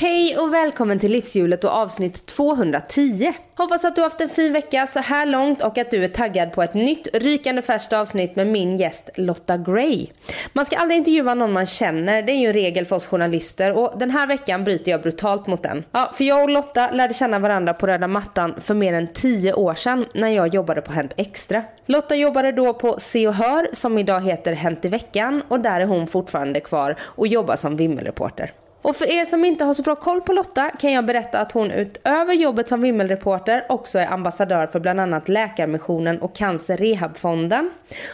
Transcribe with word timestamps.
Hej 0.00 0.38
och 0.38 0.54
välkommen 0.54 0.98
till 0.98 1.12
Livshjulet 1.12 1.64
och 1.64 1.70
avsnitt 1.70 2.26
210. 2.26 3.32
Hoppas 3.56 3.84
att 3.84 3.96
du 3.96 4.02
haft 4.02 4.20
en 4.20 4.28
fin 4.28 4.52
vecka 4.52 4.86
så 4.86 4.98
här 4.98 5.26
långt 5.26 5.62
och 5.62 5.78
att 5.78 5.90
du 5.90 6.04
är 6.04 6.08
taggad 6.08 6.52
på 6.52 6.62
ett 6.62 6.74
nytt 6.74 7.08
rykande 7.12 7.62
färskt 7.62 7.92
avsnitt 7.92 8.36
med 8.36 8.46
min 8.46 8.76
gäst 8.76 9.10
Lotta 9.14 9.56
Gray. 9.56 10.06
Man 10.52 10.66
ska 10.66 10.76
aldrig 10.76 10.98
intervjua 10.98 11.34
någon 11.34 11.52
man 11.52 11.66
känner, 11.66 12.22
det 12.22 12.32
är 12.32 12.36
ju 12.36 12.46
en 12.46 12.52
regel 12.52 12.86
för 12.86 12.96
oss 12.96 13.06
journalister 13.06 13.72
och 13.72 13.98
den 13.98 14.10
här 14.10 14.26
veckan 14.26 14.64
bryter 14.64 14.90
jag 14.90 15.02
brutalt 15.02 15.46
mot 15.46 15.62
den. 15.62 15.84
Ja, 15.92 16.10
för 16.14 16.24
jag 16.24 16.42
och 16.42 16.50
Lotta 16.50 16.90
lärde 16.90 17.14
känna 17.14 17.38
varandra 17.38 17.74
på 17.74 17.86
röda 17.86 18.08
mattan 18.08 18.54
för 18.60 18.74
mer 18.74 18.92
än 18.92 19.12
10 19.12 19.54
år 19.54 19.74
sedan 19.74 20.06
när 20.14 20.28
jag 20.28 20.54
jobbade 20.54 20.80
på 20.80 20.92
Hänt 20.92 21.14
Extra. 21.16 21.62
Lotta 21.86 22.14
jobbade 22.14 22.52
då 22.52 22.74
på 22.74 23.00
Se 23.00 23.28
och 23.28 23.34
Hör 23.34 23.68
som 23.72 23.98
idag 23.98 24.20
heter 24.20 24.52
Hänt 24.52 24.84
i 24.84 24.88
veckan 24.88 25.42
och 25.48 25.60
där 25.60 25.80
är 25.80 25.86
hon 25.86 26.06
fortfarande 26.06 26.60
kvar 26.60 26.96
och 27.00 27.26
jobbar 27.26 27.56
som 27.56 27.76
vimmelreporter. 27.76 28.52
Och 28.82 28.96
för 28.96 29.06
er 29.06 29.24
som 29.24 29.44
inte 29.44 29.64
har 29.64 29.74
så 29.74 29.82
bra 29.82 29.94
koll 29.94 30.20
på 30.20 30.32
Lotta 30.32 30.70
kan 30.70 30.92
jag 30.92 31.06
berätta 31.06 31.40
att 31.40 31.52
hon 31.52 31.70
utöver 31.70 32.34
jobbet 32.34 32.68
som 32.68 32.80
vimmelreporter 32.80 33.66
också 33.68 33.98
är 33.98 34.06
ambassadör 34.06 34.66
för 34.66 34.80
bland 34.80 35.00
annat 35.00 35.28
Läkarmissionen 35.28 36.18
och 36.22 36.36
Cancer 36.36 36.76
Rehabfonden. 36.76 37.70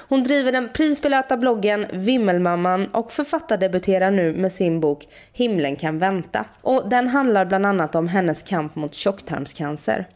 Hon 0.09 0.23
driver 0.23 0.53
den 0.53 0.69
prisbelönta 0.75 1.37
bloggen 1.37 1.87
Vimmelmamman 1.93 2.87
och 2.87 3.13
författardebuterar 3.13 4.11
nu 4.11 4.33
med 4.33 4.53
sin 4.53 4.81
bok 4.81 5.09
Himlen 5.33 5.77
kan 5.77 5.99
vänta. 5.99 6.45
Och 6.63 6.89
den 6.89 7.09
handlar 7.09 7.45
bland 7.45 7.67
annat 7.67 7.95
om 7.95 8.09
hennes 8.09 8.43
kamp 8.43 8.75
mot 8.75 8.95
tjocktarmscancer. 8.95 10.07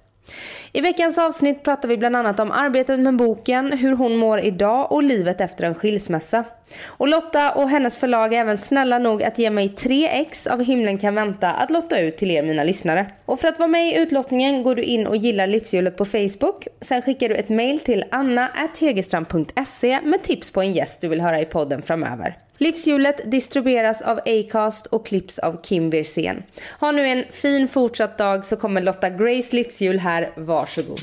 I 0.72 0.80
veckans 0.80 1.18
avsnitt 1.18 1.62
pratar 1.62 1.88
vi 1.88 1.96
bland 1.96 2.16
annat 2.16 2.40
om 2.40 2.50
arbetet 2.50 3.00
med 3.00 3.16
boken, 3.16 3.72
hur 3.72 3.92
hon 3.92 4.16
mår 4.16 4.40
idag 4.40 4.92
och 4.92 5.02
livet 5.02 5.40
efter 5.40 5.64
en 5.64 5.74
skilsmässa. 5.74 6.44
Och 6.86 7.08
Lotta 7.08 7.52
och 7.52 7.70
hennes 7.70 7.98
förlag 7.98 8.34
är 8.34 8.40
även 8.40 8.58
snälla 8.58 8.98
nog 8.98 9.22
att 9.22 9.38
ge 9.38 9.50
mig 9.50 9.68
tre 9.68 10.08
ex 10.08 10.46
av 10.46 10.62
Himlen 10.62 10.98
kan 10.98 11.14
vänta 11.14 11.50
att 11.50 11.70
lotta 11.70 12.00
ut 12.00 12.16
till 12.16 12.30
er 12.30 12.42
mina 12.42 12.64
lyssnare. 12.64 13.06
Och 13.24 13.40
för 13.40 13.48
att 13.48 13.58
vara 13.58 13.68
med 13.68 13.88
i 13.88 13.96
utlottningen 13.96 14.62
går 14.62 14.74
du 14.74 14.82
in 14.82 15.06
och 15.06 15.16
gillar 15.16 15.46
livshjulet 15.46 15.96
på 15.96 16.04
Facebook. 16.04 16.66
Sen 16.80 17.02
skickar 17.02 17.28
du 17.28 17.34
ett 17.34 17.48
mail 17.48 17.80
till 17.80 18.04
anna.hegerstrand.se 18.10 20.00
med 20.02 20.22
tips 20.22 20.50
på 20.50 20.60
en 20.60 20.72
gäst 20.72 21.00
du 21.00 21.08
vill 21.08 21.20
höra 21.20 21.40
i 21.40 21.44
podden 21.44 21.82
framöver. 21.82 22.36
Livshjulet 22.62 23.30
distribueras 23.30 24.02
av 24.02 24.20
Acast 24.26 24.86
och 24.86 25.06
klipps 25.06 25.38
av 25.38 25.62
Kim 25.62 25.90
Wirsén. 25.90 26.42
Ha 26.80 26.92
nu 26.92 27.06
en 27.06 27.24
fin 27.30 27.68
fortsatt 27.68 28.18
dag 28.18 28.46
så 28.46 28.56
kommer 28.56 28.80
Lotta 28.80 29.10
Grace 29.10 29.56
livshjul 29.56 29.98
här. 29.98 30.32
Varsågod. 30.36 31.00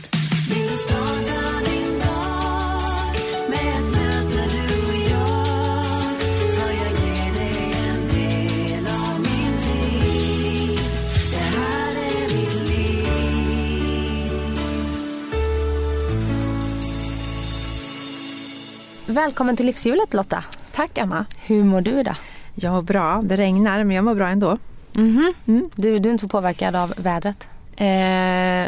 Välkommen 19.07 19.57
till 19.57 19.65
livshjulet 19.65 20.13
Lotta. 20.13 20.43
Tack 20.77 20.97
Anna. 20.97 21.25
Hur 21.45 21.63
mår 21.63 21.81
du 21.81 21.99
idag? 21.99 22.15
Jag 22.55 22.73
mår 22.73 22.81
bra. 22.81 23.21
Det 23.23 23.35
regnar 23.35 23.83
men 23.83 23.95
jag 23.95 24.05
mår 24.05 24.15
bra 24.15 24.27
ändå. 24.27 24.57
Mm-hmm. 24.93 25.33
Mm. 25.47 25.69
Du, 25.75 25.99
du 25.99 26.09
är 26.09 26.11
inte 26.11 26.21
så 26.21 26.27
påverkad 26.27 26.75
av 26.75 26.93
vädret? 26.97 27.47
Eh, 27.75 27.85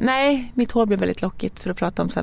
nej, 0.02 0.52
mitt 0.54 0.72
hår 0.72 0.86
blir 0.86 0.98
väldigt 0.98 1.22
lockigt 1.22 1.60
för 1.60 1.70
att 1.70 1.78
prata 1.78 2.02
om 2.02 2.10
så 2.10 2.20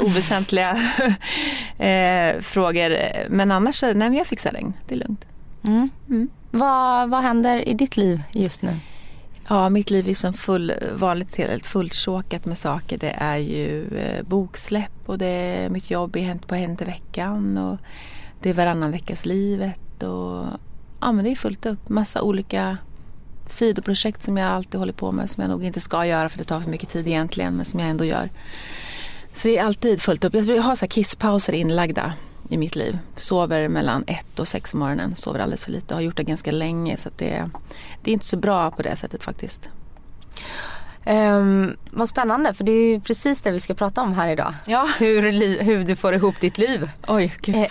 oväsentliga 0.00 0.70
eh, 1.78 2.40
frågor. 2.40 2.98
Men 3.28 3.52
annars 3.52 3.82
nej, 3.82 3.94
men 3.94 4.14
jag 4.14 4.26
fixar 4.26 4.50
regn. 4.50 4.72
Det 4.86 4.94
är 4.94 4.98
lugnt. 4.98 5.24
Mm. 5.64 5.90
Mm. 6.08 6.28
Vad, 6.50 7.10
vad 7.10 7.22
händer 7.22 7.68
i 7.68 7.74
ditt 7.74 7.96
liv 7.96 8.22
just 8.32 8.62
nu? 8.62 8.76
Ja, 9.48 9.68
mitt 9.68 9.90
liv 9.90 10.08
är 10.08 10.14
som 10.14 10.32
full, 10.32 10.72
vanligt 10.92 11.36
helt 11.36 11.66
fulltjåkat 11.66 12.44
med 12.44 12.58
saker. 12.58 12.98
Det 12.98 13.14
är 13.18 13.36
ju 13.36 13.98
eh, 13.98 14.22
boksläpp 14.22 14.92
och 15.06 15.18
det 15.18 15.26
är 15.26 15.68
mitt 15.68 15.90
jobb 15.90 16.16
i 16.16 16.20
Hänt 16.20 16.46
på 16.46 16.54
Hänt 16.54 16.82
i 16.82 16.84
veckan 16.84 17.58
och 17.58 17.78
det 18.40 18.50
är 18.50 18.54
varannan 18.54 18.90
veckas 18.90 19.26
livet 19.26 20.02
och 20.02 20.46
ja, 21.00 21.12
men 21.12 21.24
det 21.24 21.30
är 21.30 21.36
fullt 21.36 21.66
upp. 21.66 21.88
Massa 21.88 22.22
olika 22.22 22.78
sidoprojekt 23.48 24.22
som 24.22 24.36
jag 24.36 24.50
alltid 24.50 24.78
håller 24.78 24.92
på 24.92 25.12
med 25.12 25.30
som 25.30 25.40
jag 25.40 25.50
nog 25.50 25.64
inte 25.64 25.80
ska 25.80 26.06
göra 26.06 26.28
för 26.28 26.38
det 26.38 26.44
tar 26.44 26.60
för 26.60 26.70
mycket 26.70 26.88
tid 26.88 27.06
egentligen 27.06 27.56
men 27.56 27.64
som 27.64 27.80
jag 27.80 27.88
ändå 27.88 28.04
gör. 28.04 28.30
Så 29.34 29.48
det 29.48 29.58
är 29.58 29.64
alltid 29.64 30.02
fullt 30.02 30.24
upp. 30.24 30.34
Jag 30.34 30.62
har 30.62 30.76
så 30.76 30.84
här 30.84 30.90
kisspauser 30.90 31.52
inlagda 31.52 32.12
i 32.48 32.56
mitt 32.56 32.76
liv. 32.76 32.98
Sover 33.16 33.68
mellan 33.68 34.04
ett 34.06 34.38
och 34.38 34.48
sex 34.48 34.70
på 34.70 34.76
morgonen. 34.76 35.16
Sover 35.16 35.40
alldeles 35.40 35.64
för 35.64 35.70
lite. 35.70 35.94
Har 35.94 36.00
gjort 36.00 36.16
det 36.16 36.22
ganska 36.22 36.50
länge 36.52 36.96
så 36.96 37.10
det, 37.16 37.50
det 38.02 38.10
är 38.10 38.12
inte 38.12 38.26
så 38.26 38.36
bra 38.36 38.70
på 38.70 38.82
det 38.82 38.96
sättet 38.96 39.22
faktiskt. 39.22 39.70
Um, 41.10 41.76
vad 41.90 42.08
spännande 42.08 42.54
för 42.54 42.64
det 42.64 42.72
är 42.72 43.00
precis 43.00 43.42
det 43.42 43.52
vi 43.52 43.60
ska 43.60 43.74
prata 43.74 44.02
om 44.02 44.12
här 44.12 44.28
idag. 44.28 44.54
Ja. 44.66 44.88
Hur, 44.98 45.22
hur 45.62 45.84
du 45.84 45.96
får 45.96 46.14
ihop 46.14 46.40
ditt 46.40 46.58
liv. 46.58 46.90
Oj, 47.08 47.34
gud. 47.40 47.56
Eh, 47.56 47.62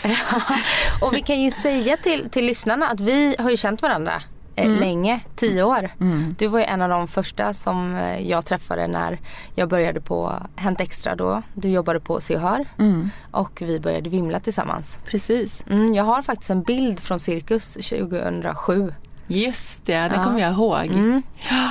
och 1.02 1.14
vi 1.14 1.22
kan 1.22 1.42
ju 1.42 1.52
säga 1.52 1.98
till, 1.98 2.30
till 2.30 2.46
lyssnarna 2.46 2.90
att 2.90 3.00
vi 3.00 3.36
har 3.40 3.50
ju 3.50 3.58
känt 3.58 3.82
varandra 3.82 4.14
eh, 4.56 4.66
mm. 4.66 4.80
länge, 4.80 5.20
tio 5.36 5.64
år. 5.64 5.90
Mm. 6.02 6.36
Du 6.40 6.48
var 6.48 6.60
ju 6.60 6.66
en 6.66 6.82
av 6.82 6.90
de 6.90 7.08
första 7.08 7.54
som 7.54 7.96
eh, 7.96 8.30
jag 8.30 8.46
träffade 8.46 8.88
när 8.88 9.20
jag 9.56 9.70
började 9.70 10.02
på 10.02 10.34
Hänt 10.56 10.82
Extra 10.82 11.16
då. 11.16 11.42
Du 11.54 11.70
jobbade 11.70 12.00
på 12.00 12.22
Se 12.22 12.36
och 12.36 12.42
Hör 12.42 12.66
mm. 12.80 13.10
och 13.32 13.62
vi 13.62 13.80
började 13.80 14.10
vimla 14.10 14.40
tillsammans. 14.40 15.00
Precis. 15.06 15.64
Mm, 15.70 15.94
jag 15.94 16.04
har 16.04 16.22
faktiskt 16.22 16.50
en 16.50 16.64
bild 16.64 17.00
från 17.00 17.20
Cirkus 17.20 17.74
2007 17.74 18.94
Just 19.28 19.86
det, 19.86 19.94
det 19.94 20.16
ja. 20.16 20.24
kommer 20.24 20.40
jag 20.40 20.52
ihåg. 20.52 20.86
Mm. 20.86 21.24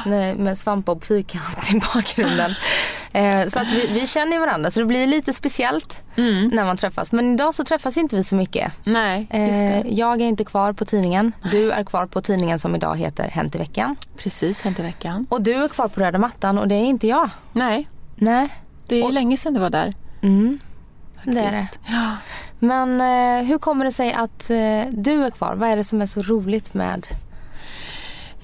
Nej, 0.07 0.35
med 0.35 0.59
svampbob 0.59 1.05
fyrkant 1.05 1.71
i 1.73 1.81
bakgrunden. 1.95 2.55
eh, 3.13 3.49
så 3.49 3.59
att 3.59 3.73
vi, 3.73 3.87
vi, 3.87 4.07
känner 4.07 4.39
varandra 4.39 4.71
så 4.71 4.81
det 4.81 4.87
blir 4.87 5.07
lite 5.07 5.33
speciellt 5.33 6.03
mm. 6.17 6.49
när 6.49 6.65
man 6.65 6.77
träffas. 6.77 7.13
Men 7.13 7.35
idag 7.35 7.55
så 7.55 7.65
träffas 7.65 7.97
inte 7.97 8.17
vi 8.17 8.25
så 8.25 8.35
mycket. 8.37 8.73
Nej, 8.85 9.27
eh, 9.31 9.87
jag 9.87 10.21
är 10.21 10.27
inte 10.27 10.45
kvar 10.45 10.73
på 10.73 10.85
tidningen. 10.85 11.33
Du 11.51 11.71
är 11.71 11.85
kvar 11.85 12.07
på 12.07 12.23
tidningen 12.23 12.59
som 12.59 12.75
idag 12.75 12.97
heter 12.97 13.29
Hänt 13.29 13.55
i 13.55 13.59
veckan. 13.59 13.97
Precis, 14.17 14.61
Hänt 14.61 14.79
i 14.79 14.83
veckan. 14.83 15.27
Och 15.31 15.43
du 15.43 15.55
är 15.55 15.69
kvar 15.69 15.89
på 15.89 16.01
röda 16.01 16.19
mattan 16.19 16.59
och 16.59 16.69
det 16.69 16.75
är 16.75 16.85
inte 16.85 17.07
jag. 17.07 17.31
Nej. 17.53 17.89
Nej. 18.17 18.49
Det 18.89 19.01
är 19.01 19.05
och, 19.05 19.13
länge 19.13 19.37
sedan 19.37 19.55
du 19.55 19.61
var 19.61 19.71
där. 19.71 19.95
Mm. 20.23 20.59
Det 21.25 21.41
är 21.41 21.53
det. 21.53 21.69
Ja. 21.87 22.17
Men 22.59 23.01
eh, 23.01 23.47
hur 23.47 23.59
kommer 23.59 23.85
det 23.85 23.93
sig 23.93 24.13
att 24.13 24.51
eh, 24.51 24.83
du 24.91 25.25
är 25.25 25.31
kvar? 25.31 25.55
Vad 25.55 25.69
är 25.69 25.77
det 25.77 25.85
som 25.85 26.03
är 26.03 26.07
så 26.07 26.23
roligt 26.23 26.75
med 26.75 27.07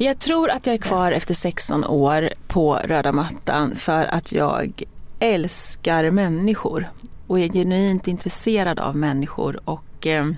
jag 0.04 0.18
tror 0.18 0.50
att 0.50 0.66
jag 0.66 0.74
är 0.74 0.78
kvar 0.78 1.12
efter 1.12 1.34
16 1.34 1.84
år 1.84 2.28
på 2.46 2.74
röda 2.74 3.12
mattan 3.12 3.76
för 3.76 4.04
att 4.04 4.32
jag 4.32 4.82
älskar 5.18 6.10
människor 6.10 6.88
och 7.26 7.40
är 7.40 7.48
genuint 7.48 8.08
intresserad 8.08 8.78
av 8.78 8.96
människor 8.96 9.60
och 9.64 10.06
eh, 10.06 10.30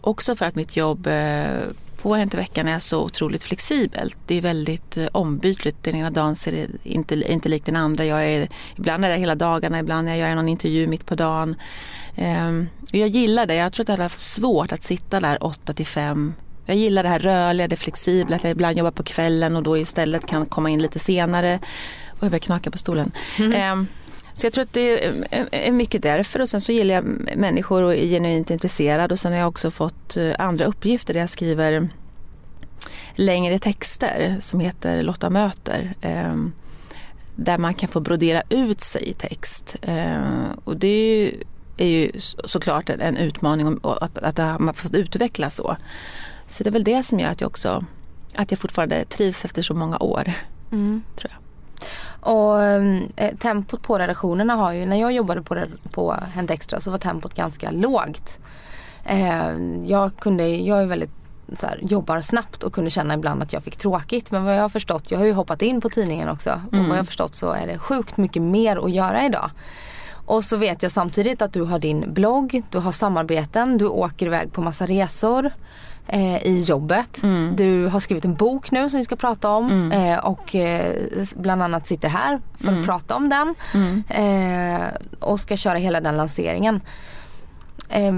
också 0.00 0.36
för 0.36 0.46
att 0.46 0.54
mitt 0.54 0.76
jobb 0.76 1.06
eh, 1.06 1.46
på 2.02 2.14
Hänt 2.14 2.34
i 2.34 2.36
veckan 2.36 2.68
är 2.68 2.78
så 2.78 3.00
otroligt 3.04 3.42
flexibelt. 3.42 4.16
Det 4.26 4.34
är 4.34 4.40
väldigt 4.40 4.96
eh, 4.96 5.06
ombytligt. 5.12 5.76
Den 5.82 5.94
ena 5.94 6.10
dagen 6.10 6.36
ser 6.36 6.52
det 6.52 6.68
inte, 6.82 7.14
inte 7.14 7.48
likt 7.48 7.66
den 7.66 7.76
andra. 7.76 8.04
Jag 8.04 8.24
är, 8.24 8.48
ibland 8.76 9.04
är 9.04 9.10
jag 9.10 9.18
hela 9.18 9.34
dagarna, 9.34 9.78
ibland 9.78 10.08
är 10.08 10.14
jag 10.14 10.36
någon 10.36 10.48
intervju 10.48 10.86
mitt 10.86 11.06
på 11.06 11.14
dagen. 11.14 11.56
Eh, 12.14 12.62
jag 12.92 13.08
gillar 13.08 13.46
det. 13.46 13.54
Jag 13.54 13.72
tror 13.72 13.84
att 13.84 13.88
jag 13.88 13.92
hade 13.92 14.02
haft 14.02 14.20
svårt 14.20 14.72
att 14.72 14.82
sitta 14.82 15.20
där 15.20 15.44
8 15.44 15.74
till 15.74 15.86
5 15.86 16.34
jag 16.66 16.76
gillar 16.76 17.02
det 17.02 17.08
här 17.08 17.18
rörliga, 17.18 17.68
det 17.68 17.76
flexibla, 17.76 18.36
att 18.36 18.44
jag 18.44 18.50
ibland 18.50 18.78
jobbar 18.78 18.90
på 18.90 19.02
kvällen 19.02 19.56
och 19.56 19.62
då 19.62 19.78
istället 19.78 20.26
kan 20.26 20.46
komma 20.46 20.70
in 20.70 20.82
lite 20.82 20.98
senare. 20.98 21.58
Och 22.08 22.22
jag 22.22 22.30
börjar 22.30 22.40
knaka 22.40 22.70
på 22.70 22.78
stolen. 22.78 23.12
Mm. 23.38 23.72
Um, 23.72 23.86
så 24.34 24.46
jag 24.46 24.52
tror 24.52 24.62
att 24.62 24.72
det 24.72 25.04
är 25.50 25.72
mycket 25.72 26.02
därför 26.02 26.40
och 26.40 26.48
sen 26.48 26.60
så 26.60 26.72
gillar 26.72 26.94
jag 26.94 27.04
människor 27.36 27.82
och 27.82 27.94
är 27.94 28.06
genuint 28.06 28.50
intresserad 28.50 29.12
och 29.12 29.18
sen 29.18 29.32
har 29.32 29.38
jag 29.38 29.48
också 29.48 29.70
fått 29.70 30.16
eh, 30.16 30.32
andra 30.38 30.64
uppgifter 30.64 31.14
där 31.14 31.20
jag 31.20 31.30
skriver 31.30 31.88
längre 33.14 33.58
texter 33.58 34.36
som 34.40 34.60
heter 34.60 35.02
Lotta 35.02 35.30
möter. 35.30 35.94
Um, 36.02 36.52
där 37.36 37.58
man 37.58 37.74
kan 37.74 37.88
få 37.88 38.00
brodera 38.00 38.42
ut 38.48 38.80
sig 38.80 39.08
i 39.08 39.12
text. 39.12 39.76
Uh, 39.88 40.50
och 40.64 40.76
det 40.76 41.32
är 41.76 41.86
ju 41.86 42.10
såklart 42.44 42.90
en 42.90 43.16
utmaning 43.16 43.80
att, 43.82 44.18
att 44.18 44.60
man 44.60 44.74
får 44.74 44.96
utvecklas 44.96 45.56
så. 45.56 45.76
Så 46.52 46.64
det 46.64 46.70
är 46.70 46.72
väl 46.72 46.84
det 46.84 47.02
som 47.02 47.20
gör 47.20 47.30
att 47.30 47.40
jag 47.40 47.48
också 47.48 47.84
att 48.34 48.50
jag 48.50 48.60
fortfarande 48.60 49.04
trivs 49.04 49.44
efter 49.44 49.62
så 49.62 49.74
många 49.74 49.98
år. 49.98 50.32
Mm. 50.72 51.02
Tror 51.16 51.32
jag. 51.32 51.38
Och 52.34 52.62
eh, 52.62 53.36
tempot 53.36 53.82
på 53.82 53.98
redaktionerna 53.98 54.54
har 54.54 54.72
ju, 54.72 54.86
när 54.86 54.96
jag 54.96 55.12
jobbade 55.12 55.42
på, 55.42 55.64
på 55.90 56.12
Hänt 56.34 56.50
Extra 56.50 56.80
så 56.80 56.90
var 56.90 56.98
tempot 56.98 57.34
ganska 57.34 57.70
lågt. 57.70 58.38
Eh, 59.04 59.52
jag 59.84 60.16
kunde, 60.16 60.48
jag 60.48 60.82
är 60.82 60.86
väldigt 60.86 61.10
så 61.56 61.66
här, 61.66 61.78
jobbar 61.82 62.20
snabbt 62.20 62.62
och 62.62 62.72
kunde 62.72 62.90
känna 62.90 63.14
ibland 63.14 63.42
att 63.42 63.52
jag 63.52 63.62
fick 63.62 63.76
tråkigt. 63.76 64.30
Men 64.30 64.44
vad 64.44 64.56
jag 64.56 64.62
har 64.62 64.68
förstått, 64.68 65.10
jag 65.10 65.18
har 65.18 65.24
ju 65.24 65.32
hoppat 65.32 65.62
in 65.62 65.80
på 65.80 65.88
tidningen 65.88 66.28
också. 66.28 66.50
Mm. 66.50 66.80
Och 66.80 66.88
vad 66.88 66.96
jag 66.96 67.02
har 67.02 67.06
förstått 67.06 67.34
så 67.34 67.52
är 67.52 67.66
det 67.66 67.78
sjukt 67.78 68.16
mycket 68.16 68.42
mer 68.42 68.84
att 68.84 68.92
göra 68.92 69.26
idag. 69.26 69.50
Och 70.26 70.44
så 70.44 70.56
vet 70.56 70.82
jag 70.82 70.92
samtidigt 70.92 71.42
att 71.42 71.52
du 71.52 71.62
har 71.62 71.78
din 71.78 72.14
blogg, 72.14 72.62
du 72.70 72.78
har 72.78 72.92
samarbeten, 72.92 73.78
du 73.78 73.86
åker 73.86 74.26
iväg 74.26 74.52
på 74.52 74.62
massa 74.62 74.86
resor. 74.86 75.50
Eh, 76.06 76.46
i 76.46 76.62
jobbet. 76.62 77.22
Mm. 77.22 77.56
Du 77.56 77.86
har 77.86 78.00
skrivit 78.00 78.24
en 78.24 78.34
bok 78.34 78.70
nu 78.70 78.90
som 78.90 78.98
vi 78.98 79.04
ska 79.04 79.16
prata 79.16 79.50
om 79.50 79.70
Mm. 79.70 79.92
eh, 79.92 80.18
och 80.18 80.54
eh, 80.54 80.94
bland 81.36 81.62
annat 81.62 81.86
sitter 81.86 82.08
här 82.08 82.40
för 82.54 82.68
Mm. 82.68 82.80
att 82.80 82.86
prata 82.86 83.14
om 83.16 83.28
den. 83.28 83.54
Mm. 83.74 84.02
Eh, 84.08 84.86
och 85.20 85.40
ska 85.40 85.56
köra 85.56 85.78
hela 85.78 86.00
den 86.00 86.16
lanseringen. 86.16 86.80
Eh, 87.88 88.12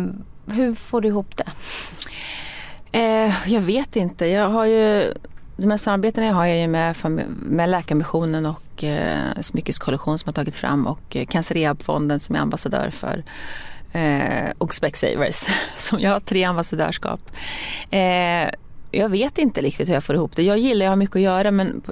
hur 0.46 0.74
får 0.74 1.00
du 1.00 1.08
ihop 1.08 1.36
det? 1.36 1.46
Eh, 2.92 3.32
jag 3.52 3.60
vet 3.60 3.96
inte. 3.96 4.26
Jag 4.26 4.48
har 4.48 4.64
ju, 4.64 5.14
de 5.56 5.70
här 5.70 5.78
samarbetena 5.78 6.32
har 6.32 6.46
jag 6.46 6.58
ju 6.58 6.66
med, 6.68 6.96
med 7.46 7.68
Läkarmissionen 7.68 8.46
och 8.46 8.84
eh, 8.84 9.40
Smyckeskollektion 9.40 10.18
som 10.18 10.28
har 10.28 10.32
tagit 10.32 10.54
fram 10.54 10.86
och 10.86 11.16
eh, 11.16 11.26
Cancerrehabfonden 11.26 12.20
som 12.20 12.36
är 12.36 12.40
ambassadör 12.40 12.90
för 12.90 13.24
eh, 13.94 14.50
och 14.58 14.74
Specsavers. 14.74 15.46
som 15.76 16.00
jag 16.00 16.10
har 16.10 16.20
tre 16.20 16.44
ambassadörskap. 16.44 17.20
Eh, 17.90 18.50
jag 18.94 19.08
vet 19.08 19.38
inte 19.38 19.62
riktigt 19.62 19.88
hur 19.88 19.94
jag 19.94 20.04
får 20.04 20.14
ihop 20.14 20.36
det. 20.36 20.42
Jag 20.42 20.58
gillar, 20.58 20.86
jag 20.86 20.90
har 20.90 20.96
mycket 20.96 21.16
att 21.16 21.22
göra 21.22 21.50
men 21.50 21.82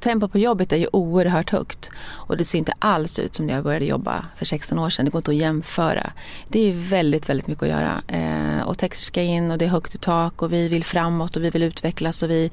tempot 0.00 0.32
på 0.32 0.38
jobbet 0.38 0.72
är 0.72 0.76
ju 0.76 0.86
oerhört 0.92 1.50
högt. 1.50 1.90
Och 2.10 2.36
det 2.36 2.44
ser 2.44 2.58
inte 2.58 2.72
alls 2.78 3.18
ut 3.18 3.34
som 3.34 3.46
när 3.46 3.54
jag 3.54 3.64
började 3.64 3.84
jobba 3.84 4.24
för 4.36 4.44
16 4.44 4.78
år 4.78 4.90
sedan. 4.90 5.04
Det 5.04 5.10
går 5.10 5.18
inte 5.18 5.30
att 5.30 5.36
jämföra. 5.36 6.12
Det 6.48 6.68
är 6.68 6.72
väldigt, 6.72 7.28
väldigt 7.28 7.46
mycket 7.46 7.62
att 7.62 7.68
göra. 7.68 8.02
Eh, 8.08 8.68
och 8.68 8.78
texter 8.78 9.04
ska 9.04 9.22
in 9.22 9.50
och 9.50 9.58
det 9.58 9.64
är 9.64 9.68
högt 9.68 9.94
i 9.94 9.98
tak 9.98 10.42
och 10.42 10.52
vi 10.52 10.68
vill 10.68 10.84
framåt 10.84 11.36
och 11.36 11.44
vi 11.44 11.50
vill 11.50 11.62
utvecklas 11.62 12.22
och 12.22 12.30
vi, 12.30 12.50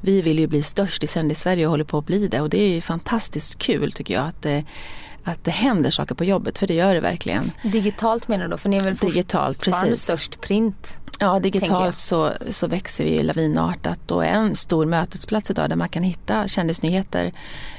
vi 0.00 0.22
vill 0.22 0.38
ju 0.38 0.46
bli 0.46 0.62
störst 0.62 1.04
i 1.04 1.06
sänd 1.06 1.32
i 1.32 1.34
Sverige 1.34 1.66
och 1.66 1.70
håller 1.70 1.84
på 1.84 1.98
att 1.98 2.06
bli 2.06 2.28
det. 2.28 2.40
Och 2.40 2.50
det 2.50 2.62
är 2.62 2.68
ju 2.68 2.80
fantastiskt 2.80 3.58
kul 3.58 3.92
tycker 3.92 4.14
jag 4.14 4.26
att 4.26 4.46
eh, 4.46 4.60
att 5.24 5.44
det 5.44 5.50
händer 5.50 5.90
saker 5.90 6.14
på 6.14 6.24
jobbet, 6.24 6.58
för 6.58 6.66
det 6.66 6.74
gör 6.74 6.94
det 6.94 7.00
verkligen. 7.00 7.52
Digitalt 7.62 8.28
menar 8.28 8.44
du 8.44 8.50
då? 8.50 8.56
För 8.56 8.68
ni 8.68 8.76
är 8.76 8.80
väl 8.80 8.96
Digitalt, 8.96 9.60
precis. 9.60 10.02
störst 10.02 10.40
print? 10.40 10.98
Ja, 11.18 11.38
digitalt 11.38 11.96
så, 11.96 12.32
så 12.50 12.66
växer 12.66 13.04
vi 13.04 13.22
lavinartat 13.22 14.10
och 14.10 14.24
är 14.24 14.32
en 14.32 14.56
stor 14.56 14.86
mötesplats 14.86 15.50
idag 15.50 15.68
där 15.68 15.76
man 15.76 15.88
kan 15.88 16.02
hitta 16.02 16.48
kändisnyheter 16.48 17.32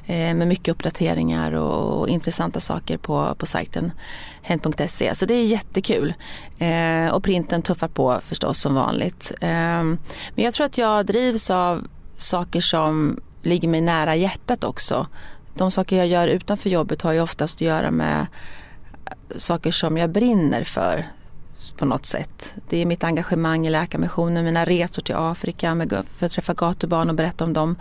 eh, 0.05 0.33
med 0.35 0.47
mycket 0.47 0.67
uppdateringar 0.67 1.51
och, 1.51 1.99
och 1.99 2.09
intressanta 2.09 2.59
saker 2.59 2.97
på, 2.97 3.35
på 3.37 3.45
sajten 3.45 3.91
hent.se. 4.41 5.15
Så 5.15 5.25
det 5.25 5.33
är 5.33 5.45
jättekul. 5.45 6.13
Eh, 6.57 7.13
och 7.13 7.23
printen 7.23 7.61
tuffar 7.61 7.87
på 7.87 8.19
förstås 8.25 8.59
som 8.59 8.75
vanligt. 8.75 9.31
Eh, 9.41 9.49
men 9.49 9.97
jag 10.35 10.53
tror 10.53 10.65
att 10.65 10.77
jag 10.77 11.05
drivs 11.05 11.49
av 11.49 11.87
saker 12.17 12.61
som 12.61 13.19
ligger 13.41 13.67
mig 13.67 13.81
nära 13.81 14.15
hjärtat 14.15 14.63
också. 14.63 15.07
De 15.53 15.71
saker 15.71 15.97
jag 15.97 16.07
gör 16.07 16.27
utanför 16.27 16.69
jobbet 16.69 17.01
har 17.01 17.13
ju 17.13 17.21
oftast 17.21 17.57
att 17.57 17.61
göra 17.61 17.91
med 17.91 18.27
eh, 19.05 19.37
saker 19.37 19.71
som 19.71 19.97
jag 19.97 20.09
brinner 20.09 20.63
för 20.63 21.07
på 21.77 21.85
något 21.85 22.05
sätt. 22.05 22.55
Det 22.69 22.77
är 22.77 22.85
mitt 22.85 23.03
engagemang 23.03 23.67
i 23.67 23.69
Läkarmissionen, 23.69 24.45
mina 24.45 24.65
resor 24.65 25.01
till 25.01 25.15
Afrika 25.15 25.75
med, 25.75 26.05
för 26.17 26.25
att 26.25 26.31
träffa 26.31 26.53
gatubarn 26.53 27.09
och 27.09 27.15
berätta 27.15 27.43
om 27.43 27.53
dem 27.53 27.75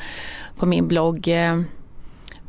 på 0.57 0.67
min 0.67 0.89
blogg. 0.89 1.29
Eh. 1.29 1.63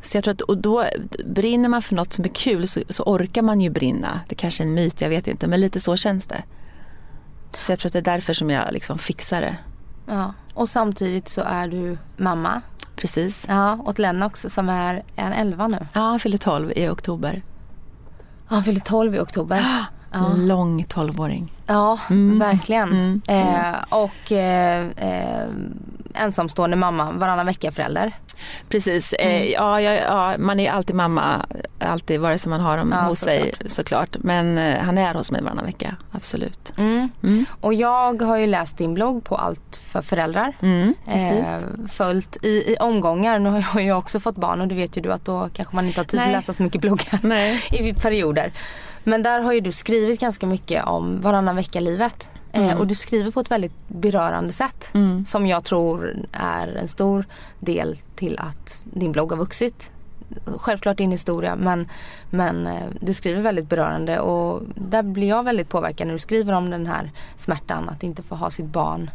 Så 0.02 0.18
jag 0.18 0.24
tror 0.24 0.34
att, 0.34 0.42
och 0.42 0.58
då 0.58 0.86
brinner 1.26 1.70
man 1.70 1.82
för 1.82 1.96
något 1.96 2.14
som 2.14 2.26
är 2.26 2.30
kul 2.30 2.68
så, 2.68 2.82
så 2.90 3.04
orkar 3.04 3.42
man 3.42 3.62
ju 3.62 3.70
brinna. 3.70 4.20
Det 4.30 4.36
kanske 4.36 4.64
är 4.64 4.68
en 4.68 4.74
myt, 4.74 5.02
jag 5.02 5.10
vet 5.10 5.28
inte, 5.28 5.48
men 5.48 5.62
lite 5.62 5.80
så 5.80 5.96
känns 5.98 6.28
det. 6.28 6.44
Så 7.60 7.72
jag 7.72 7.80
tror 7.80 7.90
att 7.90 7.94
det 7.94 8.00
är 8.00 8.14
därför 8.14 8.34
som 8.34 8.50
jag 8.50 8.74
liksom 8.74 9.00
fixar 9.00 9.42
det. 9.42 9.58
Ja. 10.08 10.34
Och 10.54 10.70
samtidigt 10.70 11.30
så 11.30 11.42
är 11.42 11.68
du 11.68 11.98
mamma. 12.18 12.62
Precis. 12.96 13.46
Ja, 13.50 13.78
åt 13.86 14.00
Lennox 14.00 14.46
som 14.50 14.70
är 14.70 15.04
en 15.16 15.34
11 15.34 15.68
nu. 15.68 15.78
Ja, 15.94 16.02
han 16.02 16.20
fyller 16.20 16.38
12 16.38 16.72
i 16.76 16.90
oktober. 16.90 17.42
Han 18.46 18.64
fyller 18.64 18.80
12 18.80 19.16
i 19.16 19.20
oktober. 19.20 19.86
Ja. 20.12 20.34
Lång 20.38 20.84
12-åring. 20.90 21.52
Ja, 21.68 22.00
Mm. 22.10 22.40
verkligen. 22.40 22.90
Mm. 22.90 23.22
Eh, 23.28 23.76
och 23.90 24.32
eh, 24.32 24.88
eh, 24.98 25.48
ensamstående 26.14 26.78
mamma, 26.78 27.12
varannan 27.12 27.46
vecka 27.46 27.72
förälder. 27.72 28.18
Precis, 28.70 29.14
eh, 29.14 29.28
Mm. 29.36 29.52
ja, 29.52 29.82
ja, 29.82 29.92
ja, 29.94 30.38
man 30.38 30.60
är 30.60 30.72
alltid 30.72 30.96
mamma, 30.96 31.46
alltid 31.80 32.20
vare 32.20 32.38
sig 32.38 32.50
man 32.50 32.62
har 32.62 32.78
dem 32.78 32.90
Ja, 32.92 32.98
hos 33.02 33.20
sig 33.20 33.40
såklart. 33.52 33.72
såklart. 33.72 34.18
Men 34.20 34.58
eh, 34.58 34.80
han 34.84 34.98
är 34.98 35.14
hos 35.14 35.32
mig 35.32 35.42
varannan 35.42 35.66
vecka, 35.66 35.96
absolut. 36.12 36.74
Mm. 36.78 37.10
Mm. 37.24 37.46
Och 37.62 37.74
jag 37.74 38.22
har 38.22 38.38
ju 38.38 38.48
läst 38.48 38.78
din 38.78 38.94
blogg 38.94 39.24
på 39.24 39.36
Allt 39.36 39.82
för 39.88 40.02
föräldrar. 40.02 40.58
Mm. 40.62 40.94
Eh, 41.08 41.46
följt 41.90 42.38
i, 42.46 42.48
i 42.74 42.78
omgångar. 42.80 43.40
Nu 43.40 43.50
har 43.50 43.64
jag 43.76 43.84
ju 43.84 43.94
också 43.94 44.20
fått 44.20 44.36
barn 44.36 44.62
och 44.62 44.68
det 44.68 44.76
vet 44.76 44.98
ju 44.98 45.02
du 45.02 45.12
att 45.14 45.26
då 45.26 45.50
kanske 45.54 45.76
man 45.76 45.88
inte 45.88 46.00
har 46.00 46.06
tid 46.06 46.20
Nej. 46.20 46.30
att 46.30 46.36
läsa 46.36 46.54
så 46.54 46.64
mycket 46.64 46.82
bloggar 46.82 47.20
Nej. 47.24 47.64
i 47.72 47.94
perioder. 47.94 48.52
Men 49.04 49.24
där 49.24 49.40
har 49.40 49.54
ju 49.54 49.60
du 49.60 49.72
skrivit 49.72 50.20
ganska 50.20 50.46
mycket 50.46 50.86
om 50.86 51.22
varannan 51.22 51.56
vecka-livet. 51.56 52.30
Eh, 52.56 52.64
Mm. 52.66 52.78
och 52.78 52.88
du 52.88 52.96
skriver 52.96 53.32
på 53.32 53.40
ett 53.40 53.52
väldigt 53.52 53.88
berörande 53.88 54.54
sätt. 54.54 54.92
Mm. 54.94 55.26
Som 55.26 55.46
jag 55.48 55.64
tror 55.64 56.16
är 56.32 56.68
en 56.68 56.88
stor 56.88 57.26
del 57.60 57.98
till 58.16 58.40
att 58.40 58.82
din 58.84 59.12
blogg 59.12 59.32
har 59.32 59.38
vuxit. 59.38 59.92
Självklart 60.58 60.98
din 60.98 61.12
historia 61.12 61.56
men, 61.56 61.88
men 62.30 62.68
eh, 62.68 62.84
du 63.02 63.14
skriver 63.14 63.42
väldigt 63.42 63.70
berörande 63.70 64.20
och 64.20 64.62
där 64.76 65.04
blir 65.04 65.28
jag 65.28 65.44
väldigt 65.44 65.70
påverkad 65.70 66.08
när 66.08 66.14
du 66.14 66.20
skriver 66.20 66.54
om 66.54 66.70
den 66.70 66.86
här 66.86 67.12
smärtan 67.38 67.90
att 67.90 68.04
inte 68.04 68.24
få 68.24 68.36
ha 68.36 68.50
sitt 68.50 68.66
barn 68.66 69.10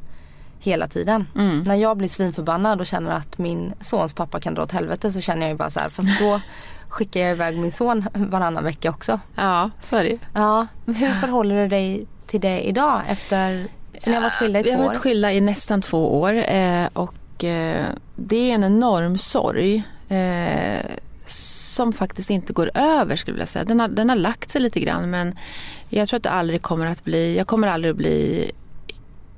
hela 0.61 0.88
tiden. 0.88 1.26
Mm. 1.35 1.58
När 1.62 1.75
jag 1.75 1.96
blir 1.96 2.08
svinförbannad 2.08 2.81
och 2.81 2.87
känner 2.87 3.11
att 3.11 3.38
min 3.38 3.73
sons 3.81 4.14
pappa 4.14 4.40
kan 4.40 4.55
dra 4.55 4.62
åt 4.62 4.73
helvete 4.73 5.11
så 5.11 5.20
känner 5.20 5.43
jag 5.43 5.50
ju 5.50 5.56
bara 5.56 5.70
så 5.70 5.81
här 5.81 5.88
fast 5.88 6.20
då 6.20 6.40
skickar 6.88 7.20
jag 7.20 7.31
iväg 7.31 7.58
min 7.58 7.73
son 7.73 8.05
varannan 8.14 8.64
vecka 8.64 8.90
också. 8.90 9.20
Ja, 9.35 9.70
så 9.81 9.96
är 9.96 10.05
det 10.05 10.11
ju. 10.11 10.19
Ja, 10.35 10.67
hur 10.87 11.12
förhåller 11.12 11.62
du 11.62 11.69
dig 11.69 12.06
till 12.28 12.40
det 12.40 12.60
idag 12.62 13.02
efter, 13.08 13.66
för 14.00 14.10
ni 14.10 14.16
har 14.16 14.22
varit 14.22 14.32
skilda 14.32 14.60
i 14.60 14.62
Vi 14.62 14.69
två 14.69 14.76
har 14.76 14.82
år? 14.82 14.86
varit 14.86 14.98
skilda 14.98 15.32
i 15.32 15.40
nästan 15.40 15.82
två 15.82 16.20
år 16.20 16.34
eh, 16.34 16.86
och 16.92 17.44
eh, 17.44 17.86
det 18.16 18.50
är 18.50 18.54
en 18.54 18.64
enorm 18.64 19.19
sorg 19.19 19.82
eh, 20.08 20.86
som 21.26 21.92
faktiskt 21.92 22.30
inte 22.30 22.52
går 22.52 22.70
över 22.75 23.16
skulle 23.16 23.32
jag 23.32 23.36
vilja 23.36 23.46
säga. 23.46 23.64
Den 23.64 23.80
har, 23.80 23.88
den 23.88 24.08
har 24.08 24.16
lagt 24.16 24.50
sig 24.50 24.60
lite 24.60 24.80
grann 24.80 25.10
men 25.10 25.38
jag 25.88 26.08
tror 26.08 26.16
att 26.16 26.22
det 26.22 26.30
aldrig 26.30 26.62
kommer 26.62 26.86
att 26.86 27.04
bli, 27.04 27.36
jag 27.36 27.46
kommer 27.46 27.69
aldrig 27.69 27.90
att 27.90 27.96
bli 27.96 28.50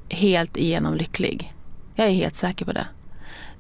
helt 0.09 0.57
igenom 0.57 0.95
lycklig. 0.95 1.55
Jag 1.95 2.07
är 2.07 2.13
helt 2.13 2.37
säker 2.37 2.65
på 2.65 2.73
det. 2.73 2.87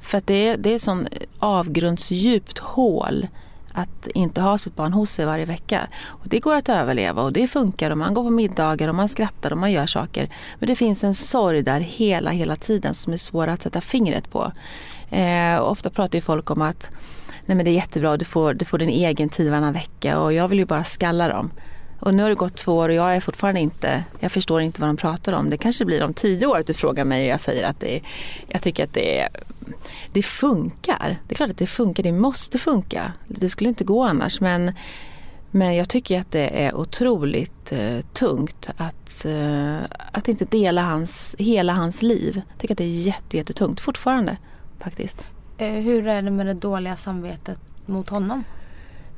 För 0.01 0.19
att 0.19 0.27
det 0.27 0.49
är, 0.49 0.57
det 0.57 0.75
är 0.75 0.79
sån 0.79 1.09
avgrundsdjupt 1.39 2.59
hål 2.59 3.27
att 3.75 4.09
inte 4.15 4.41
ha 4.41 4.59
sitt 4.59 4.77
barn 4.77 4.93
hos 4.93 5.11
sig 5.11 5.25
varje 5.25 5.45
vecka. 5.45 5.89
Och 6.07 6.29
det 6.29 6.41
går 6.41 6.55
att 6.55 6.69
överleva 6.69 7.23
och 7.23 7.33
det 7.33 7.49
funkar 7.49 7.91
och 7.91 7.99
man 7.99 8.15
går 8.15 8.25
på 8.25 8.31
middagar 8.31 8.89
och 8.89 8.95
man 8.95 9.09
skrattar 9.09 9.51
och 9.51 9.59
man 9.59 9.73
gör 9.73 9.87
saker. 9.87 10.29
Men 10.59 10.67
det 10.67 10.77
finns 10.77 11.05
en 11.05 11.15
sorg 11.15 11.63
där 11.63 11.81
hela, 11.81 12.31
hela 12.31 12.57
tiden 12.57 12.95
som 12.95 13.13
är 13.13 13.17
svår 13.17 13.47
att 13.47 13.63
sätta 13.63 13.81
fingret 13.81 14.31
på. 14.31 14.53
Eh, 15.11 15.63
ofta 15.63 15.91
pratar 15.91 16.19
ju 16.19 16.23
folk 16.23 16.51
om 16.51 16.63
att 16.63 16.91
Nej 17.47 17.57
men 17.57 17.65
det 17.65 17.71
är 17.71 17.75
jättebra, 17.75 18.17
du 18.17 18.25
får, 18.25 18.55
du 18.55 18.65
får 18.65 18.79
din 18.79 18.89
egen 18.89 19.29
tid 19.29 19.51
varannan 19.51 19.73
vecka 19.73 20.21
och 20.21 20.33
jag 20.33 20.49
vill 20.49 20.59
ju 20.59 20.65
bara 20.65 20.85
skalla 20.85 21.29
dem. 21.29 21.51
Och 22.01 22.15
nu 22.15 22.23
har 22.23 22.31
det 22.31 22.35
gått 22.35 22.57
två 22.57 22.77
år 22.77 22.89
och 22.89 22.95
jag 22.95 23.17
är 23.17 23.21
fortfarande 23.21 23.61
inte, 23.61 24.05
jag 24.21 24.33
förstår 24.33 24.61
inte 24.61 24.81
vad 24.81 24.89
de 24.89 24.97
pratar 24.97 25.33
om. 25.33 25.51
Det 25.51 25.57
kanske 25.57 25.85
blir 25.85 26.03
om 26.03 26.15
tio 26.15 26.47
år 26.47 26.59
att 26.59 26.67
du 26.67 26.75
frågar 26.75 27.05
mig 27.05 27.23
och 27.23 27.33
jag 27.33 27.41
säger 27.41 27.65
att 27.65 27.81
det, 27.81 28.01
jag 28.49 28.63
tycker 28.63 28.85
att 28.85 28.95
det, 28.95 29.29
det 30.13 30.23
funkar. 30.23 31.17
Det 31.29 31.35
är 31.35 31.37
klart 31.37 31.51
att 31.51 31.59
det 31.59 31.67
funkar, 31.67 32.03
det 32.03 32.13
måste 32.13 32.59
funka. 32.59 33.13
Det 33.29 33.49
skulle 33.49 33.69
inte 33.69 33.85
gå 33.85 34.05
annars 34.05 34.41
men, 34.41 34.73
men 35.51 35.77
jag 35.77 35.89
tycker 35.89 36.21
att 36.21 36.31
det 36.33 36.65
är 36.65 36.75
otroligt 36.75 37.73
eh, 37.73 38.01
tungt 38.13 38.71
att, 38.77 39.25
eh, 39.25 39.77
att 40.13 40.29
inte 40.29 40.45
dela 40.45 40.83
hans, 40.83 41.37
hela 41.39 41.73
hans 41.73 42.03
liv. 42.03 42.43
Jag 42.49 42.59
tycker 42.59 42.75
att 42.75 42.79
det 42.79 42.85
är 42.85 43.01
jätte, 43.01 43.37
jättetungt 43.37 43.81
fortfarande 43.81 44.37
faktiskt. 44.79 45.27
Eh, 45.59 45.73
hur 45.73 46.07
är 46.07 46.23
det 46.23 46.31
med 46.31 46.47
det 46.47 46.55
dåliga 46.55 46.97
samvetet 46.97 47.59
mot 47.87 48.09
honom? 48.09 48.45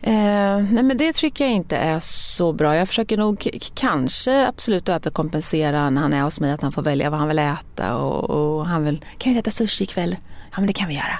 Eh, 0.04 0.64
nej 0.70 0.82
men 0.82 0.96
det 0.96 1.12
tycker 1.12 1.44
jag 1.44 1.52
inte 1.54 1.76
är 1.76 2.00
så 2.00 2.52
bra. 2.52 2.76
Jag 2.76 2.88
försöker 2.88 3.16
nog 3.16 3.48
kanske 3.74 4.46
absolut 4.46 4.88
överkompensera 4.88 5.90
när 5.90 6.02
han 6.02 6.12
är 6.12 6.22
hos 6.22 6.40
mig 6.40 6.52
att 6.52 6.62
han 6.62 6.72
får 6.72 6.82
välja 6.82 7.10
vad 7.10 7.18
han 7.18 7.28
vill 7.28 7.38
äta 7.38 7.96
och, 7.96 8.30
och 8.30 8.66
han 8.66 8.84
vill, 8.84 9.04
kan 9.18 9.32
vi 9.32 9.38
äta 9.38 9.50
sushi 9.50 9.84
ikväll? 9.84 10.16
Ja 10.50 10.56
men 10.56 10.66
det 10.66 10.72
kan 10.72 10.88
vi 10.88 10.94
göra. 10.94 11.18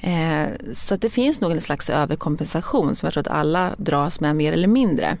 Eh, 0.00 0.48
så 0.72 0.94
att 0.94 1.00
det 1.00 1.10
finns 1.10 1.40
nog 1.40 1.52
en 1.52 1.60
slags 1.60 1.90
överkompensation 1.90 2.94
som 2.94 3.06
jag 3.06 3.12
tror 3.12 3.20
att 3.20 3.28
alla 3.28 3.74
dras 3.76 4.20
med 4.20 4.36
mer 4.36 4.52
eller 4.52 4.68
mindre. 4.68 5.16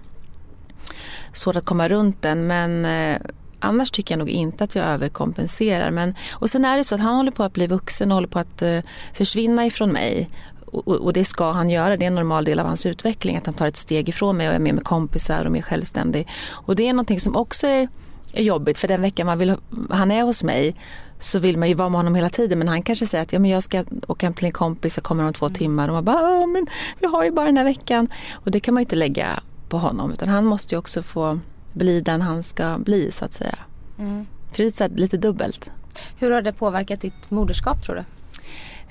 Svårt 1.32 1.56
att 1.56 1.64
komma 1.64 1.88
runt 1.88 2.22
den 2.22 2.46
men 2.46 2.84
eh, 2.84 3.20
annars 3.62 3.90
tycker 3.90 4.14
jag 4.14 4.18
nog 4.18 4.28
inte 4.28 4.64
att 4.64 4.74
jag 4.74 4.86
överkompenserar. 4.86 5.90
Men, 5.90 6.14
och 6.32 6.50
sen 6.50 6.64
är 6.64 6.76
det 6.76 6.84
så 6.84 6.94
att 6.94 7.00
han 7.00 7.16
håller 7.16 7.30
på 7.30 7.42
att 7.42 7.52
bli 7.52 7.66
vuxen 7.66 8.10
och 8.10 8.14
håller 8.14 8.28
på 8.28 8.38
att 8.38 8.62
eh, 8.62 8.80
försvinna 9.14 9.66
ifrån 9.66 9.92
mig. 9.92 10.30
Och, 10.72 10.88
och 10.88 11.12
det 11.12 11.24
ska 11.24 11.52
han 11.52 11.70
göra, 11.70 11.96
det 11.96 12.04
är 12.04 12.06
en 12.06 12.14
normal 12.14 12.44
del 12.44 12.58
av 12.60 12.66
hans 12.66 12.86
utveckling 12.86 13.36
att 13.36 13.46
han 13.46 13.54
tar 13.54 13.66
ett 13.66 13.76
steg 13.76 14.08
ifrån 14.08 14.36
mig 14.36 14.48
och 14.48 14.54
är 14.54 14.58
mer 14.58 14.72
med 14.72 14.84
kompisar 14.84 15.44
och 15.44 15.52
mer 15.52 15.62
självständig. 15.62 16.28
Och 16.50 16.76
det 16.76 16.88
är 16.88 16.92
någonting 16.92 17.20
som 17.20 17.36
också 17.36 17.66
är, 17.66 17.88
är 18.32 18.42
jobbigt 18.42 18.78
för 18.78 18.88
den 18.88 19.02
veckan 19.02 19.26
man 19.26 19.38
vill, 19.38 19.56
han 19.90 20.10
är 20.10 20.22
hos 20.22 20.42
mig 20.42 20.76
så 21.18 21.38
vill 21.38 21.58
man 21.58 21.68
ju 21.68 21.74
vara 21.74 21.88
med 21.88 21.98
honom 21.98 22.14
hela 22.14 22.30
tiden 22.30 22.58
men 22.58 22.68
han 22.68 22.82
kanske 22.82 23.06
säger 23.06 23.22
att 23.22 23.32
ja, 23.32 23.38
men 23.38 23.50
jag 23.50 23.62
ska 23.62 23.84
åka 24.06 24.26
hem 24.26 24.34
till 24.34 24.44
en 24.46 24.52
kompis 24.52 24.98
och 24.98 25.04
kommer 25.04 25.24
om 25.24 25.32
två 25.32 25.48
timmar 25.48 25.88
och 25.88 25.94
man 25.94 26.04
bara 26.04 26.20
"Ja, 26.40 26.46
men 26.46 26.66
vi 26.98 27.06
har 27.06 27.24
ju 27.24 27.30
bara 27.30 27.46
den 27.46 27.56
här 27.56 27.64
veckan. 27.64 28.08
Och 28.32 28.50
det 28.50 28.60
kan 28.60 28.74
man 28.74 28.80
ju 28.80 28.84
inte 28.84 28.96
lägga 28.96 29.40
på 29.68 29.78
honom 29.78 30.12
utan 30.12 30.28
han 30.28 30.44
måste 30.44 30.74
ju 30.74 30.78
också 30.78 31.02
få 31.02 31.38
bli 31.72 32.00
den 32.00 32.22
han 32.22 32.42
ska 32.42 32.78
bli 32.78 33.12
så 33.12 33.24
att 33.24 33.32
säga. 33.32 33.58
Mm. 33.98 34.26
För 34.52 34.62
det 34.62 34.80
är 34.80 34.88
lite 34.88 35.16
dubbelt. 35.16 35.70
Hur 36.18 36.30
har 36.30 36.42
det 36.42 36.52
påverkat 36.52 37.00
ditt 37.00 37.30
moderskap 37.30 37.82
tror 37.82 37.94
du? 37.96 38.04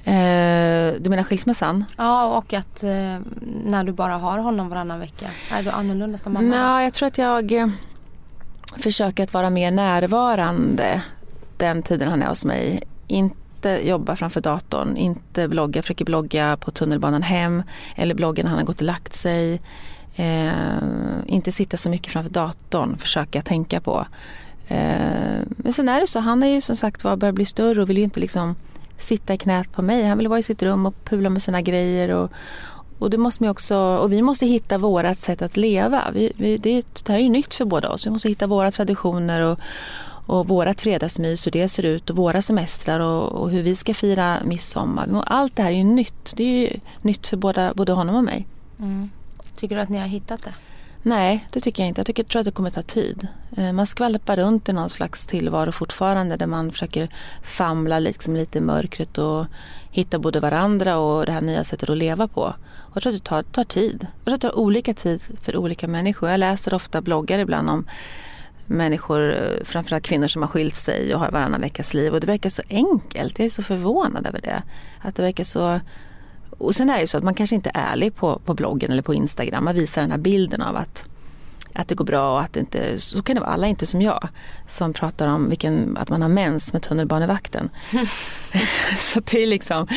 Eh, 0.03 0.93
du 1.00 1.10
menar 1.10 1.24
skilsmässan? 1.24 1.86
Ja, 1.98 2.38
och 2.38 2.53
att 2.53 2.84
eh, 2.84 3.17
när 3.65 3.84
du 3.84 3.91
bara 3.91 4.17
har 4.17 4.38
honom 4.38 4.70
varannan 4.70 5.00
vecka, 5.00 5.25
är 5.51 5.63
du 5.63 5.70
annorlunda 5.70 6.17
som 6.17 6.34
mamma? 6.34 6.48
Nej, 6.48 6.84
jag 6.84 6.93
tror 6.93 7.08
att 7.08 7.17
jag 7.17 7.51
eh, 7.51 7.67
försöker 8.77 9.24
att 9.24 9.34
vara 9.34 9.50
mer 9.50 9.72
närvarande 9.72 11.01
den 11.58 11.84
tiden 11.84 12.10
han 12.10 12.22
är 12.22 12.27
hos 12.27 12.46
mig. 12.46 12.84
Inte 13.08 13.88
jobba 13.88 14.15
framför 14.15 14.41
datorn, 14.41 14.98
inte 14.98 15.48
blogga, 15.48 15.77
jag 15.77 15.84
försöker 15.86 16.05
blogga 16.05 16.58
på 16.58 16.72
tunnelbanan 16.72 17.24
hem 17.24 17.63
eller 17.96 18.15
blogga 18.15 18.43
när 18.43 18.50
han 18.50 18.60
har 18.60 18.65
gått 18.65 18.81
och 18.81 18.88
lagt 18.88 19.13
sig. 19.13 19.62
Eh, 20.15 20.51
inte 21.25 21.51
sitta 21.51 21.77
så 21.77 21.89
mycket 21.89 22.13
framför 22.13 22.31
datorn, 22.31 22.98
försöka 22.98 23.41
tänka 23.41 23.81
på. 23.81 24.05
Eh, 24.67 25.41
men 25.48 25.74
sen 25.74 25.89
är 25.89 26.01
det 26.01 26.08
så, 26.08 26.20
han 26.20 26.43
är 26.43 26.48
ju 26.48 26.62
som 26.62 26.75
sagt 26.75 27.03
var 27.03 27.15
börjar 27.15 27.34
bli 27.34 27.46
större 27.46 27.81
och 27.81 27.89
vill 27.89 27.98
ju 27.98 28.03
inte 28.03 28.20
liksom 28.20 28.55
sitta 29.03 29.34
i 29.34 29.38
knät 29.38 29.72
på 29.72 29.81
mig. 29.81 30.03
Han 30.03 30.17
vill 30.17 30.27
vara 30.27 30.39
i 30.39 30.43
sitt 30.43 30.63
rum 30.63 30.86
och 30.86 31.05
pula 31.05 31.29
med 31.29 31.41
sina 31.41 31.62
grejer. 31.62 32.10
Och, 32.10 32.31
och, 33.00 33.10
det 33.10 33.17
måste 33.17 33.43
vi 33.43 33.50
också, 33.50 33.77
och 33.77 34.12
vi 34.12 34.22
måste 34.22 34.46
hitta 34.46 34.77
vårat 34.77 35.22
sätt 35.22 35.41
att 35.41 35.58
leva. 35.58 36.12
Vi, 36.13 36.31
vi, 36.36 36.58
det, 36.58 36.86
det 37.05 37.12
här 37.12 37.20
är 37.20 37.24
ju 37.24 37.29
nytt 37.29 37.53
för 37.53 37.65
båda 37.65 37.89
oss. 37.89 38.05
Vi 38.05 38.10
måste 38.10 38.29
hitta 38.29 38.48
våra 38.48 38.72
traditioner 38.72 39.41
och, 39.41 39.60
och 40.25 40.48
vårat 40.48 40.81
fredagsmys, 40.81 41.48
hur 41.48 41.51
det 41.51 41.70
ser 41.70 41.86
ut 41.86 42.10
och 42.10 42.15
våra 42.15 42.41
semestrar 42.41 43.00
och, 43.00 43.31
och, 43.31 43.50
hur 43.50 43.63
vi 43.63 43.75
ska 43.75 43.93
fira 43.93 44.38
midsommar. 44.43 45.24
Allt 45.25 45.55
det 45.55 45.63
här 45.63 45.72
är 45.72 45.75
ju 45.75 45.84
nytt. 45.84 46.34
Det 46.36 46.43
är 46.43 46.72
ju 46.72 46.79
nytt 47.01 47.27
för 47.27 47.38
båda, 47.38 47.74
både 47.74 47.91
honom 47.91 48.15
och 48.15 48.24
mig. 48.24 48.48
Mm. 48.79 49.10
Tycker 49.55 49.75
du 49.75 49.81
att 49.81 49.89
ni 49.89 49.98
har 49.98 50.08
hittat 50.08 50.43
det? 50.43 50.53
Nej, 51.03 51.48
det 51.51 51.60
tycker 51.60 51.84
jag 51.84 51.88
inte. 51.88 52.00
Jag 52.00 52.05
tycker, 52.05 52.24
tror 52.24 52.39
att 52.39 52.46
det 52.46 52.51
kommer 52.51 52.70
ta 52.70 52.81
tid. 52.81 53.27
Eh, 53.58 53.72
man 53.72 53.88
skvalpar 53.88 54.38
runt 54.38 54.70
i 54.70 54.74
någon 54.74 54.89
slags 54.89 55.25
tillvaro 55.25 55.72
fortfarande 55.72 56.36
där 56.36 56.48
man 56.48 56.72
försöker 56.72 57.10
famla 57.43 58.00
liksom 58.00 58.36
lite 58.36 58.58
i 58.58 58.62
mörkret 58.62 59.17
och 59.17 59.46
hitta 59.91 60.20
både 60.20 60.39
varandra 60.39 60.98
och 60.98 61.25
det 61.25 61.31
här 61.31 61.41
nya 61.41 61.63
sättet 61.63 61.89
att 61.89 61.98
leva 61.98 62.27
på. 62.27 62.41
Och 62.91 62.96
jag 62.96 63.03
tror 63.03 63.13
att 63.13 63.24
det 63.24 63.29
tar, 63.29 63.43
tar 63.43 63.63
tid. 63.63 64.08
Jag 64.17 64.25
tror 64.25 64.34
att 64.34 64.41
det 64.41 64.48
tar 64.50 64.60
olika 64.60 64.93
tid 64.93 65.22
för 65.41 65.55
olika 65.55 65.88
människor. 65.88 66.29
Jag 66.29 66.39
läser 66.39 66.74
ofta 66.74 67.01
bloggar 67.01 67.39
ibland 67.39 67.70
om 67.70 67.86
människor, 68.65 69.34
eh, 69.34 69.63
framförallt 69.63 70.03
kvinnor 70.03 70.27
som 70.27 70.41
har 70.41 70.50
skilt 70.50 70.75
sig 70.75 71.13
och 71.13 71.20
har 71.20 71.31
varannan 71.31 71.62
veckas 71.62 71.93
liv 71.93 72.13
och 72.13 72.20
det 72.20 72.27
verkar 72.27 72.50
så 72.50 72.63
enkelt. 72.70 73.39
Jag 73.39 73.46
är 73.46 73.50
så 73.50 73.63
förvånad 73.63 74.27
över 74.27 74.41
det. 74.41 74.63
Att 75.01 75.15
det 75.15 75.24
verkar 75.24 75.43
så 75.43 75.79
och 76.65 76.75
sen 76.75 76.89
är 76.89 76.99
det 76.99 77.07
så 77.07 77.17
att 77.17 77.23
man 77.23 77.33
kanske 77.33 77.55
inte 77.55 77.71
är 77.73 77.91
ärlig 77.91 78.15
på, 78.15 78.41
på 78.45 78.53
bloggen 78.53 78.91
eller 78.91 79.01
på 79.01 79.13
Instagram. 79.13 79.65
Man 79.65 79.75
visar 79.75 80.01
den 80.01 80.11
här 80.11 80.17
bilden 80.17 80.61
av 80.61 80.75
att, 80.75 81.03
att 81.73 81.87
det 81.87 81.95
går 81.95 82.05
bra 82.05 82.33
och 82.33 82.41
att 82.41 82.53
det 82.53 82.59
inte, 82.59 82.99
så 82.99 83.21
kan 83.21 83.35
det 83.35 83.39
vara. 83.39 83.51
Alla 83.51 83.65
är 83.65 83.69
inte 83.69 83.85
som 83.85 84.01
jag 84.01 84.27
som 84.67 84.93
pratar 84.93 85.27
om 85.27 85.49
vilken, 85.49 85.97
att 85.97 86.09
man 86.09 86.21
har 86.21 86.29
mens 86.29 86.73
med 86.73 86.81
tunnelbanevakten. 86.81 87.69
så 88.97 89.19
det 89.19 89.43
är 89.43 89.47
liksom, 89.47 89.87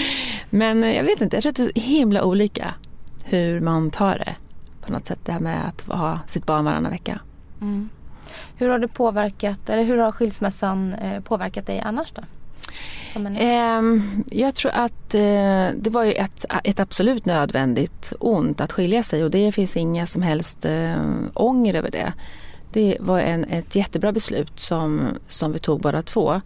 men 0.51 0.83
jag 0.83 1.05
vet 1.05 1.21
inte, 1.21 1.37
jag 1.37 1.43
tror 1.43 1.51
att 1.51 1.57
det 1.57 1.79
är 1.79 1.81
himla 1.81 2.25
olika 2.25 2.75
hur 3.25 3.61
man 3.61 3.91
tar 3.91 4.19
det. 4.19 4.37
På 4.81 4.93
något 4.93 5.07
sätt 5.07 5.19
det 5.25 5.33
här 5.33 5.41
med 5.41 5.69
att 5.69 5.99
ha 5.99 6.19
sitt 6.27 6.47
barn 6.47 6.65
varannan 6.65 6.91
vecka. 6.91 7.21
Mm. 7.61 7.89
Hur 8.57 8.69
har 8.69 8.79
det 8.79 8.89
påverkat, 8.89 9.69
eller 9.69 9.83
hur 9.83 9.99
har 9.99 10.13
skilsmässan 10.13 10.93
eh, 10.95 11.21
påverkat 11.21 11.67
dig 11.67 11.81
annars 11.81 12.13
då? 12.13 12.23
Ehm, 13.39 14.25
jag 14.31 14.55
tror 14.55 14.73
att 14.73 15.15
eh, 15.15 15.69
det 15.77 15.91
var 15.91 16.05
ett, 16.05 16.45
ett 16.65 16.81
absolut 16.81 17.27
nödvändigt 17.27 18.13
ont 18.21 18.61
att 18.61 18.73
skilja 18.73 19.03
sig 19.03 19.25
och 19.25 19.31
det 19.31 19.53
finns 19.53 19.77
inga 19.77 20.07
som 20.07 20.23
helst 20.23 20.65
eh, 20.65 20.97
ånger 21.35 21.75
över 21.75 21.91
det. 21.91 22.13
Det 22.73 22.97
var 23.01 23.21
en, 23.21 23.45
ett 23.45 23.77
jättebra 23.77 24.13
beslut 24.13 24.61
som, 24.61 25.09
som 25.29 25.53
vi 25.53 25.59
tog 25.59 25.81
båda 25.81 26.03
två 26.03 26.41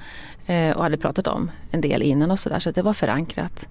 eh, 0.46 0.70
och 0.70 0.82
hade 0.82 0.96
pratat 0.96 1.26
om 1.26 1.50
en 1.70 1.80
del 1.80 2.02
innan 2.02 2.30
och 2.30 2.38
sådär 2.38 2.58
så 2.58 2.70
det 2.70 2.82
var 2.82 2.92
förankrat. 2.92 3.68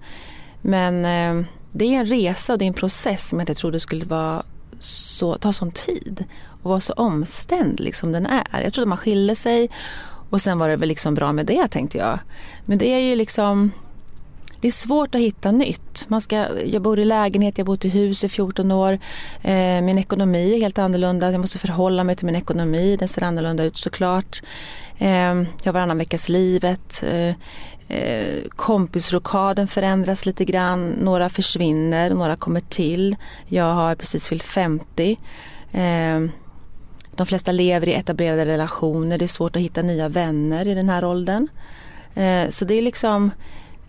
Men 0.60 1.04
eh, 1.04 1.46
det 1.72 1.84
är 1.84 1.98
en 1.98 2.06
resa 2.06 2.52
och 2.52 2.58
det 2.58 2.64
är 2.64 2.66
en 2.66 2.74
process 2.74 3.28
som 3.28 3.38
jag 3.38 3.42
inte 3.42 3.60
trodde 3.60 3.80
skulle 3.80 4.04
vara 4.04 4.42
så, 4.78 5.34
ta 5.34 5.52
sån 5.52 5.70
tid 5.70 6.24
och 6.62 6.70
vara 6.70 6.80
så 6.80 6.92
omständlig 6.92 7.96
som 7.96 8.12
den 8.12 8.26
är. 8.26 8.62
Jag 8.62 8.72
trodde 8.72 8.88
man 8.88 8.98
skilde 8.98 9.36
sig 9.36 9.70
och 10.30 10.40
sen 10.40 10.58
var 10.58 10.68
det 10.68 10.76
väl 10.76 10.88
liksom 10.88 11.14
bra 11.14 11.32
med 11.32 11.46
det 11.46 11.68
tänkte 11.68 11.98
jag. 11.98 12.18
Men 12.66 12.78
det 12.78 12.86
är 12.86 13.00
ju 13.00 13.16
liksom 13.16 13.72
det 14.60 14.68
är 14.68 14.72
svårt 14.72 15.14
att 15.14 15.20
hitta 15.20 15.50
nytt. 15.50 16.04
Man 16.08 16.20
ska, 16.20 16.64
jag 16.64 16.82
bor 16.82 16.98
i 16.98 17.04
lägenhet, 17.04 17.58
jag 17.58 17.64
har 17.64 17.66
bott 17.66 17.84
i 17.84 17.88
hus 17.88 18.24
i 18.24 18.28
14 18.28 18.72
år. 18.72 18.92
Eh, 19.42 19.80
min 19.82 19.98
ekonomi 19.98 20.54
är 20.54 20.60
helt 20.60 20.78
annorlunda. 20.78 21.32
Jag 21.32 21.40
måste 21.40 21.58
förhålla 21.58 22.04
mig 22.04 22.16
till 22.16 22.26
min 22.26 22.36
ekonomi. 22.36 22.96
Den 22.96 23.08
ser 23.08 23.22
annorlunda 23.22 23.64
ut 23.64 23.76
såklart. 23.76 24.40
Eh, 24.98 25.08
jag 25.08 25.64
har 25.64 25.72
varannan 25.72 25.98
veckas 25.98 26.28
livet. 26.28 27.02
Eh, 27.02 27.34
eh, 27.98 28.42
kompisrokaden 28.56 29.68
förändras 29.68 30.26
lite 30.26 30.44
grann. 30.44 30.88
Några 30.90 31.28
försvinner, 31.28 32.10
några 32.10 32.36
kommer 32.36 32.60
till. 32.60 33.16
Jag 33.46 33.74
har 33.74 33.94
precis 33.94 34.28
fyllt 34.28 34.42
50. 34.42 35.18
De 37.18 37.26
flesta 37.26 37.52
lever 37.52 37.88
i 37.88 37.94
etablerade 37.94 38.46
relationer. 38.46 39.18
Det 39.18 39.24
är 39.24 39.26
svårt 39.26 39.56
att 39.56 39.62
hitta 39.62 39.82
nya 39.82 40.08
vänner 40.08 40.66
i 40.66 40.74
den 40.74 40.88
här 40.88 41.04
åldern. 41.04 41.48
Eh, 42.14 42.48
så 42.48 42.64
det 42.64 42.74
är 42.74 42.82
liksom 42.82 43.30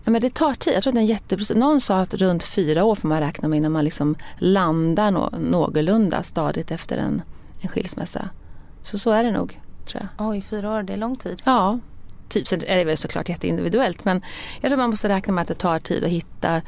Ja, 0.04 0.10
men 0.10 0.20
det 0.20 0.34
tar 0.34 0.54
tid. 0.54 0.74
Jag 0.74 0.82
tror 0.82 0.90
att 0.90 0.94
det 0.94 0.98
är 0.98 1.02
en 1.02 1.06
jätteprocess. 1.06 1.56
Någon 1.56 1.80
sa 1.80 2.00
att 2.00 2.14
runt 2.14 2.44
fyra 2.44 2.84
år 2.84 2.94
får 2.94 3.08
man 3.08 3.20
räkna 3.20 3.48
med 3.48 3.56
innan 3.56 3.72
man 3.72 3.84
liksom 3.84 4.16
landar 4.38 5.10
nå 5.10 5.30
någorlunda 5.40 6.22
stadigt 6.22 6.70
efter 6.70 6.96
en, 6.96 7.22
en 7.60 7.68
skilsmässa. 7.68 8.28
Så 8.82 8.98
så 8.98 9.10
är 9.10 9.24
det 9.24 9.30
nog, 9.30 9.60
tror 9.86 10.02
jag. 10.02 10.28
Oj, 10.28 10.40
fyra 10.40 10.70
år, 10.70 10.82
det 10.82 10.92
är 10.92 10.96
lång 10.96 11.16
tid. 11.16 11.42
Ja, 11.44 11.78
typ. 12.28 12.48
Sen 12.48 12.62
är 12.66 12.76
det 12.76 12.84
väl 12.84 12.96
såklart 12.96 13.28
jätteindividuellt 13.28 14.04
men 14.04 14.22
jag 14.60 14.70
tror 14.70 14.76
man 14.76 14.90
måste 14.90 15.08
räkna 15.08 15.32
med 15.32 15.42
att 15.42 15.48
det 15.48 15.54
tar 15.54 15.78
tid 15.78 16.04
att 16.04 16.10
hitta, 16.10 16.60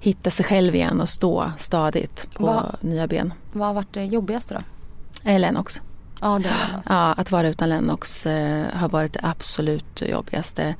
hitta 0.00 0.30
sig 0.30 0.44
själv 0.44 0.74
igen 0.74 1.00
och 1.00 1.08
stå 1.08 1.52
stadigt 1.58 2.26
på 2.34 2.46
Va, 2.46 2.74
nya 2.80 3.06
ben. 3.06 3.32
Vad 3.52 3.66
har 3.66 3.74
varit 3.74 3.92
det 3.94 4.04
jobbigaste 4.04 4.54
då? 4.54 4.60
Eh, 5.30 5.40
Lennox. 5.40 5.80
Ja, 6.20 6.38
det 6.38 6.48
är 6.48 6.82
ja, 6.88 7.12
att 7.12 7.30
vara 7.30 7.48
utan 7.48 7.68
Lennox 7.68 8.26
eh, 8.26 8.66
har 8.74 8.88
varit 8.88 9.12
det 9.12 9.20
absolut 9.22 10.02
jobbigaste. 10.02 10.74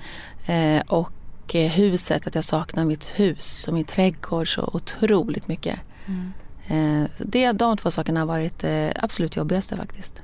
Eh, 0.46 0.82
och 0.86 1.54
eh, 1.54 1.70
huset, 1.70 2.26
att 2.26 2.34
jag 2.34 2.44
saknar 2.44 2.84
mitt 2.84 3.12
hus 3.16 3.68
och 3.68 3.74
min 3.74 3.84
trädgård 3.84 4.54
så 4.54 4.70
otroligt 4.72 5.48
mycket. 5.48 5.80
Mm. 6.06 6.32
Eh, 6.66 7.10
det, 7.18 7.52
de 7.52 7.76
två 7.76 7.90
sakerna 7.90 8.20
har 8.20 8.26
varit 8.26 8.58
det 8.58 8.92
absolut 8.96 9.36
jobbigaste 9.36 9.76
faktiskt. 9.76 10.22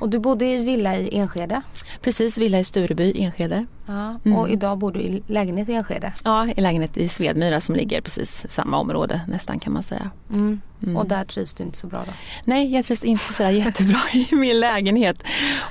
Och 0.00 0.08
du 0.08 0.18
bodde 0.18 0.44
i 0.44 0.58
villa 0.58 0.96
i 0.96 1.18
Enskede? 1.18 1.62
Precis, 2.00 2.38
villa 2.38 2.58
i 2.58 2.64
Stureby, 2.64 3.12
Enskede. 3.16 3.66
Ja, 3.86 4.14
och 4.14 4.26
mm. 4.26 4.50
idag 4.50 4.78
bor 4.78 4.92
du 4.92 5.00
i 5.00 5.22
lägenhet 5.26 5.68
i 5.68 5.72
Enskede? 5.72 6.12
Ja, 6.24 6.48
i 6.56 6.60
lägenhet 6.60 6.96
i 6.96 7.08
Svedmyra 7.08 7.60
som 7.60 7.74
ligger 7.74 8.00
precis 8.00 8.46
samma 8.48 8.78
område 8.78 9.20
nästan 9.28 9.58
kan 9.58 9.72
man 9.72 9.82
säga. 9.82 10.10
Mm. 10.30 10.60
Mm. 10.82 10.96
Och 10.96 11.06
där 11.06 11.24
trivs 11.24 11.54
du 11.54 11.64
inte 11.64 11.78
så 11.78 11.86
bra 11.86 12.04
då? 12.06 12.12
Nej, 12.44 12.74
jag 12.74 12.84
trivs 12.84 13.04
inte 13.04 13.32
så 13.32 13.42
jättebra 13.42 14.00
i 14.12 14.28
min 14.30 14.60
lägenhet. 14.60 15.22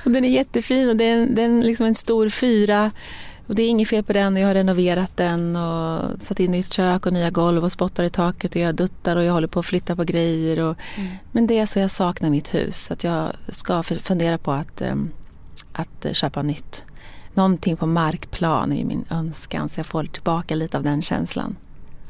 Och 0.04 0.10
den 0.10 0.24
är 0.24 0.28
jättefin 0.28 0.88
och 0.88 0.96
det 0.96 1.04
är, 1.04 1.16
en, 1.16 1.34
det 1.34 1.42
är 1.42 1.62
liksom 1.62 1.86
en 1.86 1.94
stor 1.94 2.28
fyra 2.28 2.90
och 3.46 3.54
det 3.54 3.62
är 3.62 3.68
inget 3.68 3.88
fel 3.88 4.04
på 4.04 4.12
den. 4.12 4.36
Jag 4.36 4.46
har 4.46 4.54
renoverat 4.54 5.16
den 5.16 5.56
och 5.56 6.22
satt 6.22 6.40
in 6.40 6.54
i 6.54 6.58
ett 6.58 6.72
kök 6.72 7.06
och 7.06 7.12
nya 7.12 7.30
golv 7.30 7.64
och 7.64 7.72
spottar 7.72 8.04
i 8.04 8.10
taket 8.10 8.54
och 8.54 8.60
jag 8.60 8.74
duttar 8.74 9.16
och 9.16 9.24
jag 9.24 9.32
håller 9.32 9.48
på 9.48 9.60
att 9.60 9.66
flytta 9.66 9.96
på 9.96 10.04
grejer. 10.04 10.58
Och, 10.60 10.76
mm. 10.96 11.10
Men 11.32 11.46
det 11.46 11.58
är 11.58 11.66
så 11.66 11.78
jag 11.78 11.90
saknar 11.90 12.30
mitt 12.30 12.54
hus. 12.54 12.90
Att 12.90 13.04
jag 13.04 13.32
ska 13.48 13.82
fundera 13.82 14.38
på 14.38 14.52
att, 14.52 14.82
um, 14.82 15.10
att 15.72 16.06
köpa 16.12 16.42
nytt. 16.42 16.84
Någonting 17.34 17.76
på 17.76 17.86
markplan 17.86 18.72
är 18.72 18.84
min 18.84 19.04
önskan 19.10 19.68
så 19.68 19.80
jag 19.80 19.86
får 19.86 20.04
tillbaka 20.04 20.54
lite 20.54 20.76
av 20.76 20.82
den 20.82 21.02
känslan. 21.02 21.56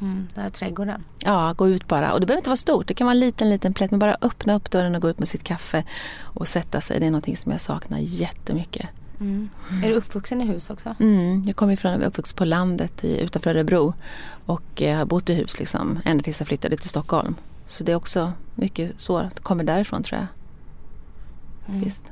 Mm, 0.01 0.27
den 0.33 0.43
här 0.43 0.49
trädgården? 0.49 1.03
Ja, 1.19 1.53
gå 1.57 1.69
ut 1.69 1.87
bara. 1.87 2.13
Och 2.13 2.19
det 2.19 2.25
behöver 2.25 2.39
inte 2.39 2.49
vara 2.49 2.57
stort. 2.57 2.87
Det 2.87 2.93
kan 2.93 3.07
vara 3.07 3.13
en 3.13 3.19
liten, 3.19 3.49
liten 3.49 3.73
plätt. 3.73 3.91
Men 3.91 3.99
bara 3.99 4.17
öppna 4.21 4.55
upp 4.55 4.71
dörren 4.71 4.95
och 4.95 5.01
gå 5.01 5.09
ut 5.09 5.19
med 5.19 5.27
sitt 5.27 5.43
kaffe 5.43 5.83
och 6.21 6.47
sätta 6.47 6.81
sig. 6.81 6.99
Det 6.99 7.05
är 7.05 7.11
någonting 7.11 7.37
som 7.37 7.51
jag 7.51 7.61
saknar 7.61 7.99
jättemycket. 7.99 8.89
Mm. 9.19 9.49
Är 9.83 9.89
du 9.89 9.95
uppvuxen 9.95 10.41
i 10.41 10.45
hus 10.45 10.69
också? 10.69 10.95
Mm, 10.99 11.43
jag 11.45 11.55
kommer 11.55 11.73
ifrån, 11.73 11.91
jag 11.91 11.99
var 11.99 12.07
uppvuxen 12.07 12.37
på 12.37 12.45
landet 12.45 13.03
i, 13.03 13.21
utanför 13.21 13.49
Örebro 13.49 13.93
och 14.45 14.81
eh, 14.81 14.97
har 14.97 15.05
bott 15.05 15.29
i 15.29 15.33
hus 15.33 15.59
liksom, 15.59 15.99
ända 16.05 16.23
tills 16.23 16.39
jag 16.39 16.47
flyttade 16.47 16.77
till 16.77 16.89
Stockholm. 16.89 17.35
Så 17.67 17.83
det 17.83 17.91
är 17.91 17.95
också 17.95 18.31
mycket 18.55 18.91
så, 18.97 19.21
det 19.21 19.41
kommer 19.43 19.63
därifrån 19.63 20.03
tror 20.03 20.19
jag. 20.19 20.27
Mm. 21.69 21.83
Visst. 21.83 22.03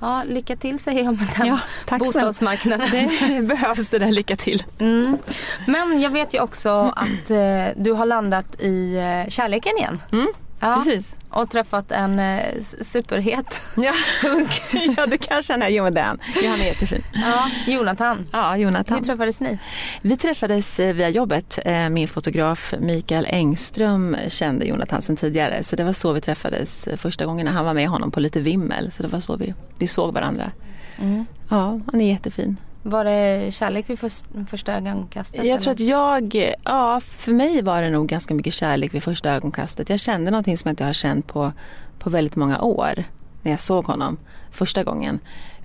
Ja, 0.00 0.22
lycka 0.26 0.56
till 0.56 0.78
säger 0.78 1.04
jag 1.04 1.18
med 1.18 1.28
den 1.38 1.46
ja, 1.46 1.98
bostadsmarknaden. 1.98 2.90
Det 2.90 3.42
behövs 3.48 3.88
det 3.88 3.98
där 3.98 4.12
lycka 4.12 4.36
till. 4.36 4.62
Mm. 4.78 5.18
Men 5.66 6.00
jag 6.00 6.10
vet 6.10 6.34
ju 6.34 6.40
också 6.40 6.92
att 6.96 7.30
eh, 7.30 7.66
du 7.76 7.92
har 7.92 8.06
landat 8.06 8.60
i 8.60 8.96
eh, 8.96 9.30
kärleken 9.30 9.76
igen. 9.78 10.02
Mm. 10.12 10.28
Ja, 10.60 10.82
Precis. 10.84 11.16
Och 11.30 11.50
träffat 11.50 11.92
en 11.92 12.18
eh, 12.18 12.62
superhet 12.82 13.60
ja. 13.76 13.92
hunk. 14.22 14.50
ja, 14.96 15.06
det 15.06 15.18
kan 15.18 15.36
jag 15.36 15.44
känna. 15.44 15.68
Jo, 15.68 15.90
den. 15.90 16.18
Ja, 16.42 16.50
han 16.50 16.60
är 16.60 16.64
jättefin. 16.64 17.02
Ja, 17.12 17.50
Jonathan. 17.66 18.26
Ja, 18.32 18.56
Jonathan. 18.56 18.98
Hur 18.98 19.04
träffades 19.04 19.40
ni? 19.40 19.58
Vi 20.02 20.16
träffades 20.16 20.80
eh, 20.80 20.94
via 20.94 21.08
jobbet. 21.08 21.58
Eh, 21.64 21.88
min 21.88 22.08
fotograf 22.08 22.74
Mikael 22.80 23.26
Engström 23.30 24.16
kände 24.28 24.64
Jonathan 24.66 25.02
sedan 25.02 25.16
tidigare. 25.16 25.62
Så 25.64 25.76
det 25.76 25.84
var 25.84 25.92
så 25.92 26.12
vi 26.12 26.20
träffades 26.20 26.86
eh, 26.86 26.96
första 26.96 27.26
gången 27.26 27.46
när 27.46 27.52
han 27.52 27.64
var 27.64 27.74
med 27.74 27.88
honom 27.88 28.10
på 28.10 28.20
lite 28.20 28.40
vimmel. 28.40 28.92
Så 28.92 29.02
det 29.02 29.08
var 29.08 29.20
så 29.20 29.36
vi, 29.36 29.54
vi 29.78 29.86
såg 29.86 30.14
varandra. 30.14 30.50
Mm. 30.98 31.26
Ja, 31.48 31.80
han 31.92 32.00
är 32.00 32.12
jättefin. 32.12 32.56
Var 32.88 33.04
det 33.04 33.54
kärlek 33.54 33.90
vid 33.90 33.98
för, 33.98 34.10
första 34.46 34.74
ögonkastet? 34.76 35.44
Jag 35.44 35.60
tror 35.60 35.72
att 35.72 35.80
jag, 35.80 36.54
ja 36.64 37.00
för 37.00 37.32
mig 37.32 37.62
var 37.62 37.82
det 37.82 37.90
nog 37.90 38.08
ganska 38.08 38.34
mycket 38.34 38.54
kärlek 38.54 38.94
vid 38.94 39.02
första 39.02 39.30
ögonkastet. 39.30 39.90
Jag 39.90 40.00
kände 40.00 40.30
någonting 40.30 40.58
som 40.58 40.68
jag 40.68 40.72
inte 40.72 40.84
har 40.84 40.92
känt 40.92 41.26
på, 41.26 41.52
på 41.98 42.10
väldigt 42.10 42.36
många 42.36 42.60
år 42.60 43.04
när 43.42 43.50
jag 43.50 43.60
såg 43.60 43.84
honom 43.84 44.16
första 44.50 44.84
gången. 44.84 45.18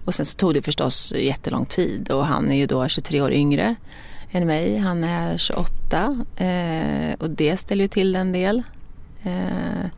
Och 0.05 0.15
sen 0.15 0.25
så 0.25 0.37
tog 0.37 0.53
det 0.53 0.61
förstås 0.61 1.13
jättelång 1.17 1.65
tid 1.65 2.11
och 2.11 2.25
han 2.25 2.51
är 2.51 2.55
ju 2.55 2.67
då 2.67 2.87
23 2.87 3.21
år 3.21 3.31
yngre 3.31 3.75
än 4.31 4.47
mig. 4.47 4.77
Han 4.77 5.03
är 5.03 5.37
28 5.37 6.25
eh, 6.35 7.13
och 7.19 7.29
det 7.29 7.57
ställer 7.57 7.83
ju 7.83 7.87
till 7.87 8.15
en 8.15 8.31
del. 8.31 8.63
Eh, 9.23 9.31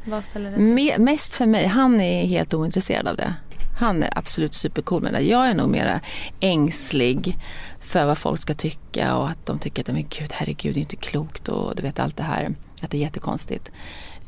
Vad 0.05 0.23
ställer 0.23 0.49
det 0.51 0.55
till? 0.55 1.03
Mest 1.03 1.33
för 1.33 1.45
mig, 1.45 1.65
han 1.65 2.01
är 2.01 2.25
helt 2.25 2.53
ointresserad 2.53 3.07
av 3.07 3.15
det. 3.15 3.33
Han 3.79 4.03
är 4.03 4.17
absolut 4.17 4.53
supercool 4.53 5.01
men. 5.01 5.27
Jag 5.27 5.49
är 5.49 5.53
nog 5.53 5.69
mera 5.69 5.99
ängslig 6.39 7.37
för 7.79 8.05
vad 8.05 8.17
folk 8.17 8.39
ska 8.39 8.53
tycka 8.53 9.15
och 9.15 9.29
att 9.29 9.45
de 9.45 9.59
tycker 9.59 9.81
att 9.81 9.87
men 9.87 10.07
gud, 10.09 10.29
herregud, 10.31 10.73
det 10.73 10.79
är 10.79 10.81
inte 10.81 10.95
klokt 10.95 11.49
och 11.49 11.75
du 11.75 11.81
vet 11.81 11.99
allt 11.99 12.17
det 12.17 12.23
här. 12.23 12.55
Att 12.81 12.91
det 12.91 12.97
är 12.97 13.01
jättekonstigt. 13.01 13.71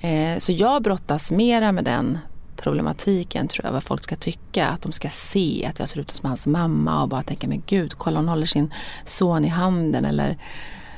Eh, 0.01 0.37
så 0.37 0.51
jag 0.51 0.83
brottas 0.83 1.31
mera 1.31 1.71
med 1.71 1.83
den 1.83 2.17
problematiken 2.55 3.47
tror 3.47 3.65
jag, 3.65 3.73
vad 3.73 3.83
folk 3.83 4.03
ska 4.03 4.15
tycka. 4.15 4.67
Att 4.67 4.81
de 4.81 4.91
ska 4.91 5.09
se 5.09 5.65
att 5.69 5.79
jag 5.79 5.89
ser 5.89 5.99
ut 5.99 6.11
som 6.11 6.29
hans 6.29 6.47
mamma 6.47 7.01
och 7.01 7.09
bara 7.09 7.23
tänka, 7.23 7.47
men 7.47 7.63
gud, 7.65 7.93
kolla 7.93 8.19
hon 8.19 8.27
håller 8.27 8.45
sin 8.45 8.73
son 9.05 9.45
i 9.45 9.47
handen 9.47 10.05
eller 10.05 10.37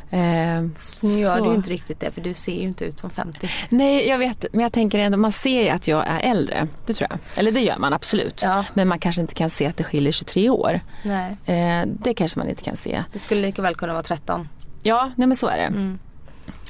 Eh, 0.09 0.19
nu 1.03 1.19
gör 1.19 1.41
du 1.41 1.49
ju 1.49 1.55
inte 1.55 1.69
riktigt 1.69 1.99
det 1.99 2.11
för 2.11 2.21
du 2.21 2.33
ser 2.33 2.55
ju 2.55 2.61
inte 2.61 2.85
ut 2.85 2.99
som 2.99 3.09
50. 3.09 3.49
Nej 3.69 4.07
jag 4.07 4.17
vet 4.17 4.45
men 4.51 4.61
jag 4.61 4.73
tänker 4.73 4.99
ändå 4.99 5.17
man 5.17 5.31
ser 5.31 5.63
ju 5.63 5.69
att 5.69 5.87
jag 5.87 6.07
är 6.07 6.19
äldre. 6.19 6.67
Det 6.85 6.93
tror 6.93 7.07
jag. 7.09 7.19
Eller 7.35 7.51
det 7.51 7.59
gör 7.59 7.77
man 7.77 7.93
absolut. 7.93 8.41
Ja. 8.43 8.65
Men 8.73 8.87
man 8.87 8.99
kanske 8.99 9.21
inte 9.21 9.33
kan 9.33 9.49
se 9.49 9.65
att 9.65 9.77
det 9.77 9.83
skiljer 9.83 10.11
23 10.11 10.49
år. 10.49 10.79
Nej. 11.03 11.37
Eh, 11.45 11.87
det 11.87 12.13
kanske 12.13 12.39
man 12.39 12.49
inte 12.49 12.63
kan 12.63 12.77
se. 12.77 13.03
Det 13.13 13.19
skulle 13.19 13.41
lika 13.41 13.61
väl 13.61 13.75
kunna 13.75 13.93
vara 13.93 14.03
13. 14.03 14.49
Ja 14.83 15.11
nej 15.15 15.27
men 15.27 15.37
så 15.37 15.47
är 15.47 15.57
det. 15.57 15.63
Mm. 15.63 15.99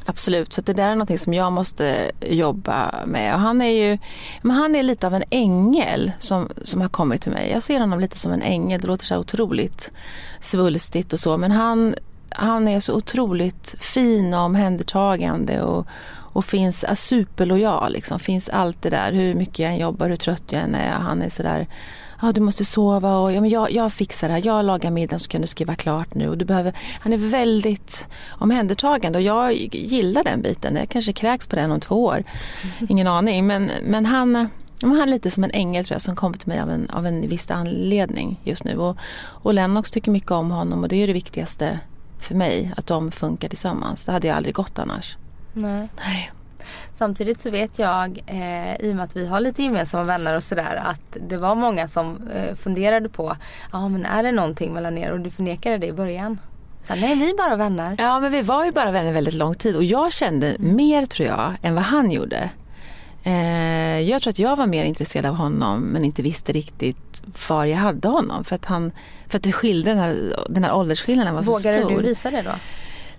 Absolut, 0.10 0.54
så 0.54 0.62
det 0.62 0.74
där 0.74 0.90
är 0.90 0.96
något 0.96 1.20
som 1.20 1.34
jag 1.34 1.54
måste 1.54 2.12
jobba 2.22 3.06
med. 3.06 3.34
Och 3.34 3.40
han 3.40 3.62
är 3.62 3.70
ju 3.70 3.98
men 4.42 4.56
han 4.56 4.76
är 4.76 4.84
lite 4.84 5.08
av 5.08 5.14
en 5.14 5.24
ängel 5.30 6.12
som, 6.20 6.50
som 6.64 6.82
har 6.82 6.90
kommit 6.90 7.22
till 7.22 7.32
mig. 7.32 7.52
Jag 7.52 7.64
ser 7.64 7.80
honom 7.80 8.00
lite 8.00 8.18
som 8.18 8.32
en 8.32 8.42
ängel, 8.42 8.82
det 8.82 8.88
låter 8.88 9.06
så 9.06 9.18
otroligt 9.18 9.92
svulstigt 10.40 11.14
och 11.14 11.20
så 11.20 11.38
men 11.38 11.52
han 11.52 11.96
han 12.30 12.68
är 12.68 12.80
så 12.80 12.96
otroligt 12.96 13.76
fin 13.80 14.34
och 14.34 14.40
omhändertagande 14.40 15.62
och, 15.62 15.88
och 16.34 16.46
finns 16.46 16.86
superlojal. 16.96 17.94
Liksom. 17.94 18.20
Finns 18.20 18.50
allt 18.50 18.82
det 18.82 18.90
där, 18.90 19.12
hur 19.12 19.34
mycket 19.34 19.60
jag 19.60 19.72
än 19.72 19.78
jobbar, 19.78 20.10
hur 20.10 20.16
trött 20.16 20.44
jag 20.50 20.62
än 20.62 20.76
är. 20.76 20.90
Han 20.90 21.22
är 21.22 21.30
sådär, 21.30 21.68
ja 22.22 22.32
du 22.32 22.42
måste 22.42 22.66
sova 22.66 23.18
och 23.18 23.34
ja, 23.34 23.42
men 23.42 23.50
jag, 23.50 23.72
jag 23.72 23.94
fixar 23.94 24.28
det 24.28 24.34
här. 24.34 24.46
Jag 24.46 24.66
lagar 24.66 24.92
middagen 24.92 25.20
så 25.20 25.30
kan 25.30 25.42
du 25.42 25.48
skriva 25.48 25.76
klart 25.76 26.14
nu. 26.14 26.30
Och 26.30 26.38
du 26.38 26.46
behöver, 26.46 26.74
han 27.00 27.14
är 27.14 27.18
väldigt 27.18 28.08
omhändertagande 28.30 29.18
och 29.18 29.24
jag 29.24 29.54
gillar 29.72 30.24
den 30.24 30.42
biten. 30.42 30.76
Jag 30.76 30.90
kanske 30.90 31.14
kräks 31.14 31.48
på 31.48 31.56
den 31.56 31.72
om 31.72 31.80
två 31.80 32.04
år. 32.04 32.24
Ingen 32.90 33.08
aning. 33.08 33.48
Men, 33.48 33.72
men 33.84 34.06
han 34.06 34.50
han 34.82 35.02
är 35.02 35.06
lite 35.06 35.32
som 35.32 35.44
en 35.44 35.52
ängel 35.52 35.86
tror 35.86 35.96
jag 35.96 36.02
som 36.02 36.16
kommer 36.16 36.38
till 36.38 36.48
mig 36.48 36.60
av 36.60 36.70
en, 36.70 36.90
av 36.90 37.06
en 37.06 37.30
viss 37.30 37.52
anledning 37.52 38.40
just 38.44 38.64
nu. 38.64 38.78
Och, 38.78 38.98
och 39.20 39.54
Lennox 39.54 39.92
tycker 39.92 40.12
mycket 40.12 40.32
om 40.32 40.52
honom 40.52 40.84
och 40.84 40.90
det 40.90 40.96
är 40.96 41.08
det 41.08 41.14
viktigaste 41.14 41.80
för 42.20 42.36
mig 42.36 42.74
att 42.78 42.88
de 42.88 43.12
funkar 43.12 43.50
tillsammans. 43.50 44.06
Det 44.06 44.12
hade 44.12 44.28
jag 44.28 44.38
aldrig 44.38 44.56
gått 44.56 44.80
annars. 44.80 45.18
Nej. 45.54 45.90
Nej. 45.98 46.32
Samtidigt 46.94 47.42
så 47.42 47.50
vet 47.50 47.80
jag, 47.80 48.24
eh, 48.28 48.76
i 48.76 48.92
och 48.92 48.96
med 48.96 49.04
att 49.04 49.16
vi 49.16 49.28
har 49.28 49.40
lite 49.40 49.64
gemensamma 49.64 50.04
vänner 50.04 50.36
och 50.36 50.44
sådär, 50.44 50.82
att 50.86 51.18
det 51.30 51.38
var 51.38 51.56
många 51.56 51.88
som 51.88 52.28
eh, 52.34 52.56
funderade 52.56 53.10
på, 53.10 53.36
ja 53.72 53.80
ah, 53.80 53.90
men 53.90 54.06
är 54.06 54.24
det 54.24 54.32
någonting 54.32 54.74
mellan 54.74 54.98
er? 54.98 55.12
Och 55.12 55.20
du 55.20 55.32
förnekade 55.32 55.78
det 55.78 55.88
i 55.88 55.94
början. 55.94 56.40
Så, 56.84 56.96
nej 56.96 57.16
vi 57.16 57.30
är 57.30 57.38
bara 57.38 57.56
vänner. 57.56 57.96
Ja 58.00 58.20
men 58.20 58.32
vi 58.32 58.42
var 58.42 58.66
ju 58.66 58.72
bara 58.72 58.92
vänner 58.92 59.14
väldigt 59.14 59.34
lång 59.34 59.56
tid 59.56 59.76
och 59.76 59.84
jag 59.84 60.14
kände 60.14 60.48
mm. 60.48 60.76
mer 60.76 61.06
tror 61.06 61.28
jag 61.28 61.56
än 61.62 61.76
vad 61.76 61.84
han 61.84 62.12
gjorde. 62.12 62.50
Eh, 63.24 64.00
jag 64.00 64.22
tror 64.22 64.32
att 64.32 64.40
jag 64.40 64.56
var 64.56 64.68
mer 64.68 64.86
intresserad 64.86 65.26
av 65.26 65.36
honom 65.36 65.80
men 65.80 66.06
inte 66.06 66.22
visste 66.22 66.52
riktigt 66.52 67.22
var 67.50 67.66
jag 67.66 67.78
hade 67.78 68.08
honom. 68.08 68.44
För 68.44 68.56
att, 68.56 68.66
han, 68.66 68.92
för 69.28 69.38
att 69.38 69.44
det 69.44 69.52
skilde, 69.52 69.92
den 69.92 70.00
här, 70.00 70.46
den 70.50 70.64
här 70.64 70.76
åldersskillnaden 70.76 71.36
var 71.36 71.44
Vågade 71.44 71.64
så 71.64 71.70
stor. 71.70 71.82
Vågade 71.84 72.02
du 72.02 72.08
visa 72.08 72.32
det 72.32 72.42
då? 72.42 72.52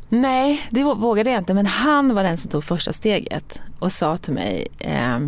Nej, 0.08 0.66
det 0.70 0.82
vågade 0.82 1.30
jag 1.30 1.40
inte. 1.40 1.54
Men 1.54 1.66
han 1.66 2.14
var 2.14 2.22
den 2.22 2.38
som 2.38 2.50
tog 2.50 2.64
första 2.64 2.92
steget 2.92 3.60
och 3.78 3.92
sa 3.92 4.16
till 4.16 4.32
mig 4.32 4.66
eh, 4.78 5.18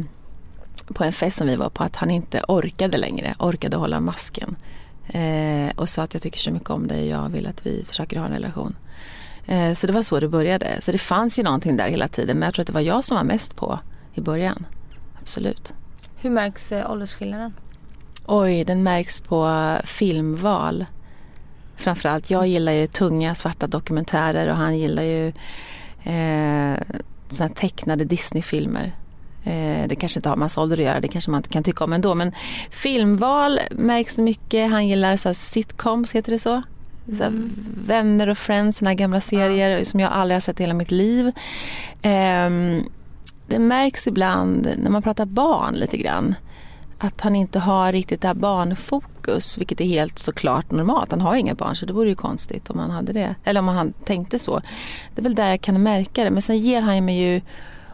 på 0.95 1.05
en 1.05 1.13
fest 1.13 1.39
som 1.39 1.47
vi 1.47 1.57
var 1.57 1.71
på 1.71 1.85
att 1.85 1.97
han 1.97 2.11
inte 2.11 2.43
orkade 2.49 2.99
längre, 2.99 3.35
orkade 3.39 3.77
hålla 3.77 4.01
masken. 4.01 4.57
Eh, 5.09 5.77
och 5.77 5.89
sa 5.89 6.03
att 6.03 6.15
jag 6.15 6.23
tycker 6.23 6.39
så 6.39 6.51
mycket 6.51 6.71
om 6.71 6.89
dig 6.89 7.15
och 7.15 7.23
jag 7.23 7.29
vill 7.29 7.47
att 7.47 7.67
vi 7.67 7.85
försöker 7.89 8.19
ha 8.19 8.27
en 8.27 8.33
relation. 8.33 8.77
Eh, 9.47 9.75
så 9.75 9.87
det 9.87 9.93
var 9.93 10.03
så 10.03 10.21
det 10.21 10.29
började. 10.29 10.79
Så 10.81 10.93
det 10.93 10.99
fanns 10.99 11.39
ju 11.39 11.43
någonting 11.43 11.77
där 11.77 11.89
hela 11.89 12.09
tiden 12.09 12.39
men 12.39 12.47
jag 12.47 12.55
tror 12.55 12.63
att 12.63 12.67
det 12.67 12.73
var 12.73 12.81
jag 12.81 13.05
som 13.05 13.17
var 13.17 13.25
mest 13.25 13.57
på 13.57 13.79
i 14.15 14.21
början. 14.21 14.67
Absolut. 15.21 15.75
Hur 16.17 16.31
märks 16.31 16.73
eh, 16.73 16.91
åldersskillnaden? 16.91 17.53
Oj, 18.27 18.65
den 18.65 18.83
märks 18.83 19.21
på 19.21 19.77
filmval. 19.85 20.87
Framförallt, 21.77 22.31
jag 22.31 22.47
gillar 22.47 22.73
ju 22.73 22.87
tunga 22.87 23.35
svarta 23.35 23.67
dokumentärer 23.67 24.49
och 24.49 24.57
han 24.57 24.79
gillar 24.79 25.03
ju 25.03 25.29
eh, 26.05 26.79
såna 27.29 27.49
tecknade 27.49 28.05
Disneyfilmer. 28.05 28.93
Eh, 29.45 29.89
det 29.89 29.97
kanske 30.01 30.19
inte 30.19 30.29
har 30.29 30.37
med 30.37 30.51
ålder 30.57 30.77
att 30.79 30.85
göra, 30.85 31.01
det 31.01 31.09
kanske 31.09 31.31
man 31.31 31.39
inte 31.39 31.49
kan 31.49 31.63
tycka 31.63 31.85
om 31.85 31.93
ändå. 31.93 32.15
Men 32.15 32.33
filmval 32.71 33.61
märks 33.71 34.19
mycket. 34.19 34.71
Han 34.71 34.89
gillar 34.89 35.17
så 35.17 35.35
sitcoms, 35.35 36.13
heter 36.13 36.33
det 36.33 36.39
så? 36.39 36.63
mm. 37.09 37.53
Vänner 37.87 38.29
och 38.29 38.39
Friends, 38.39 38.79
såna 38.79 38.95
gamla 38.95 39.21
serier 39.21 39.79
ja. 39.79 39.85
som 39.85 40.01
jag 40.01 40.13
aldrig 40.13 40.37
har 40.37 40.41
sett 40.41 40.61
i 40.61 40.63
hela 40.63 40.75
mitt 40.75 40.91
liv. 40.91 41.27
Eh, 42.03 42.51
det 43.51 43.59
märks 43.59 44.07
ibland 44.07 44.69
när 44.79 44.91
man 44.91 45.03
pratar 45.03 45.27
barn 45.27 45.75
lite 45.75 45.97
grann 45.97 46.35
att 46.99 47.21
han 47.21 47.37
inte 47.37 47.59
har 47.59 47.93
riktigt 47.93 48.21
det 48.21 48.29
här 48.29 48.35
barnfokus, 48.35 49.59
vilket 49.59 49.81
är 49.81 49.85
helt 49.85 50.19
såklart 50.19 50.71
normalt. 50.71 51.11
Han 51.11 51.21
har 51.21 51.35
inga 51.35 51.55
barn 51.55 51.77
så 51.77 51.87
det 51.87 51.93
vore 51.93 52.09
ju 52.09 52.15
konstigt 52.15 52.71
om 52.71 52.79
han 52.79 52.91
hade 52.91 53.13
det. 53.13 53.35
Eller 53.45 53.61
om 53.61 53.69
han 53.69 53.93
tänkte 53.93 54.39
så. 54.39 54.61
Det 55.15 55.21
är 55.21 55.23
väl 55.23 55.35
där 55.35 55.51
jag 55.51 55.61
kan 55.61 55.83
märka 55.83 56.25
det. 56.25 56.31
Men 56.31 56.43
sen 56.43 56.59
ger 56.59 56.81
han 56.81 57.05
mig 57.05 57.19
ju 57.19 57.41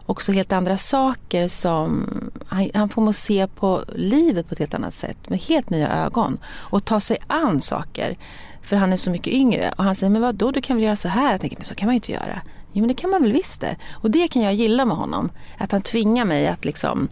också 0.07 0.33
helt 0.33 0.53
andra 0.53 0.77
saker 0.77 1.49
som 1.49 2.07
han, 2.47 2.71
han 2.75 2.88
får 2.88 3.03
mig 3.03 3.11
att 3.11 3.16
se 3.16 3.47
på 3.47 3.85
livet 3.95 4.49
på 4.49 4.53
ett 4.53 4.59
helt 4.59 4.75
annat 4.75 4.95
sätt 4.95 5.29
med 5.29 5.38
helt 5.38 5.71
nya 5.71 6.05
ögon 6.05 6.38
och 6.47 6.85
ta 6.85 7.01
sig 7.01 7.19
an 7.27 7.61
saker. 7.61 8.16
För 8.62 8.77
han 8.77 8.92
är 8.92 8.97
så 8.97 9.11
mycket 9.11 9.33
yngre 9.33 9.73
och 9.79 9.85
han 9.85 9.95
säger, 9.95 10.11
men 10.11 10.23
vadå 10.23 10.51
du 10.51 10.61
kan 10.61 10.77
väl 10.77 10.85
göra 10.85 10.97
så 10.97 11.09
här? 11.09 11.33
Jag 11.33 11.40
tänker, 11.40 11.57
men 11.57 11.64
så 11.64 11.75
kan 11.75 11.87
man 11.87 11.95
ju 11.95 11.97
inte 11.97 12.12
göra. 12.12 12.40
Jo 12.76 12.80
men 12.80 12.88
det 12.88 12.94
kan 12.94 13.10
man 13.10 13.22
väl 13.22 13.32
visst 13.32 13.60
det. 13.60 13.76
Och 13.92 14.10
det 14.10 14.28
kan 14.28 14.42
jag 14.42 14.54
gilla 14.54 14.84
med 14.84 14.96
honom. 14.96 15.30
Att 15.58 15.72
han 15.72 15.82
tvingar 15.82 16.24
mig 16.24 16.46
att 16.46 16.64
liksom 16.64 17.08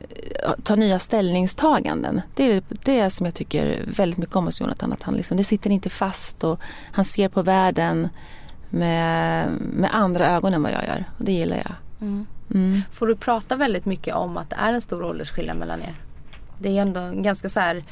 eh, 0.00 0.50
ta 0.62 0.74
nya 0.74 0.98
ställningstaganden. 0.98 2.20
Det 2.34 2.52
är 2.52 2.62
det 2.68 3.10
som 3.10 3.26
jag 3.26 3.34
tycker 3.34 3.84
väldigt 3.86 4.18
mycket 4.18 4.36
om 4.36 4.44
hos 4.44 4.60
Jonathan. 4.60 4.92
Att 4.92 5.02
han 5.02 5.14
liksom, 5.14 5.36
det 5.36 5.44
sitter 5.44 5.70
inte 5.70 5.90
fast 5.90 6.44
och 6.44 6.60
han 6.92 7.04
ser 7.04 7.28
på 7.28 7.42
världen 7.42 8.08
med, 8.70 9.50
med 9.60 9.94
andra 9.94 10.28
ögon 10.28 10.54
än 10.54 10.62
vad 10.62 10.72
jag 10.72 10.84
gör. 10.84 11.04
Och 11.18 11.24
det 11.24 11.32
gillar 11.32 11.56
jag. 11.56 11.72
Mm. 12.00 12.26
Mm. 12.54 12.82
Får 12.92 13.06
du 13.06 13.16
prata 13.16 13.56
väldigt 13.56 13.84
mycket 13.84 14.14
om 14.14 14.36
att 14.36 14.50
det 14.50 14.56
är 14.56 14.72
en 14.72 14.80
stor 14.80 15.02
åldersskillnad 15.02 15.56
mellan 15.56 15.80
er? 15.80 15.94
Det 16.58 16.78
är 16.78 16.82
ändå 16.82 17.10
ganska 17.14 17.48
så 17.48 17.60
här, 17.60 17.84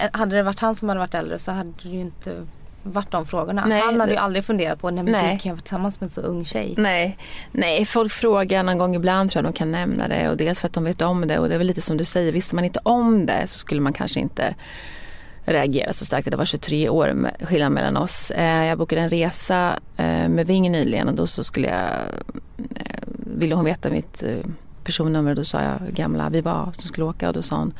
eh, 0.00 0.10
hade 0.12 0.36
det 0.36 0.42
varit 0.42 0.60
han 0.60 0.74
som 0.74 0.88
hade 0.88 1.00
varit 1.00 1.14
äldre 1.14 1.38
så 1.38 1.52
hade 1.52 1.72
det 1.82 1.88
ju 1.88 2.00
inte 2.00 2.46
varit 2.82 3.10
de 3.10 3.26
frågorna. 3.26 3.64
Nej, 3.66 3.80
han 3.80 4.00
hade 4.00 4.12
ju 4.12 4.18
aldrig 4.18 4.44
funderat 4.44 4.80
på, 4.80 4.90
nej 4.90 5.04
men 5.04 5.12
nej. 5.12 5.38
kan 5.38 5.48
jag 5.48 5.54
vara 5.54 5.62
tillsammans 5.62 6.00
med 6.00 6.06
en 6.06 6.10
så 6.10 6.20
ung 6.20 6.44
tjej? 6.44 6.74
Nej, 6.76 7.18
nej 7.52 7.84
folk 7.84 8.12
frågar 8.12 8.62
någon 8.62 8.78
gång 8.78 8.94
ibland 8.94 9.30
tror 9.30 9.44
jag 9.44 9.52
de 9.52 9.56
kan 9.56 9.72
nämna 9.72 10.08
det 10.08 10.28
och 10.28 10.36
dels 10.36 10.60
för 10.60 10.66
att 10.66 10.74
de 10.74 10.84
vet 10.84 11.02
om 11.02 11.26
det 11.26 11.38
och 11.38 11.48
det 11.48 11.54
är 11.54 11.58
väl 11.58 11.66
lite 11.66 11.80
som 11.80 11.96
du 11.96 12.04
säger, 12.04 12.32
visste 12.32 12.54
man 12.54 12.64
inte 12.64 12.80
om 12.82 13.26
det 13.26 13.46
så 13.46 13.58
skulle 13.58 13.80
man 13.80 13.92
kanske 13.92 14.20
inte 14.20 14.54
reagera 15.44 15.92
så 15.92 16.04
starkt. 16.04 16.30
Det 16.30 16.36
var 16.36 16.44
23 16.44 16.88
år 16.88 17.30
skillnad 17.40 17.72
mellan 17.72 17.96
oss. 17.96 18.30
Eh, 18.30 18.64
jag 18.64 18.78
bokade 18.78 19.00
en 19.00 19.10
resa 19.10 19.78
eh, 19.96 20.28
med 20.28 20.46
Ving 20.46 20.72
nyligen 20.72 21.08
och 21.08 21.14
då 21.14 21.26
så 21.26 21.44
skulle 21.44 21.68
jag, 21.68 21.90
eh, 22.74 23.02
ville 23.36 23.54
hon 23.54 23.64
veta 23.64 23.90
mitt 23.90 24.24
personnummer 24.84 25.30
och 25.30 25.36
då 25.36 25.44
sa 25.44 25.62
jag 25.62 25.94
gamla 25.94 26.28
vi 26.28 26.40
var 26.40 26.72
som 26.72 26.82
skulle 26.82 27.06
åka 27.06 27.28
och 27.28 27.34
då 27.34 27.42
sa 27.42 27.56
hon, 27.56 27.74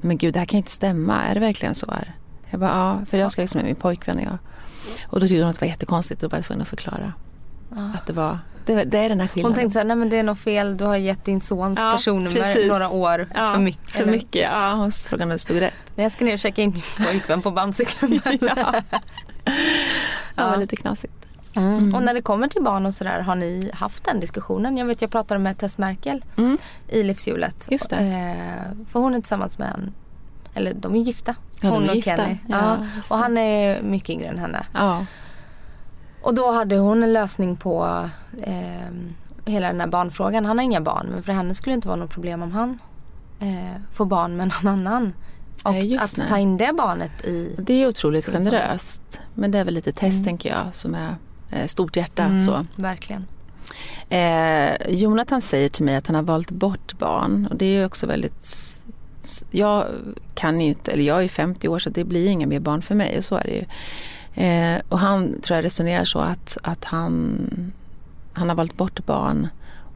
men 0.00 0.18
gud 0.18 0.34
det 0.34 0.38
här 0.38 0.46
kan 0.46 0.58
inte 0.58 0.70
stämma, 0.70 1.22
är 1.22 1.34
det 1.34 1.40
verkligen 1.40 1.74
så 1.74 1.90
här? 1.90 2.14
Jag 2.52 2.60
bara, 2.60 2.70
ja, 2.70 3.06
för 3.06 3.18
jag 3.18 3.32
ska 3.32 3.42
liksom 3.42 3.58
med 3.58 3.66
min 3.66 3.76
pojkvän 3.76 4.18
och 4.18 4.24
jag. 4.24 4.38
Och 5.06 5.20
då 5.20 5.26
tyckte 5.26 5.42
hon 5.42 5.50
att 5.50 5.60
det 5.60 5.64
var 5.64 5.70
jättekonstigt 5.70 6.22
och 6.22 6.30
bara 6.30 6.42
tvungen 6.42 6.62
att 6.62 6.68
förklara. 6.68 7.12
Ja. 7.76 7.90
Att 7.94 8.06
det 8.06 8.12
var, 8.12 8.38
det, 8.66 8.84
det, 8.84 8.98
är 8.98 9.08
den 9.08 9.20
här 9.20 9.28
skillnaden. 9.28 9.52
Hon 9.52 9.54
tänkte 9.54 9.72
såhär, 9.72 9.84
nej 9.86 9.96
men 9.96 10.08
det 10.08 10.16
är 10.16 10.22
något 10.22 10.38
fel, 10.38 10.76
du 10.76 10.84
har 10.84 10.96
gett 10.96 11.24
din 11.24 11.40
sons 11.40 11.78
ja, 11.78 11.92
personnummer 11.92 12.30
precis. 12.30 12.68
några 12.68 12.88
år 12.88 13.28
ja, 13.34 13.52
för 13.54 13.60
mycket. 13.60 13.90
För 13.90 14.02
eller? 14.02 14.12
mycket, 14.12 14.42
ja 14.42 14.74
hon 14.74 14.92
frågade 14.92 15.24
om 15.24 15.30
det 15.30 15.38
stod 15.38 15.60
rätt. 15.60 15.74
Nej, 15.94 16.04
jag 16.04 16.12
ska 16.12 16.24
ner 16.24 16.32
och 16.32 16.38
checka 16.38 16.62
in 16.62 16.70
min 16.70 17.06
pojkvän 17.06 17.42
på 17.42 17.50
Bamseklubben. 17.50 18.38
ja. 18.40 18.82
Det 20.34 20.42
var 20.42 20.56
lite 20.56 20.76
knasigt. 20.76 21.14
Mm. 21.54 21.78
Mm. 21.78 21.94
Och 21.94 22.02
när 22.02 22.14
det 22.14 22.22
kommer 22.22 22.48
till 22.48 22.62
barn 22.62 22.86
och 22.86 22.94
sådär, 22.94 23.20
har 23.20 23.34
ni 23.34 23.70
haft 23.74 24.04
den 24.04 24.20
diskussionen? 24.20 24.76
Jag 24.76 24.86
vet 24.86 25.02
jag 25.02 25.10
pratade 25.10 25.40
med 25.40 25.58
Tess 25.58 25.78
Merkel 25.78 26.24
mm. 26.36 26.58
i 26.88 27.02
livshjulet. 27.02 27.66
Just 27.70 27.90
det. 27.90 27.96
Eh, 27.96 28.86
för 28.92 29.00
hon 29.00 29.14
är 29.14 29.20
tillsammans 29.20 29.58
med 29.58 29.72
en 29.76 29.94
Eller 30.54 30.74
de 30.74 30.94
är 30.94 30.98
gifta. 30.98 31.34
Ja, 31.62 31.70
hon 31.70 31.90
och. 31.90 32.04
Kenny. 32.04 32.36
Ja, 32.48 32.56
Ja, 32.58 32.78
och 33.10 33.18
han 33.18 33.38
är 33.38 33.82
mycket 33.82 34.10
yngre 34.10 34.26
än 34.28 34.38
henne. 34.38 34.66
Ja. 34.74 35.06
Och 36.22 36.34
då 36.34 36.52
hade 36.52 36.76
hon 36.76 37.02
en 37.02 37.12
lösning 37.12 37.56
på 37.56 38.08
eh, 38.42 38.92
hela 39.46 39.66
den 39.66 39.80
här 39.80 39.86
barnfrågan. 39.88 40.44
Han 40.44 40.58
har 40.58 40.64
inga 40.64 40.80
barn 40.80 41.06
men 41.10 41.22
för 41.22 41.32
henne 41.32 41.54
skulle 41.54 41.72
det 41.72 41.74
inte 41.74 41.88
vara 41.88 41.96
något 41.98 42.10
problem 42.10 42.42
om 42.42 42.52
han 42.52 42.78
eh, 43.40 43.80
får 43.92 44.06
barn 44.06 44.36
med 44.36 44.46
någon 44.62 44.72
annan. 44.72 45.12
Och 45.64 45.72
Nej, 45.72 45.86
just 45.92 46.04
att 46.04 46.14
det. 46.16 46.28
ta 46.28 46.38
in 46.38 46.56
det 46.56 46.72
barnet 46.76 47.24
i... 47.26 47.54
Det 47.58 47.82
är 47.82 47.86
otroligt 47.88 48.24
generöst. 48.26 49.20
Men 49.34 49.50
det 49.50 49.58
är 49.58 49.64
väl 49.64 49.74
lite 49.74 49.92
test 49.92 50.14
Mm. 50.14 50.24
tänker 50.24 50.48
jag 50.48 50.74
som 50.74 50.94
är 50.94 51.14
eh, 51.50 51.66
stort 51.66 51.96
hjärta. 51.96 52.22
Mm, 52.24 52.40
Så. 52.44 52.66
Verkligen. 52.76 53.26
Eh, 54.08 54.88
Jonathan 54.88 55.42
säger 55.42 55.68
till 55.68 55.84
mig 55.84 55.96
att 55.96 56.06
han 56.06 56.16
har 56.16 56.22
valt 56.22 56.50
bort 56.50 56.98
barn 56.98 57.46
och 57.50 57.56
det 57.56 57.64
är 57.64 57.78
ju 57.78 57.84
också 57.84 58.06
väldigt 58.06 58.46
jag 59.50 59.86
kan 60.34 60.60
ju 60.60 60.68
inte, 60.68 60.92
eller 60.92 61.04
jag 61.04 61.24
är 61.24 61.28
50 61.28 61.68
år 61.68 61.78
så 61.78 61.90
det 61.90 62.04
blir 62.04 62.28
inga 62.28 62.46
mer 62.46 62.60
barn 62.60 62.82
för 62.82 62.94
mig 62.94 63.18
och 63.18 63.24
så 63.24 63.34
är 63.36 63.44
det 63.44 63.54
ju. 63.54 63.64
Eh, 64.44 64.80
och 64.88 64.98
han 64.98 65.40
tror 65.40 65.56
jag 65.56 65.64
resonerar 65.64 66.04
så 66.04 66.18
att, 66.18 66.58
att 66.62 66.84
han, 66.84 67.46
han 68.32 68.48
har 68.48 68.56
valt 68.56 68.76
bort 68.76 69.06
barn 69.06 69.48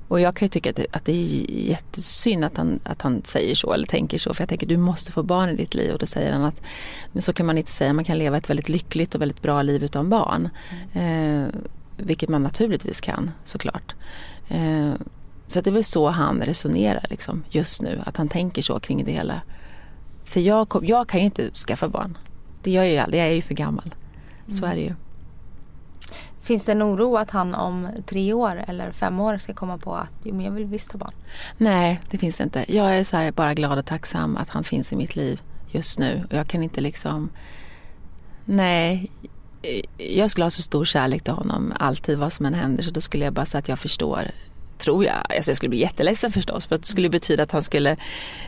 och 0.08 0.20
jag 0.20 0.36
kan 0.36 0.46
ju 0.46 0.50
tycka 0.50 0.70
att 0.70 0.76
det, 0.76 0.86
att 0.90 1.04
det 1.04 1.12
är 1.12 1.50
jättesynd 1.68 2.44
att 2.44 2.56
han, 2.56 2.80
att 2.84 3.02
han 3.02 3.22
säger 3.24 3.54
så 3.54 3.72
eller 3.72 3.86
tänker 3.86 4.18
så 4.18 4.34
för 4.34 4.42
jag 4.42 4.48
tänker 4.48 4.66
du 4.66 4.76
måste 4.76 5.12
få 5.12 5.22
barn 5.22 5.50
i 5.50 5.56
ditt 5.56 5.74
liv 5.74 5.92
och 5.92 5.98
då 5.98 6.06
säger 6.06 6.32
han 6.32 6.44
att 6.44 6.60
men 7.12 7.22
så 7.22 7.32
kan 7.32 7.46
man 7.46 7.58
inte 7.58 7.72
säga, 7.72 7.92
man 7.92 8.04
kan 8.04 8.18
leva 8.18 8.36
ett 8.36 8.50
väldigt 8.50 8.68
lyckligt 8.68 9.14
och 9.14 9.20
väldigt 9.20 9.42
bra 9.42 9.62
liv 9.62 9.84
utan 9.84 10.08
barn. 10.10 10.48
Eh, 10.92 11.46
vilket 11.96 12.28
man 12.28 12.42
naturligtvis 12.42 13.00
kan 13.00 13.30
såklart. 13.44 13.94
Eh, 14.48 14.92
så 15.46 15.58
att 15.58 15.64
det 15.64 15.70
är 15.70 15.72
väl 15.72 15.84
så 15.84 16.08
han 16.08 16.42
resonerar 16.42 17.06
liksom, 17.10 17.44
just 17.50 17.82
nu, 17.82 18.02
att 18.06 18.16
han 18.16 18.28
tänker 18.28 18.62
så 18.62 18.80
kring 18.80 19.04
det 19.04 19.12
hela. 19.12 19.42
För 20.24 20.40
jag, 20.40 20.68
kom, 20.68 20.84
jag 20.86 21.08
kan 21.08 21.20
ju 21.20 21.26
inte 21.26 21.50
skaffa 21.50 21.88
barn. 21.88 22.18
Det 22.62 22.70
gör 22.70 22.82
jag 22.82 22.92
ju 22.92 22.98
aldrig, 22.98 23.22
jag 23.22 23.28
är 23.28 23.34
ju 23.34 23.42
för 23.42 23.54
gammal. 23.54 23.94
Så 24.48 24.66
är 24.66 24.74
det 24.74 24.80
ju. 24.80 24.94
Finns 26.40 26.64
det 26.64 26.72
en 26.72 26.82
oro 26.82 27.16
att 27.16 27.30
han 27.30 27.54
om 27.54 27.88
tre 28.06 28.32
år 28.32 28.64
eller 28.66 28.90
fem 28.92 29.20
år 29.20 29.38
ska 29.38 29.54
komma 29.54 29.78
på 29.78 29.94
att 29.94 30.12
jo, 30.22 30.34
men 30.34 30.44
jag 30.44 30.52
vill 30.52 30.64
visst 30.64 30.92
ha 30.92 30.98
barn? 30.98 31.12
Nej, 31.56 32.00
det 32.10 32.18
finns 32.18 32.40
inte. 32.40 32.64
Jag 32.68 32.98
är 32.98 33.04
så 33.04 33.16
här 33.16 33.32
bara 33.32 33.54
glad 33.54 33.78
och 33.78 33.86
tacksam 33.86 34.36
att 34.36 34.48
han 34.48 34.64
finns 34.64 34.92
i 34.92 34.96
mitt 34.96 35.16
liv 35.16 35.40
just 35.66 35.98
nu. 35.98 36.24
Och 36.30 36.36
jag 36.36 36.46
kan 36.46 36.62
inte 36.62 36.80
liksom... 36.80 37.30
Nej, 38.44 39.10
jag 39.96 40.30
skulle 40.30 40.44
ha 40.44 40.50
så 40.50 40.62
stor 40.62 40.84
kärlek 40.84 41.22
till 41.22 41.32
honom 41.32 41.72
alltid 41.78 42.18
vad 42.18 42.32
som 42.32 42.46
än 42.46 42.54
händer. 42.54 42.82
Så 42.82 42.90
då 42.90 43.00
skulle 43.00 43.24
jag 43.24 43.32
bara 43.32 43.46
säga 43.46 43.58
att 43.58 43.68
jag 43.68 43.78
förstår. 43.78 44.30
Tror 44.78 45.04
jag. 45.04 45.16
Alltså 45.36 45.50
jag 45.50 45.56
skulle 45.56 45.70
bli 45.70 45.78
jätteledsen 45.78 46.32
förstås. 46.32 46.66
För 46.66 46.74
att 46.74 46.82
det 46.82 46.88
skulle 46.88 47.08
betyda 47.08 47.42
att 47.42 47.52
han 47.52 47.62
skulle 47.62 47.96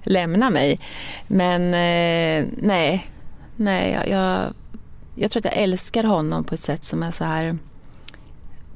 lämna 0.02 0.50
mig. 0.50 0.80
Men 1.26 1.62
eh, 1.62 2.46
nej. 2.56 3.10
Nej, 3.56 3.92
jag, 3.92 4.08
jag, 4.08 4.54
jag 5.14 5.30
tror 5.30 5.40
att 5.40 5.54
jag 5.54 5.62
älskar 5.62 6.04
honom 6.04 6.44
på 6.44 6.54
ett 6.54 6.60
sätt 6.60 6.84
som 6.84 7.02
är 7.02 7.10
så 7.10 7.24
här 7.24 7.58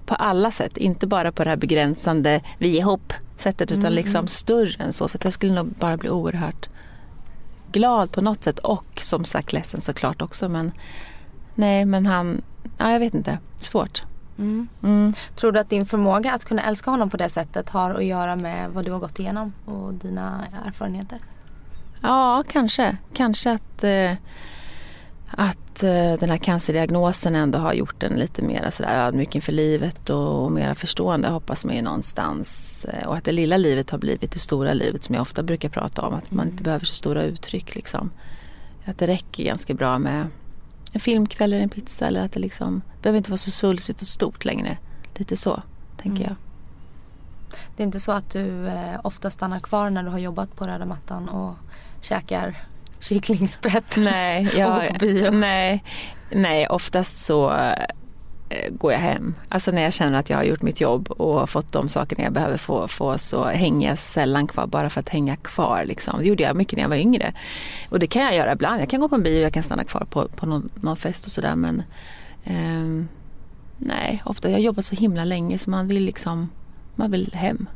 på 0.07 0.15
alla 0.15 0.51
sätt, 0.51 0.77
inte 0.77 1.07
bara 1.07 1.33
på 1.33 1.45
det 1.45 1.51
här 1.51 1.57
begränsande 1.57 2.41
vi 2.59 2.77
är 2.77 2.81
ihop 2.81 3.13
sättet 3.39 3.73
utan 3.73 3.95
liksom 3.95 4.27
större 4.27 4.85
än 4.85 4.93
så. 4.93 5.09
Så 5.09 5.19
jag 5.23 5.33
skulle 5.33 5.55
nog 5.55 5.67
bara 5.67 5.97
bli 5.97 6.11
oerhört 6.11 6.69
glad 7.73 8.13
på 8.13 8.21
något 8.21 8.45
sätt 8.45 8.59
och 8.59 9.01
som 9.01 9.25
sagt 9.25 9.53
ledsen 9.53 9.81
såklart 9.81 10.23
också 10.23 10.49
men 10.49 10.73
nej 11.55 11.85
men 11.85 12.07
han, 12.07 12.43
ja 12.79 12.93
jag 12.93 13.01
vet 13.01 13.15
inte, 13.15 13.39
svårt. 13.59 14.03
Mm. 14.39 14.69
Mm. 14.83 15.13
Tror 15.35 15.53
du 15.53 15.61
att 15.61 15.71
din 15.71 15.87
förmåga 15.87 16.33
att 16.33 16.45
kunna 16.45 16.63
älska 16.63 16.91
honom 16.91 17.11
på 17.11 17.17
det 17.17 17.29
sättet 17.29 17.69
har 17.71 17.95
att 17.95 18.05
göra 18.05 18.37
med 18.37 18.71
vad 18.71 18.85
du 18.85 18.91
har 18.91 18.99
gått 18.99 19.19
igenom 19.19 19.53
och 19.65 19.95
dina 19.95 20.45
erfarenheter? 20.67 21.19
Ja, 22.03 22.45
kanske. 22.49 22.97
Kanske 23.15 23.53
att, 23.53 23.85
eh, 23.85 24.13
att 25.31 25.83
eh, 25.83 26.13
den 26.21 26.31
här 26.31 26.37
cancerdiagnosen 26.37 27.35
ändå 27.35 27.59
har 27.59 27.73
gjort 27.73 28.03
en 28.03 28.13
lite 28.13 28.43
mer 28.43 28.71
sådär 28.71 29.07
ödmjuk 29.07 29.35
inför 29.35 29.53
livet 29.53 30.11
och, 30.11 30.45
och 30.45 30.53
mer 30.53 30.75
förstående 30.75 31.29
hoppas 31.29 31.65
man 31.65 31.77
ju 31.77 31.83
någonstans. 31.83 32.85
Eh, 32.85 33.09
och 33.09 33.17
att 33.17 33.25
det 33.25 33.33
lilla 33.33 33.57
livet 33.57 33.91
har 33.91 33.99
blivit 33.99 34.33
det 34.33 34.39
stora 34.39 34.73
livet 34.73 35.05
som 35.05 35.15
jag 35.15 35.23
ofta 35.23 35.43
brukar 35.43 35.69
prata 35.69 36.03
om. 36.03 36.15
Att 36.15 36.31
man 36.31 36.49
inte 36.49 36.63
behöver 36.63 36.85
så 36.85 36.95
stora 36.95 37.23
uttryck 37.23 37.75
liksom. 37.75 38.11
Att 38.85 38.99
det 38.99 39.07
räcker 39.07 39.45
ganska 39.45 39.75
bra 39.75 39.99
med 39.99 40.27
en 40.93 41.01
filmkväll 41.01 41.53
eller 41.53 41.63
en 41.63 41.69
pizza 41.69 42.07
eller 42.07 42.25
att 42.25 42.33
det 42.33 42.41
liksom 42.41 42.83
behöver 43.03 43.17
inte 43.17 43.31
vara 43.31 43.37
så 43.39 43.51
sulsigt 43.51 44.01
och 44.01 44.07
stort 44.07 44.45
längre. 44.45 44.79
Lite 45.15 45.37
så, 45.37 45.63
tänker 46.03 46.25
jag. 46.25 46.35
Det 47.77 47.83
är 47.83 47.85
inte 47.85 48.01
så 48.01 48.13
att 48.13 48.31
du 48.31 48.67
eh, 48.69 49.01
ofta 49.05 49.31
stannar 49.31 49.61
kvar 49.61 49.91
när 49.91 50.03
du 50.03 50.09
har 50.09 50.19
jobbat 50.19 50.57
på 50.57 50.65
röda 50.67 50.85
mattan 50.87 51.29
och 51.29 51.55
käkar 52.01 52.57
kycklingspett? 53.01 53.97
Nej, 53.97 54.47
Och 54.53 54.55
jag, 54.55 54.83
gå 54.83 54.93
på 54.93 54.99
bio. 54.99 55.31
nej, 55.31 55.85
nej, 56.31 56.69
oftast 56.69 57.19
så 57.19 57.53
eh, 57.55 57.85
Eh, 58.53 58.73
går 58.73 58.93
jag 58.93 59.01
hem. 59.01 59.35
Alltså 59.49 59.71
när 59.71 59.83
jag 59.83 59.93
känner 59.93 60.19
att 60.19 60.31
jag 60.31 60.37
har 60.37 60.45
gjort 60.45 60.63
mitt 60.63 60.81
jobb 60.81 61.11
och 61.11 61.51
fått 61.51 61.73
de 61.73 61.89
sakerna 61.89 62.25
jag 62.25 62.33
behöver 62.33 62.57
få, 62.57 62.89
få 62.89 63.19
så 63.19 63.45
hänger 63.45 63.89
jag 63.89 63.99
sällan 63.99 64.47
kvar 64.47 64.67
bara 64.67 64.91
för 64.91 65.01
att 65.01 65.09
hänga 65.09 65.37
kvar. 65.37 65.85
Liksom. 65.85 66.19
Det 66.19 66.27
gjorde 66.27 66.43
jag 66.43 66.57
mycket 66.57 66.77
när 66.77 66.83
jag 66.83 66.89
var 66.89 66.97
yngre. 66.97 67.33
Och 67.91 67.99
det 67.99 68.07
kan 68.07 68.23
jag 68.23 68.35
göra 68.35 68.53
ibland. 68.53 68.81
Jag 68.81 68.89
kan 68.89 69.01
gå 69.01 69.09
på 69.09 69.15
en 69.15 69.23
bio 69.23 69.39
och 69.39 69.45
jag 69.45 69.53
kan 69.53 69.63
stanna 69.63 69.85
kvar 69.85 70.07
på, 70.11 70.29
på 70.29 70.47
någon, 70.47 70.71
någon 70.75 70.97
fest 70.97 71.27
och 71.27 71.33
sådär. 71.33 71.57
Men 71.57 71.83
eh, 72.45 73.05
nej, 73.79 74.23
ofta. 74.25 74.49
Jag 74.49 74.57
har 74.57 74.63
jobbat 74.63 74.85
så 74.85 74.97
himla 74.97 75.25
länge 75.25 75.59
så 75.59 75.71
man 75.71 75.89
vill 75.89 76.05
liksom, 76.05 76.51
man 76.95 77.11
vill 77.11 77.35
hem 77.35 77.67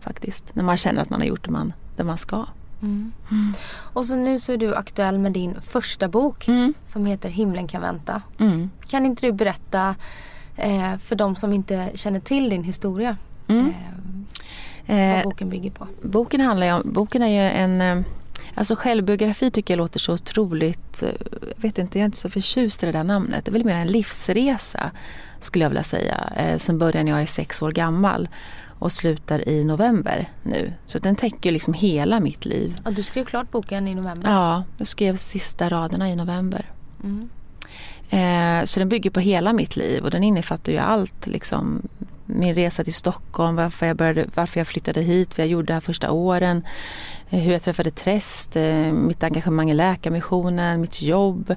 faktiskt. 0.00 0.54
När 0.54 0.64
man 0.64 0.76
känner 0.76 1.02
att 1.02 1.10
man 1.10 1.20
har 1.20 1.26
gjort 1.26 1.44
det 1.44 1.50
man, 1.50 1.72
det 1.96 2.04
man 2.04 2.18
ska. 2.18 2.46
Mm. 2.82 3.12
Och 3.76 4.06
så 4.06 4.16
nu 4.16 4.38
så 4.38 4.52
är 4.52 4.56
du 4.56 4.74
aktuell 4.74 5.18
med 5.18 5.32
din 5.32 5.60
första 5.60 6.08
bok 6.08 6.48
Mm. 6.48 6.74
som 6.84 7.06
heter 7.06 7.28
Himlen 7.28 7.68
kan 7.68 7.80
vänta. 7.82 8.22
Mm. 8.38 8.70
Kan 8.88 9.06
inte 9.06 9.26
du 9.26 9.32
berätta 9.32 9.94
eh, 10.56 10.96
för 10.96 11.16
de 11.16 11.36
som 11.36 11.52
inte 11.52 11.90
känner 11.94 12.20
till 12.20 12.50
din 12.50 12.64
historia 12.64 13.16
Mm. 13.48 13.66
eh, 13.68 13.74
Eh, 14.86 15.14
vad 15.14 15.24
boken 15.24 15.50
bygger 15.50 15.70
på? 15.70 15.86
Boken 16.02 16.40
handlar 16.40 16.66
ju 16.66 16.72
om, 16.72 16.82
boken 16.92 17.22
är 17.22 17.28
ju 17.28 17.50
en, 17.50 17.80
eh, 17.80 18.04
alltså 18.54 18.74
självbiografi 18.76 19.50
tycker 19.50 19.74
jag 19.74 19.78
låter 19.78 19.98
så 19.98 20.12
otroligt, 20.12 21.02
eh, 21.02 21.08
jag 21.56 21.62
vet 21.62 21.78
inte, 21.78 21.98
jag 21.98 22.02
är 22.02 22.06
inte 22.06 22.18
så 22.18 22.30
förtjust 22.30 22.82
i 22.82 22.86
det 22.86 22.92
där 22.92 23.04
namnet. 23.04 23.44
Det 23.44 23.50
är 23.50 23.52
väl 23.52 23.64
mer 23.64 23.74
en 23.74 23.86
livsresa 23.86 24.90
skulle 25.40 25.64
jag 25.64 25.70
vilja 25.70 25.82
säga, 25.82 26.32
eh, 26.36 26.56
som 26.58 26.78
börjar 26.78 27.04
när 27.04 27.12
jag 27.12 27.22
är 27.22 27.26
sex 27.26 27.62
år 27.62 27.72
gammal 27.72 28.28
och 28.84 28.92
slutar 28.92 29.48
i 29.48 29.64
november 29.64 30.28
nu. 30.42 30.72
Så 30.86 30.98
den 30.98 31.16
täcker 31.16 31.52
liksom 31.52 31.74
hela 31.74 32.20
mitt 32.20 32.44
liv. 32.44 32.80
Ja, 32.84 32.90
du 32.90 33.02
skrev 33.02 33.24
klart 33.24 33.50
boken 33.50 33.88
i 33.88 33.94
november. 33.94 34.30
Ja, 34.30 34.64
jag 34.78 34.88
skrev 34.88 35.16
sista 35.16 35.68
raderna 35.68 36.10
i 36.10 36.16
november. 36.16 36.70
Mm. 37.04 37.28
Eh, 38.10 38.66
så 38.66 38.80
den 38.80 38.88
bygger 38.88 39.10
på 39.10 39.20
hela 39.20 39.52
mitt 39.52 39.76
liv 39.76 40.04
och 40.04 40.10
den 40.10 40.24
innefattar 40.24 40.72
ju 40.72 40.78
allt. 40.78 41.26
Liksom, 41.26 41.82
min 42.26 42.54
resa 42.54 42.84
till 42.84 42.94
Stockholm, 42.94 43.56
varför 43.56 43.86
jag, 43.86 43.96
började, 43.96 44.26
varför 44.34 44.60
jag 44.60 44.66
flyttade 44.66 45.00
hit, 45.00 45.38
vad 45.38 45.44
jag 45.44 45.50
gjorde 45.50 45.66
de 45.66 45.72
här 45.72 45.80
första 45.80 46.10
åren, 46.10 46.64
eh, 47.30 47.40
hur 47.40 47.52
jag 47.52 47.62
träffade 47.62 47.90
Träst, 47.90 48.56
eh, 48.56 48.92
mitt 48.92 49.22
engagemang 49.22 49.70
i 49.70 49.74
Läkarmissionen, 49.74 50.80
mitt 50.80 51.02
jobb. 51.02 51.54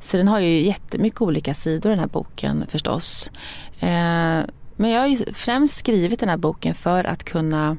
Så 0.00 0.16
den 0.16 0.28
har 0.28 0.40
ju 0.40 0.60
jättemycket 0.60 1.20
olika 1.22 1.54
sidor 1.54 1.90
den 1.90 1.98
här 1.98 2.06
boken 2.06 2.64
förstås. 2.68 3.30
Men 4.82 4.90
jag 4.90 5.00
har 5.00 5.06
ju 5.06 5.32
främst 5.32 5.76
skrivit 5.76 6.20
den 6.20 6.28
här 6.28 6.36
boken 6.36 6.74
för 6.74 7.04
att 7.04 7.24
kunna 7.24 7.76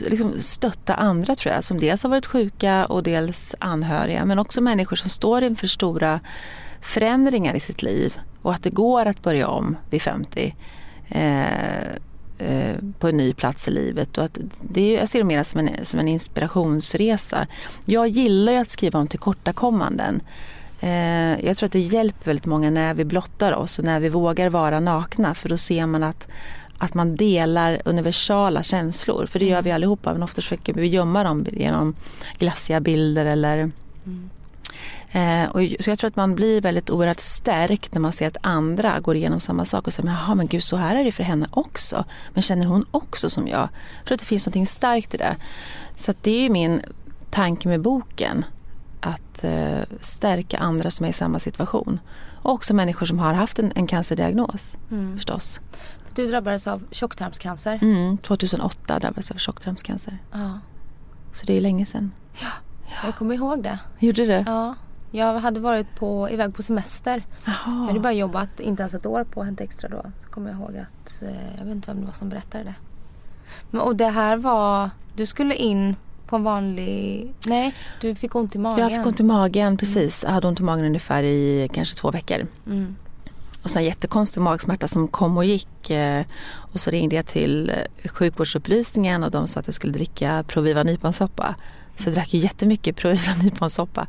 liksom 0.00 0.40
stötta 0.40 0.94
andra 0.94 1.34
tror 1.34 1.54
jag 1.54 1.64
som 1.64 1.80
dels 1.80 2.02
har 2.02 2.10
varit 2.10 2.26
sjuka 2.26 2.86
och 2.86 3.02
dels 3.02 3.54
anhöriga 3.58 4.24
men 4.24 4.38
också 4.38 4.60
människor 4.60 4.96
som 4.96 5.10
står 5.10 5.42
inför 5.42 5.66
stora 5.66 6.20
förändringar 6.80 7.54
i 7.54 7.60
sitt 7.60 7.82
liv 7.82 8.14
och 8.42 8.54
att 8.54 8.62
det 8.62 8.70
går 8.70 9.06
att 9.06 9.22
börja 9.22 9.48
om 9.48 9.76
vid 9.90 10.02
50 10.02 10.54
eh, 11.08 11.42
eh, 12.38 12.76
på 12.98 13.08
en 13.08 13.16
ny 13.16 13.34
plats 13.34 13.68
i 13.68 13.70
livet. 13.70 14.18
Och 14.18 14.24
att 14.24 14.38
det 14.60 14.80
är, 14.80 14.98
jag 14.98 15.08
ser 15.08 15.18
det 15.18 15.24
mer 15.24 15.42
som 15.42 15.60
en, 15.60 15.84
som 15.84 16.00
en 16.00 16.08
inspirationsresa. 16.08 17.46
Jag 17.84 18.08
gillar 18.08 18.52
ju 18.52 18.58
att 18.58 18.70
skriva 18.70 18.98
om 18.98 19.06
tillkortakommanden. 19.06 20.20
Eh, 20.80 21.46
jag 21.46 21.56
tror 21.56 21.66
att 21.66 21.72
det 21.72 21.80
hjälper 21.80 22.26
väldigt 22.26 22.46
många 22.46 22.70
när 22.70 22.94
vi 22.94 23.04
blottar 23.04 23.52
oss 23.52 23.78
och 23.78 23.84
när 23.84 24.00
vi 24.00 24.08
vågar 24.08 24.50
vara 24.50 24.80
nakna 24.80 25.34
för 25.34 25.48
då 25.48 25.58
ser 25.58 25.86
man 25.86 26.02
att 26.02 26.28
att 26.78 26.94
man 26.94 27.16
delar 27.16 27.82
universala 27.84 28.62
känslor. 28.62 29.26
För 29.26 29.38
det 29.38 29.44
gör 29.44 29.62
vi 29.62 29.72
allihopa 29.72 30.12
men 30.12 30.22
ofta 30.22 30.34
försöker 30.34 30.74
vi 30.74 30.86
gömma 30.86 31.24
dem 31.24 31.46
genom 31.52 31.94
glassiga 32.38 32.80
bilder 32.80 33.24
eller 33.24 33.70
Eh, 35.14 35.48
och, 35.48 35.60
så 35.80 35.90
jag 35.90 35.98
tror 35.98 36.08
att 36.08 36.16
man 36.16 36.34
blir 36.34 36.60
väldigt 36.60 36.90
oerhört 36.90 37.20
stärkt 37.20 37.94
när 37.94 38.00
man 38.00 38.12
ser 38.12 38.26
att 38.26 38.36
andra 38.40 39.00
går 39.00 39.16
igenom 39.16 39.40
samma 39.40 39.64
sak 39.64 39.86
och 39.86 39.92
säger 39.92 40.08
jaha 40.08 40.34
men 40.34 40.46
gud 40.46 40.62
så 40.62 40.76
här 40.76 40.96
är 40.96 41.04
det 41.04 41.12
för 41.12 41.22
henne 41.22 41.46
också. 41.50 42.04
Men 42.32 42.42
känner 42.42 42.66
hon 42.66 42.86
också 42.90 43.30
som 43.30 43.48
jag? 43.48 43.68
Jag 43.98 44.06
tror 44.06 44.14
att 44.14 44.20
det 44.20 44.26
finns 44.26 44.46
något 44.46 44.68
starkt 44.68 45.14
i 45.14 45.16
det. 45.16 45.36
Så 45.96 46.14
det 46.22 46.46
är 46.46 46.50
min 46.50 46.80
tanke 47.30 47.68
med 47.68 47.80
boken. 47.80 48.44
Att 49.04 49.44
eh, 49.44 49.78
stärka 50.00 50.58
andra 50.58 50.90
som 50.90 51.04
är 51.06 51.10
i 51.10 51.12
samma 51.12 51.38
situation. 51.38 52.00
Och 52.42 52.52
också 52.52 52.74
människor 52.74 53.06
som 53.06 53.18
har 53.18 53.32
haft 53.34 53.58
en, 53.58 53.72
en 53.74 53.86
cancerdiagnos 53.86 54.76
Mm. 54.90 55.16
förstås. 55.16 55.60
Du 56.14 56.26
drabbades 56.30 56.66
av 56.66 56.82
tjocktarmscancer. 56.90 57.78
Mm, 57.82 58.18
2008 58.18 58.98
drabbades 58.98 59.30
jag 59.30 59.34
av 59.36 59.38
tjocktarmscancer. 59.38 60.18
Ja. 60.32 60.58
Så 61.32 61.46
det 61.46 61.56
är 61.56 61.60
länge 61.60 61.86
sedan. 61.86 62.12
Ja. 62.40 62.48
Jag 63.04 63.16
kommer 63.16 63.34
ihåg 63.34 63.62
det. 63.62 63.78
Gjorde 63.98 64.26
du? 64.26 64.44
Ja. 64.46 64.74
Jag 65.10 65.40
hade 65.40 65.60
varit 65.60 65.96
på, 65.96 66.30
iväg 66.30 66.54
på 66.54 66.62
semester. 66.62 67.26
Jaha. 67.44 67.56
Jag 67.66 67.86
hade 67.86 68.00
bara 68.00 68.12
jobbat 68.12 68.60
inte 68.60 68.82
ens 68.82 68.94
ett 68.94 69.06
år 69.06 69.24
på 69.24 69.42
Hänt 69.42 69.60
Extra 69.60 69.88
då. 69.88 70.02
Så 70.24 70.28
kommer 70.30 70.50
jag 70.50 70.58
ihåg 70.60 70.76
att, 70.76 71.22
eh, 71.22 71.56
jag 71.58 71.64
vet 71.64 71.74
inte 71.74 71.90
vem 71.90 72.00
det 72.00 72.06
var 72.06 72.12
som 72.12 72.28
berättade 72.28 72.64
det. 72.64 72.74
Men, 73.70 73.80
och 73.80 73.96
det 73.96 74.08
här 74.08 74.36
var, 74.36 74.90
du 75.16 75.26
skulle 75.26 75.54
in 75.54 75.96
på 76.26 76.36
en 76.36 76.44
vanlig, 76.44 77.32
nej 77.46 77.74
du 78.00 78.14
fick 78.14 78.34
ont 78.34 78.54
i 78.54 78.58
magen. 78.58 78.78
Jag 78.78 78.92
fick 78.98 79.06
ont 79.06 79.20
i 79.20 79.22
magen, 79.22 79.76
precis. 79.76 80.22
Jag 80.24 80.30
hade 80.30 80.48
ont 80.48 80.60
i 80.60 80.62
magen 80.62 80.84
ungefär 80.84 81.22
i 81.22 81.68
kanske 81.72 81.96
två 81.96 82.10
veckor. 82.10 82.46
Mm. 82.66 82.96
Och 83.62 83.70
sen 83.70 83.84
jättekonstig 83.84 84.40
magsmärta 84.40 84.88
som 84.88 85.08
kom 85.08 85.36
och 85.36 85.44
gick. 85.44 85.90
eh, 85.90 86.24
Och 86.72 86.80
så 86.80 86.90
ringde 86.90 87.16
jag 87.16 87.26
till 87.26 87.70
eh, 87.70 88.10
sjukvårdsupplysningen 88.10 89.24
och 89.24 89.30
de 89.30 89.46
sa 89.46 89.60
att 89.60 89.66
jag 89.66 89.74
skulle 89.74 89.92
dricka 89.92 90.44
Proviva 90.48 90.82
nyponsoppa. 90.82 91.54
Så 91.98 92.08
jag 92.08 92.14
drack 92.14 92.34
ju 92.34 92.38
jättemycket 92.40 92.96
Proviva 92.96 93.32
nyponsoppa. 93.42 94.06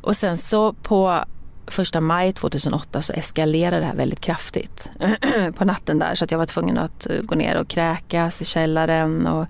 Och 0.00 0.16
sen 0.16 0.38
så 0.38 0.72
på 0.72 1.24
första 1.66 2.00
maj 2.00 2.32
2008 2.32 3.02
så 3.02 3.12
eskalerade 3.12 3.80
det 3.80 3.86
här 3.86 3.94
väldigt 3.94 4.20
kraftigt 4.20 4.90
på 5.54 5.64
natten 5.64 5.98
där 5.98 6.14
så 6.14 6.24
att 6.24 6.30
jag 6.30 6.38
var 6.38 6.46
tvungen 6.46 6.78
att 6.78 7.06
eh, 7.10 7.16
gå 7.22 7.34
ner 7.34 7.56
och 7.56 7.68
kräkas 7.68 8.42
i 8.42 8.44
källaren 8.44 9.26
och 9.26 9.46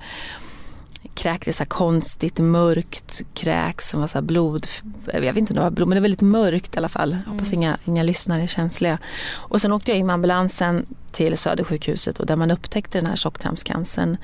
kräktes 1.14 1.56
så 1.56 1.66
konstigt 1.66 2.38
mörkt 2.38 3.22
kräk 3.34 3.80
som 3.80 4.00
var 4.00 4.06
så 4.06 4.22
blod, 4.22 4.66
jag 5.12 5.20
vet 5.20 5.36
inte 5.36 5.52
om 5.52 5.54
det 5.54 5.62
var 5.62 5.70
blod 5.70 5.88
men 5.88 5.96
det 5.96 6.00
var 6.00 6.02
väldigt 6.02 6.20
mörkt 6.20 6.74
i 6.74 6.78
alla 6.78 6.88
fall. 6.88 7.16
Hoppas 7.26 7.52
inga, 7.52 7.78
inga 7.84 8.02
lyssnare 8.02 8.42
är 8.42 8.46
känsliga. 8.46 8.98
Och 9.32 9.60
sen 9.60 9.72
åkte 9.72 9.90
jag 9.90 9.98
in 9.98 10.06
med 10.06 10.14
ambulansen 10.14 10.86
till 11.12 11.38
Södersjukhuset 11.38 12.20
och 12.20 12.26
där 12.26 12.36
man 12.36 12.50
upptäckte 12.50 12.98
den 12.98 13.06
här 13.06 13.16
tjocktarmscancern. 13.16 14.16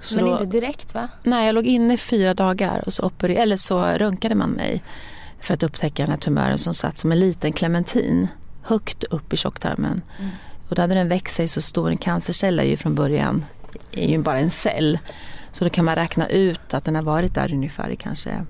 Så 0.00 0.16
Men 0.16 0.26
inte 0.26 0.44
direkt 0.44 0.94
va? 0.94 1.08
Nej, 1.22 1.46
jag 1.46 1.54
låg 1.54 1.66
inne 1.66 1.94
i 1.94 1.98
fyra 1.98 2.34
dagar 2.34 2.82
och 2.86 2.92
så, 2.92 3.02
oper- 3.02 3.38
eller 3.38 3.56
så 3.56 3.82
röntgade 3.82 4.34
man 4.34 4.50
mig 4.50 4.82
för 5.40 5.54
att 5.54 5.62
upptäcka 5.62 6.02
den 6.02 6.10
här 6.10 6.20
tumören 6.20 6.58
som 6.58 6.74
satt 6.74 6.98
som 6.98 7.12
en 7.12 7.20
liten 7.20 7.52
clementin 7.52 8.28
högt 8.62 9.04
upp 9.04 9.32
i 9.32 9.36
tjocktarmen. 9.36 10.02
Mm. 10.18 10.30
Och 10.68 10.74
då 10.74 10.82
hade 10.82 10.94
den 10.94 11.08
växt 11.08 11.36
sig 11.36 11.48
så 11.48 11.60
stor, 11.60 11.90
en 11.90 11.96
cancercell 11.96 12.58
är 12.58 12.64
ju 12.64 12.76
från 12.76 12.94
början 12.94 13.44
är 13.92 14.08
ju 14.08 14.18
bara 14.18 14.38
en 14.38 14.50
cell. 14.50 14.98
Så 15.52 15.64
då 15.64 15.70
kan 15.70 15.84
man 15.84 15.94
räkna 15.94 16.28
ut 16.28 16.74
att 16.74 16.84
den 16.84 16.94
har 16.94 17.02
varit 17.02 17.34
där 17.34 17.52
ungefär 17.54 17.90
i 17.90 17.96
kanske 17.96 18.46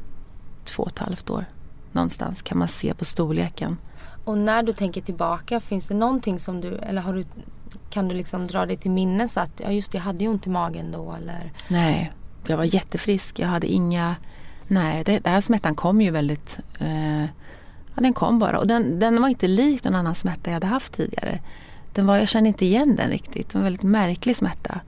två 0.64 0.82
och 0.82 0.88
ett 0.88 0.98
halvt 0.98 1.30
år. 1.30 1.44
Någonstans 1.92 2.42
kan 2.42 2.58
man 2.58 2.68
se 2.68 2.94
på 2.94 3.04
storleken. 3.04 3.76
Och 4.24 4.38
när 4.38 4.62
du 4.62 4.72
tänker 4.72 5.00
tillbaka, 5.00 5.60
finns 5.60 5.88
det 5.88 5.94
någonting 5.94 6.40
som 6.40 6.60
du, 6.60 6.76
eller 6.76 7.02
har 7.02 7.14
du, 7.14 7.24
kan 7.90 8.08
du 8.08 8.14
liksom 8.14 8.46
dra 8.46 8.66
dig 8.66 8.76
till 8.76 8.90
minnes 8.90 9.36
att, 9.36 9.50
ja 9.56 9.70
just 9.70 9.92
det, 9.92 9.98
jag 9.98 10.02
hade 10.02 10.24
ju 10.24 10.30
ont 10.30 10.46
i 10.46 10.50
magen 10.50 10.92
då 10.92 11.12
eller? 11.12 11.52
Nej, 11.68 12.12
jag 12.46 12.56
var 12.56 12.64
jättefrisk. 12.64 13.38
Jag 13.38 13.48
hade 13.48 13.66
inga... 13.66 14.16
Nej, 14.66 15.04
det, 15.04 15.18
den 15.18 15.32
här 15.32 15.40
smärtan 15.40 15.74
kom 15.74 16.00
ju 16.00 16.10
väldigt... 16.10 16.58
Eh, 16.78 17.22
ja, 17.94 18.02
den 18.02 18.14
kom 18.14 18.38
bara. 18.38 18.58
Och 18.58 18.66
den, 18.66 18.98
den 18.98 19.22
var 19.22 19.28
inte 19.28 19.48
lik 19.48 19.84
någon 19.84 19.94
annan 19.94 20.14
smärta 20.14 20.50
jag 20.50 20.54
hade 20.54 20.66
haft 20.66 20.92
tidigare. 20.92 21.40
Den 21.92 22.06
var, 22.06 22.16
jag 22.16 22.28
kände 22.28 22.48
inte 22.48 22.64
igen 22.64 22.96
den 22.96 23.10
riktigt. 23.10 23.48
Det 23.48 23.54
var 23.54 23.60
en 23.60 23.64
väldigt 23.64 23.82
märklig 23.82 24.36
smärta. 24.36 24.80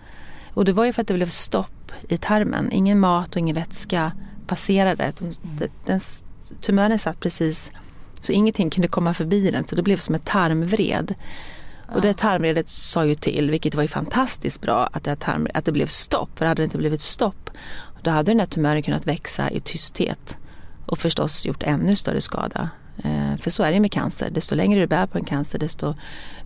Och 0.55 0.65
det 0.65 0.73
var 0.73 0.85
ju 0.85 0.93
för 0.93 1.03
att 1.03 1.09
det 1.09 1.15
blev 1.15 1.29
stopp 1.29 1.93
i 2.09 2.19
tarmen. 2.19 2.73
Ingen 2.73 3.01
mat 3.01 3.31
och 3.31 3.37
ingen 3.37 3.55
vätska 3.55 4.13
passerade. 4.47 5.13
Den, 5.19 5.33
den, 5.87 6.01
tumören 6.61 6.99
satt 6.99 7.21
precis 7.21 7.73
så 8.21 8.33
ingenting 8.33 8.71
kunde 8.71 8.89
komma 8.89 9.15
förbi 9.15 9.51
den. 9.51 9.67
Så 9.67 9.77
det 9.77 9.83
blev 9.83 9.97
som 9.97 10.15
ett 10.15 10.25
tarmvred. 10.25 11.15
Och 11.95 12.01
det 12.01 12.17
tarmvredet 12.17 12.69
sa 12.69 13.05
ju 13.05 13.15
till, 13.15 13.51
vilket 13.51 13.75
var 13.75 13.83
ju 13.83 13.89
fantastiskt 13.89 14.61
bra, 14.61 14.89
att 14.93 15.05
det, 15.05 15.17
tarm, 15.17 15.49
att 15.55 15.65
det 15.65 15.73
blev 15.73 15.87
stopp. 15.87 16.39
För 16.39 16.47
hade 16.47 16.63
det 16.63 16.65
inte 16.65 16.79
blivit 16.79 17.01
stopp, 17.01 17.51
då 18.03 18.11
hade 18.11 18.31
den 18.31 18.41
här 18.41 18.47
tumören 18.47 18.83
kunnat 18.83 19.07
växa 19.07 19.51
i 19.51 19.61
tysthet. 19.61 20.37
Och 20.87 20.99
förstås 20.99 21.47
gjort 21.47 21.63
ännu 21.63 21.97
större 21.97 22.21
skada. 22.21 22.71
Eh, 23.05 23.37
för 23.41 23.51
så 23.51 23.63
är 23.63 23.73
det 23.73 23.81
med 23.81 23.93
cancer. 23.93 24.31
Desto 24.31 24.55
längre 24.55 24.81
du 24.81 24.87
bär 24.87 25.07
på 25.07 25.19
en 25.19 25.25
cancer, 25.25 25.59
desto 25.59 25.95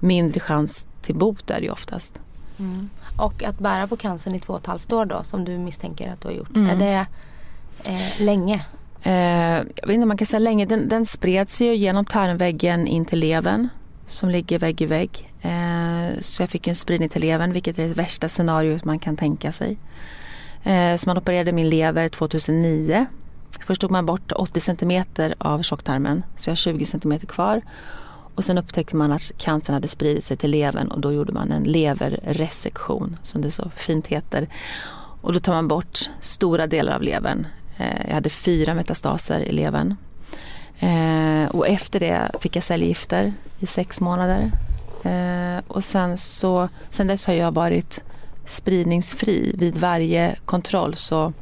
mindre 0.01 0.41
chans 0.41 0.87
till 1.03 1.15
bot 1.15 1.51
är 1.51 1.61
det 1.61 1.67
ju 1.67 1.71
oftast. 1.71 2.21
Och 3.19 3.45
att 3.45 3.59
bära 3.59 3.87
på 3.87 3.97
cancern 3.97 4.35
i 4.35 4.41
två 4.41 4.53
och 4.53 4.59
ett 4.59 4.67
halvt 4.67 4.93
år 4.93 5.05
då, 5.05 5.23
som 5.23 5.45
du 5.45 5.59
misstänker 5.59 6.13
att 6.13 6.21
du 6.21 6.29
har 6.29 6.35
gjort. 6.35 6.57
Mm. 6.57 6.71
Är 6.71 6.77
det 6.77 7.07
eh, 7.91 8.25
länge? 8.25 8.65
Eh, 9.03 9.13
jag 9.55 9.87
vet 9.87 9.95
inte 9.95 10.03
om 10.03 10.09
man 10.09 10.17
kan 10.17 10.27
säga 10.27 10.41
länge. 10.41 10.67
Den, 10.67 10.89
den 10.89 11.07
spreds 11.07 11.63
ju 11.63 11.75
genom 11.75 12.05
tarmväggen 12.05 12.87
in 12.87 13.05
till 13.05 13.19
levern 13.19 13.69
som 14.07 14.31
ligger 14.31 14.59
vägg 14.59 14.83
i 14.83 14.87
vägg. 14.87 15.33
Eh, 15.41 16.21
så 16.21 16.43
jag 16.43 16.51
fick 16.51 16.67
en 16.67 16.75
spridning 16.75 17.09
till 17.09 17.21
levern 17.21 17.53
vilket 17.53 17.79
är 17.79 17.89
det 17.89 17.95
värsta 17.95 18.29
scenariot 18.29 18.85
man 18.85 18.99
kan 18.99 19.17
tänka 19.17 19.53
sig. 19.53 19.79
Eh, 20.63 20.97
så 20.97 21.09
man 21.09 21.19
opererade 21.19 21.53
min 21.53 21.71
lever 21.71 22.09
2009. 22.09 23.07
Först 23.67 23.81
tog 23.81 23.91
man 23.91 24.07
bort 24.07 24.33
80 24.33 24.61
centimeter 24.61 25.35
av 25.39 25.63
tjocktarmen 25.63 26.23
så 26.37 26.49
jag 26.49 26.53
har 26.53 26.57
20 26.57 26.85
centimeter 26.85 27.27
kvar. 27.27 27.63
Och 28.37 28.45
sen 28.45 28.59
upptäckte 28.59 28.97
man 28.97 29.13
att 29.13 29.33
cancern 29.37 29.75
hade 29.75 29.89
spridit 29.89 30.25
sig 30.25 30.37
till 30.37 30.51
levern 30.51 30.89
och 30.89 31.01
då 31.01 31.13
gjorde 31.13 31.33
man 31.33 31.53
en 31.53 31.65
leverresektion 31.65 33.17
som 33.23 33.43
det 33.43 33.51
så 33.51 33.71
fint 33.77 34.07
heter. 34.07 34.49
Och 35.21 35.33
då 35.33 35.39
tar 35.39 35.53
man 35.53 35.69
bort 35.69 35.99
stora 36.21 36.67
delar 36.67 36.95
av 36.95 37.03
levern. 37.03 37.47
Eh, 37.77 38.07
jag 38.07 38.15
hade 38.15 38.31
fyra 38.31 38.75
metastaser 38.75 39.41
i 39.41 39.53
levern. 39.53 39.97
Eh, 40.79 41.49
och 41.51 41.69
efter 41.69 42.01
det 42.01 42.31
fick 42.41 42.57
jag 42.57 42.63
cellgifter 42.63 43.33
i 43.59 43.67
sex 43.67 44.01
månader. 44.01 44.51
Eh, 45.03 45.63
och 45.69 45.85
sen, 45.85 46.19
så, 46.19 46.69
sen 46.91 47.07
dess 47.07 47.27
har 47.27 47.35
jag 47.35 47.53
varit 47.53 48.05
spridningsfri. 48.47 49.55
Vid 49.59 49.77
varje 49.77 50.37
kontroll 50.45 50.95
så 50.95 51.33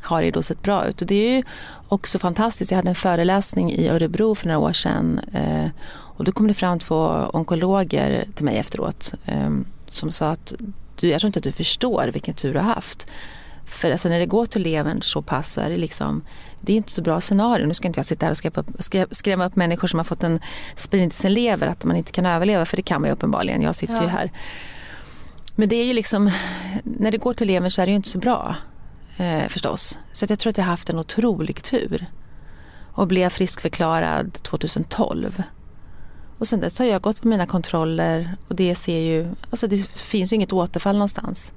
har 0.00 0.22
det 0.22 0.30
då 0.30 0.42
sett 0.42 0.62
bra 0.62 0.86
ut. 0.86 1.00
Och 1.00 1.06
det 1.06 1.14
är 1.14 1.36
ju 1.36 1.42
också 1.88 2.18
fantastiskt. 2.18 2.70
Jag 2.70 2.76
hade 2.76 2.88
en 2.88 2.94
föreläsning 2.94 3.72
i 3.72 3.88
Örebro 3.88 4.34
för 4.34 4.46
några 4.46 4.58
år 4.58 4.72
sedan. 4.72 5.20
Eh, 5.32 5.66
och 5.90 6.24
då 6.24 6.32
kom 6.32 6.48
det 6.48 6.54
fram 6.54 6.78
två 6.78 7.30
onkologer 7.32 8.26
till 8.34 8.44
mig 8.44 8.56
efteråt. 8.58 9.14
Eh, 9.26 9.50
som 9.86 10.12
sa 10.12 10.30
att 10.30 10.54
du, 11.00 11.08
jag 11.08 11.20
tror 11.20 11.28
inte 11.28 11.38
att 11.38 11.44
du 11.44 11.52
förstår 11.52 12.06
vilken 12.12 12.34
tur 12.34 12.52
du 12.54 12.58
har 12.60 12.74
haft. 12.74 13.06
För 13.66 13.90
alltså 13.90 14.08
när 14.08 14.18
det 14.18 14.26
går 14.26 14.46
till 14.46 14.62
levern 14.62 15.02
så 15.02 15.22
pass 15.22 15.52
så 15.52 15.60
är 15.60 15.70
det 15.70 15.76
liksom, 15.76 16.22
det 16.60 16.72
är 16.72 16.76
inte 16.76 16.92
så 16.92 17.02
bra 17.02 17.20
scenario. 17.20 17.66
Nu 17.66 17.74
ska 17.74 17.88
inte 17.88 17.98
jag 17.98 18.06
sitta 18.06 18.26
här 18.26 18.30
och 18.30 18.36
skrämma 18.36 18.54
upp, 18.60 18.70
skrä- 18.78 19.06
skrämma 19.14 19.46
upp 19.46 19.56
människor 19.56 19.88
som 19.88 19.98
har 19.98 20.04
fått 20.04 20.22
en 20.22 20.40
spridning 20.76 21.10
till 21.10 21.18
sin 21.18 21.34
lever 21.34 21.66
att 21.66 21.84
man 21.84 21.96
inte 21.96 22.12
kan 22.12 22.26
överleva, 22.26 22.64
för 22.64 22.76
det 22.76 22.82
kan 22.82 23.00
man 23.00 23.08
ju 23.10 23.14
uppenbarligen. 23.14 23.62
Jag 23.62 23.74
sitter 23.74 23.94
ju 23.94 24.02
Ja. 24.02 24.08
här. 24.08 24.30
Men 25.56 25.68
det 25.68 25.76
är 25.76 25.84
ju 25.84 25.92
liksom, 25.92 26.30
när 26.82 27.10
det 27.10 27.18
går 27.18 27.34
till 27.34 27.46
levern 27.46 27.70
så 27.70 27.82
är 27.82 27.86
det 27.86 27.90
ju 27.90 27.96
inte 27.96 28.08
så 28.08 28.18
bra 28.18 28.56
eh, 29.18 29.48
förstås. 29.48 29.98
Så 30.12 30.26
jag 30.28 30.38
tror 30.38 30.50
att 30.50 30.58
jag 30.58 30.64
har 30.64 30.70
haft 30.70 30.90
en 30.90 30.98
otrolig 30.98 31.62
tur. 31.62 32.06
Och 32.92 33.06
blev 33.06 33.30
friskförklarad 33.30 34.32
2012. 34.32 35.42
Och 36.38 36.48
sen 36.48 36.60
dess 36.60 36.78
har 36.78 36.86
jag 36.86 37.02
gått 37.02 37.22
på 37.22 37.28
mina 37.28 37.46
kontroller 37.46 38.36
och 38.48 38.54
det 38.54 38.74
ser 38.74 38.98
ju, 38.98 39.26
alltså 39.50 39.66
det 39.66 39.88
finns 39.88 40.32
ju 40.32 40.36
inget 40.36 40.52
återfall 40.52 40.94
någonstans. 40.94 41.52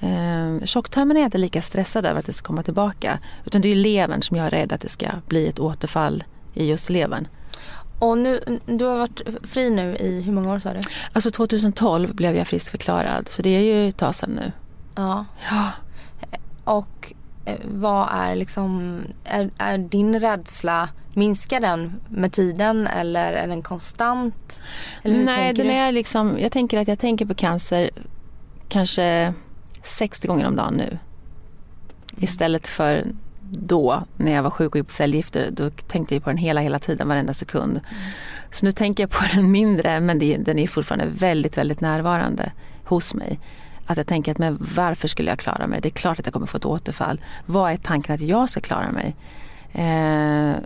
Eh, 0.00 0.64
tjocktarmen 0.64 1.16
är 1.16 1.20
jag 1.20 1.26
inte 1.26 1.38
lika 1.38 1.62
stressad 1.62 2.06
över 2.06 2.18
att 2.20 2.26
det 2.26 2.32
ska 2.32 2.46
komma 2.46 2.62
tillbaka. 2.62 3.18
Utan 3.44 3.60
det 3.60 3.68
är 3.68 3.74
ju 3.74 3.82
levern 3.82 4.22
som 4.22 4.36
jag 4.36 4.46
är 4.46 4.50
rädd 4.50 4.72
att 4.72 4.80
det 4.80 4.88
ska 4.88 5.06
bli 5.26 5.48
ett 5.48 5.58
återfall 5.58 6.24
i 6.54 6.66
just 6.66 6.90
levern. 6.90 7.28
Och 7.98 8.18
nu, 8.18 8.60
du 8.66 8.84
har 8.84 8.96
varit 8.96 9.20
fri 9.42 9.70
nu 9.70 9.96
i 9.96 10.20
hur 10.20 10.32
många 10.32 10.52
år 10.52 10.58
sa 10.58 10.72
du? 10.72 10.80
Alltså 11.12 11.30
2012 11.30 12.14
blev 12.14 12.36
jag 12.36 12.46
friskförklarad 12.46 13.28
så 13.28 13.42
det 13.42 13.50
är 13.50 13.60
ju 13.60 13.88
ett 13.88 13.96
tag 13.96 14.14
sedan 14.14 14.30
nu. 14.30 14.52
Ja. 14.94 15.24
Ja. 15.50 15.70
Och 16.66 17.12
eh, 17.44 17.58
vad 17.64 18.08
är 18.12 18.34
liksom, 18.34 19.00
är, 19.24 19.50
är 19.58 19.78
din 19.78 20.20
rädsla, 20.20 20.88
minskar 21.14 21.60
den 21.60 22.00
med 22.08 22.32
tiden 22.32 22.86
eller 22.86 23.32
är 23.32 23.48
den 23.48 23.62
konstant? 23.62 24.60
Eller 25.02 25.24
Nej, 25.24 25.52
den 25.52 25.66
du? 25.66 25.72
är 25.72 25.92
liksom, 25.92 26.38
jag 26.38 26.52
tänker 26.52 26.78
att 26.78 26.88
jag 26.88 26.98
tänker 26.98 27.26
på 27.26 27.34
cancer 27.34 27.90
kanske 28.68 29.34
60 29.82 30.28
gånger 30.28 30.46
om 30.46 30.56
dagen 30.56 30.74
nu. 30.74 30.98
Istället 32.18 32.68
för 32.68 33.04
då 33.50 34.04
när 34.16 34.32
jag 34.32 34.42
var 34.42 34.50
sjuk 34.50 34.74
och 34.74 34.76
gick 34.76 34.86
på 34.86 34.92
cellgifter. 34.92 35.50
Då 35.50 35.70
tänkte 35.70 36.14
jag 36.14 36.24
på 36.24 36.30
den 36.30 36.36
hela, 36.36 36.60
hela 36.60 36.78
tiden, 36.78 37.08
varenda 37.08 37.34
sekund. 37.34 37.80
Så 38.50 38.66
nu 38.66 38.72
tänker 38.72 39.02
jag 39.02 39.10
på 39.10 39.24
den 39.34 39.50
mindre 39.50 40.00
men 40.00 40.18
det, 40.18 40.36
den 40.36 40.58
är 40.58 40.66
fortfarande 40.66 41.06
väldigt, 41.06 41.58
väldigt 41.58 41.80
närvarande 41.80 42.52
hos 42.84 43.14
mig. 43.14 43.40
Att 43.86 43.96
jag 43.96 44.06
tänker 44.06 44.32
att 44.32 44.38
men 44.38 44.66
varför 44.74 45.08
skulle 45.08 45.30
jag 45.30 45.38
klara 45.38 45.66
mig? 45.66 45.80
Det 45.80 45.88
är 45.88 45.90
klart 45.90 46.18
att 46.18 46.26
jag 46.26 46.32
kommer 46.32 46.46
få 46.46 46.56
ett 46.56 46.64
återfall. 46.64 47.20
Vad 47.46 47.72
är 47.72 47.76
tanken 47.76 48.14
att 48.14 48.20
jag 48.20 48.48
ska 48.48 48.60
klara 48.60 48.90
mig? 48.92 49.16
Eh, 49.72 50.56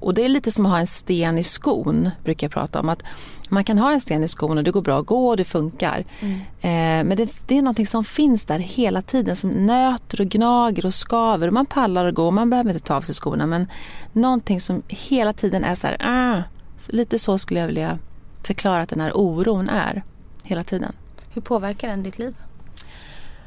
och 0.00 0.14
det 0.14 0.24
är 0.24 0.28
lite 0.28 0.50
som 0.50 0.66
att 0.66 0.72
ha 0.72 0.78
en 0.78 0.86
sten 0.86 1.38
i 1.38 1.44
skon, 1.44 2.10
brukar 2.24 2.44
jag 2.44 2.52
prata 2.52 2.80
om. 2.80 2.88
Att 2.88 3.02
man 3.48 3.64
kan 3.64 3.78
ha 3.78 3.92
en 3.92 4.00
sten 4.00 4.22
i 4.22 4.28
skon 4.28 4.58
och 4.58 4.64
det 4.64 4.70
går 4.70 4.82
bra 4.82 5.00
att 5.00 5.06
gå 5.06 5.28
och 5.28 5.36
det 5.36 5.44
funkar. 5.44 6.04
Mm. 6.20 6.40
Eh, 6.40 7.08
men 7.08 7.16
det, 7.16 7.28
det 7.46 7.58
är 7.58 7.62
någonting 7.62 7.86
som 7.86 8.04
finns 8.04 8.44
där 8.44 8.58
hela 8.58 9.02
tiden 9.02 9.36
som 9.36 9.50
nöter 9.50 10.20
och 10.20 10.26
gnager 10.26 10.86
och 10.86 10.94
skaver. 10.94 11.46
Och 11.46 11.54
man 11.54 11.66
pallar 11.66 12.06
att 12.06 12.14
gå, 12.14 12.30
man 12.30 12.50
behöver 12.50 12.70
inte 12.70 12.86
ta 12.86 12.96
av 12.96 13.00
sig 13.00 13.14
skorna. 13.14 13.46
Men 13.46 13.66
någonting 14.12 14.60
som 14.60 14.82
hela 14.88 15.32
tiden 15.32 15.64
är 15.64 15.74
så 15.74 15.86
här, 15.86 15.96
ah, 16.00 16.42
lite 16.88 17.18
så 17.18 17.38
skulle 17.38 17.60
jag 17.60 17.66
vilja 17.66 17.98
förklara 18.42 18.82
att 18.82 18.88
den 18.88 19.00
här 19.00 19.12
oron 19.14 19.68
är 19.68 20.02
hela 20.42 20.64
tiden. 20.64 20.92
Hur 21.30 21.42
påverkar 21.42 21.88
den 21.88 22.02
ditt 22.02 22.18
liv? 22.18 22.34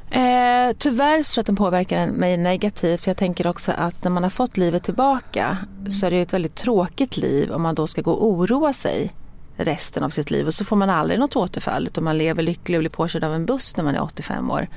Eh, 0.09 0.75
tyvärr 0.77 1.23
så 1.23 1.39
att 1.39 1.45
den 1.45 1.55
påverkar 1.55 2.07
mig 2.07 2.37
negativt. 2.37 3.01
För 3.01 3.09
jag 3.09 3.17
tänker 3.17 3.47
också 3.47 3.71
att 3.71 4.03
när 4.03 4.11
man 4.11 4.23
har 4.23 4.29
fått 4.29 4.57
livet 4.57 4.83
tillbaka 4.83 5.57
så 5.89 6.05
är 6.05 6.11
det 6.11 6.21
ett 6.21 6.33
väldigt 6.33 6.55
tråkigt 6.55 7.17
liv 7.17 7.51
om 7.51 7.61
man 7.61 7.75
då 7.75 7.87
ska 7.87 8.01
gå 8.01 8.11
och 8.11 8.25
oroa 8.25 8.73
sig 8.73 9.13
resten 9.57 10.03
av 10.03 10.09
sitt 10.09 10.31
liv 10.31 10.47
och 10.47 10.53
så 10.53 10.65
får 10.65 10.75
man 10.75 10.89
aldrig 10.89 11.19
något 11.19 11.35
återfall 11.35 11.87
utan 11.87 12.03
man 12.03 12.17
lever 12.17 12.43
lycklig 12.43 12.77
och 12.77 12.81
blir 12.81 12.89
påkörd 12.89 13.23
av 13.23 13.33
en 13.33 13.45
buss 13.45 13.77
när 13.77 13.83
man 13.83 13.95
är 13.95 14.03
85 14.03 14.51
år. 14.51 14.67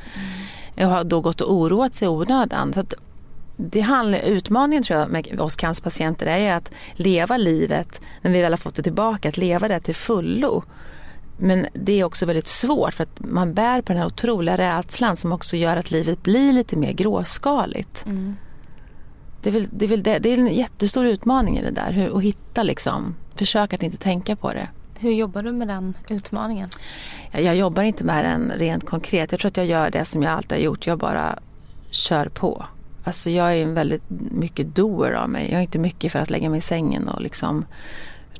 Mm. 0.75 0.88
Och 0.88 0.97
har 0.97 1.05
då 1.05 1.21
gått 1.21 1.40
och 1.40 1.55
oroat 1.55 1.95
sig 1.95 2.07
i 2.07 2.09
onödan. 2.09 2.73
Så 2.75 2.85
det 3.57 3.81
handlar, 3.81 4.19
utmaningen 4.19 4.83
tror 4.83 5.01
jag 5.01 5.11
med 5.11 5.40
oss 5.40 5.57
cancerpatienter 5.57 6.27
är 6.27 6.55
att 6.55 6.71
leva 6.93 7.37
livet 7.37 8.01
när 8.23 8.31
vi 8.31 8.40
väl 8.40 8.53
har 8.53 8.59
fått 8.59 8.75
det 8.75 8.83
tillbaka, 8.83 9.29
att 9.29 9.37
leva 9.37 9.69
det 9.69 9.81
till 9.81 9.95
fullo. 9.95 10.62
Men 11.42 11.66
det 11.72 12.00
är 12.00 12.05
också 12.05 12.26
väldigt 12.26 12.46
svårt 12.46 12.94
för 12.94 13.03
att 13.03 13.20
man 13.20 13.55
bär 13.55 13.83
på 13.83 13.92
den 13.92 14.03
här 14.03 14.07
otroliga 14.07 14.59
rädslan 14.59 15.16
som 15.16 15.33
också 15.33 15.57
gör 15.57 15.76
att 15.76 15.90
livet 15.90 16.22
blir 16.22 16.53
lite 16.53 16.76
mer 16.76 16.92
gråskaligt. 16.92 18.07
Mm. 18.07 18.37
Det, 19.42 19.48
är 19.48 19.53
väl, 19.53 19.68
det, 19.70 19.85
är 19.85 19.88
väl 19.88 20.03
det, 20.03 20.18
det, 20.18 20.29
är 20.29 20.38
en 20.38 20.55
jättestor 20.55 21.07
utmaning 21.07 21.59
i 21.59 21.62
det 21.62 21.70
där, 21.70 21.92
hur, 21.92 22.16
att 22.16 22.22
hitta 22.22 22.62
liksom, 22.62 23.14
försöka 23.35 23.76
att 23.76 23.83
inte 23.83 23.96
tänka 23.96 24.37
på 24.37 24.53
det. 24.53 24.68
Hur 24.98 25.12
jobbar 25.12 25.42
du 25.42 25.53
med 25.53 25.68
den 25.68 25.96
utmaningen? 26.09 26.68
Jag, 27.31 27.42
jag 27.42 27.57
jobbar 27.57 27.83
inte 27.83 28.05
med 28.05 28.24
den 28.24 28.53
rent 28.57 28.87
konkret. 28.87 29.33
Jag 29.33 29.40
tror 29.40 29.48
att 29.48 29.57
jag 29.57 29.66
gör 29.66 29.90
det 29.90 30.05
som 30.05 30.22
jag 30.22 30.33
alltid 30.33 30.59
har 30.59 30.64
gjort. 30.64 30.87
Jag 30.87 30.98
bara 30.98 31.38
kör 31.90 32.29
på. 32.29 32.64
Alltså 33.05 33.31
jag 33.31 33.57
är 33.57 33.62
en 33.62 33.74
väldigt 33.74 34.03
mycket 34.31 34.74
doer 34.74 35.12
av 35.12 35.29
mig. 35.29 35.50
Jag 35.50 35.59
är 35.59 35.62
inte 35.62 35.79
mycket 35.79 36.12
för 36.12 36.18
att 36.18 36.31
lägga 36.31 36.50
mig 36.50 36.59
i 36.59 36.61
sängen 36.61 37.09
och 37.09 37.20
liksom 37.20 37.64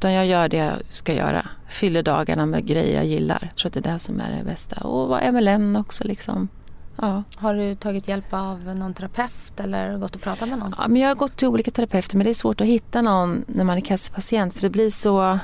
utan 0.01 0.13
jag 0.13 0.27
gör 0.27 0.49
det 0.49 0.57
jag 0.57 0.83
ska 0.91 1.13
göra. 1.15 1.49
Fyller 1.69 2.03
dagarna 2.03 2.47
med 2.47 2.67
grejer 2.67 2.97
jag 2.97 3.07
gillar. 3.07 3.39
Jag 3.43 3.57
tror 3.57 3.67
att 3.67 3.75
det 3.75 3.89
är 3.89 3.93
det 3.93 3.99
som 3.99 4.21
är 4.21 4.37
det 4.39 4.45
bästa. 4.45 4.81
Och 4.87 5.09
vara 5.09 5.33
MLN 5.33 5.77
också 5.77 6.05
liksom. 6.05 6.49
Ja. 6.97 7.23
Har 7.37 7.55
du 7.55 7.75
tagit 7.75 8.09
hjälp 8.09 8.33
av 8.33 8.77
någon 8.77 8.95
terapeut 8.95 9.61
eller 9.61 9.99
gått 9.99 10.17
och 10.17 10.23
pratat 10.23 10.49
med 10.49 10.59
någon? 10.59 10.75
Ja, 10.79 10.89
men 10.89 11.03
jag 11.03 11.09
har 11.09 11.15
gått 11.15 11.37
till 11.37 11.49
olika 11.49 11.71
terapeuter 11.71 12.17
men 12.17 12.25
det 12.25 12.31
är 12.31 12.35
svårt 12.35 12.61
att 12.61 12.67
hitta 12.67 13.03
någon 13.03 13.45
när 13.47 13.65
man 13.65 13.77
är 13.77 13.81
cancerpatient 13.81 14.55
för 14.55 14.63
det 14.63 14.71
blir 14.71 14.91
så... 14.91 15.39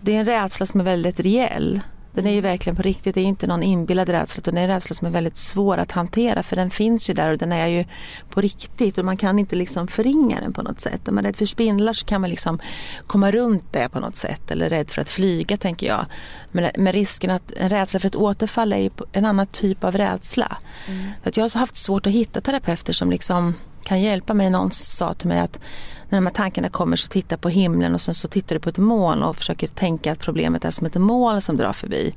Det 0.00 0.14
är 0.14 0.20
en 0.20 0.24
rädsla 0.24 0.66
som 0.66 0.80
är 0.80 0.84
väldigt 0.84 1.20
reell. 1.20 1.80
Den 2.16 2.26
är 2.26 2.30
ju 2.30 2.40
verkligen 2.40 2.76
på 2.76 2.82
riktigt, 2.82 3.14
det 3.14 3.20
är 3.20 3.24
inte 3.24 3.46
någon 3.46 3.62
inbillad 3.62 4.08
rädsla 4.08 4.40
utan 4.40 4.54
det 4.54 4.60
är 4.60 4.64
en 4.64 4.70
rädsla 4.70 4.94
som 4.94 5.06
är 5.06 5.10
väldigt 5.10 5.36
svår 5.36 5.78
att 5.78 5.92
hantera 5.92 6.42
för 6.42 6.56
den 6.56 6.70
finns 6.70 7.10
ju 7.10 7.14
där 7.14 7.30
och 7.30 7.38
den 7.38 7.52
är 7.52 7.66
ju 7.66 7.84
på 8.30 8.40
riktigt 8.40 8.98
och 8.98 9.04
man 9.04 9.16
kan 9.16 9.38
inte 9.38 9.56
liksom 9.56 9.88
förringa 9.88 10.40
den 10.40 10.52
på 10.52 10.62
något 10.62 10.80
sätt. 10.80 11.08
Om 11.08 11.14
man 11.14 11.24
är 11.24 11.28
rädd 11.28 11.36
för 11.36 11.46
spindlar 11.46 11.92
så 11.92 12.06
kan 12.06 12.20
man 12.20 12.30
liksom 12.30 12.58
komma 13.06 13.30
runt 13.30 13.72
det 13.72 13.88
på 13.88 14.00
något 14.00 14.16
sätt 14.16 14.50
eller 14.50 14.68
rädd 14.68 14.90
för 14.90 15.02
att 15.02 15.10
flyga 15.10 15.56
tänker 15.56 15.86
jag. 15.86 16.06
Men 16.52 16.70
med 16.78 16.94
risken 16.94 17.30
att 17.30 17.52
en 17.52 17.68
rädsla 17.68 18.00
för 18.00 18.06
ett 18.06 18.16
återfall 18.16 18.72
är 18.72 18.90
en 19.12 19.24
annan 19.24 19.46
typ 19.46 19.84
av 19.84 19.96
rädsla. 19.96 20.56
Mm. 20.88 21.10
Att 21.24 21.36
jag 21.36 21.44
har 21.44 21.58
haft 21.58 21.76
svårt 21.76 22.06
att 22.06 22.12
hitta 22.12 22.40
terapeuter 22.40 22.92
som 22.92 23.10
liksom 23.10 23.54
kan 23.84 24.00
hjälpa 24.00 24.34
mig. 24.34 24.50
Någon 24.50 24.70
sa 24.70 25.12
till 25.12 25.28
mig 25.28 25.40
att 25.40 25.60
när 26.08 26.18
de 26.18 26.26
här 26.26 26.34
tankarna 26.34 26.68
kommer 26.68 26.96
så 26.96 27.08
titta 27.08 27.36
på 27.36 27.48
himlen 27.48 27.94
och 27.94 28.00
sen 28.00 28.14
så 28.14 28.28
tittar 28.28 28.56
du 28.56 28.60
på 28.60 28.68
ett 28.68 28.78
moln 28.78 29.22
och 29.22 29.36
försöker 29.36 29.66
tänka 29.66 30.12
att 30.12 30.18
problemet 30.18 30.64
är 30.64 30.70
som 30.70 30.86
ett 30.86 30.94
moln 30.94 31.40
som 31.40 31.56
drar 31.56 31.72
förbi. 31.72 32.14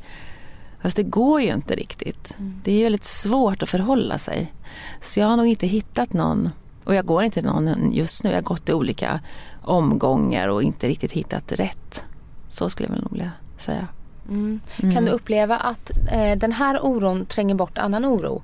Fast 0.82 0.96
det 0.96 1.04
går 1.04 1.42
ju 1.42 1.54
inte 1.54 1.76
riktigt. 1.76 2.36
Mm. 2.38 2.62
Det 2.64 2.72
är 2.72 2.84
väldigt 2.84 3.06
svårt 3.06 3.64
att 3.64 3.70
förhålla 3.70 4.18
sig. 4.18 4.54
Så 5.02 5.20
jag 5.20 5.28
har 5.28 5.38
nog 5.38 5.48
inte 5.48 5.68
hittat 5.68 6.14
någon 6.14 6.50
och 6.84 6.96
jag 6.96 7.06
går 7.06 7.24
inte 7.24 7.42
någon 7.42 7.92
just 7.94 8.24
nu. 8.24 8.30
Jag 8.30 8.38
har 8.38 8.42
gått 8.42 8.70
i 8.70 8.74
olika 8.74 9.20
omgångar 9.62 10.48
och 10.48 10.64
inte 10.64 10.88
riktigt 10.88 11.12
hittat 11.12 11.52
rätt. 11.52 12.04
Så 12.48 12.70
skulle 12.70 12.88
jag 12.88 12.94
väl 12.94 13.02
nog 13.02 13.12
vilja 13.12 13.32
säga. 13.58 13.88
Mm. 14.30 14.60
Mm. 14.78 14.96
Kan 14.96 15.06
du 15.06 15.12
uppleva 15.12 15.58
att 15.58 15.92
eh, 16.12 16.38
den 16.38 16.52
här 16.52 16.86
oron 16.86 17.26
tränger 17.26 17.56
bort 17.56 17.78
annan 17.78 18.06
oro? 18.06 18.42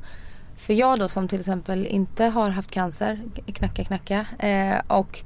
För 0.66 0.74
jag 0.74 1.00
då 1.00 1.10
som 1.10 1.28
till 1.28 1.40
exempel 1.40 1.86
inte 1.86 2.26
har 2.26 2.50
haft 2.50 2.72
cancer, 2.72 3.20
knacka 3.54 3.84
knacka, 3.84 4.26
eh, 4.40 4.82
och 4.88 5.24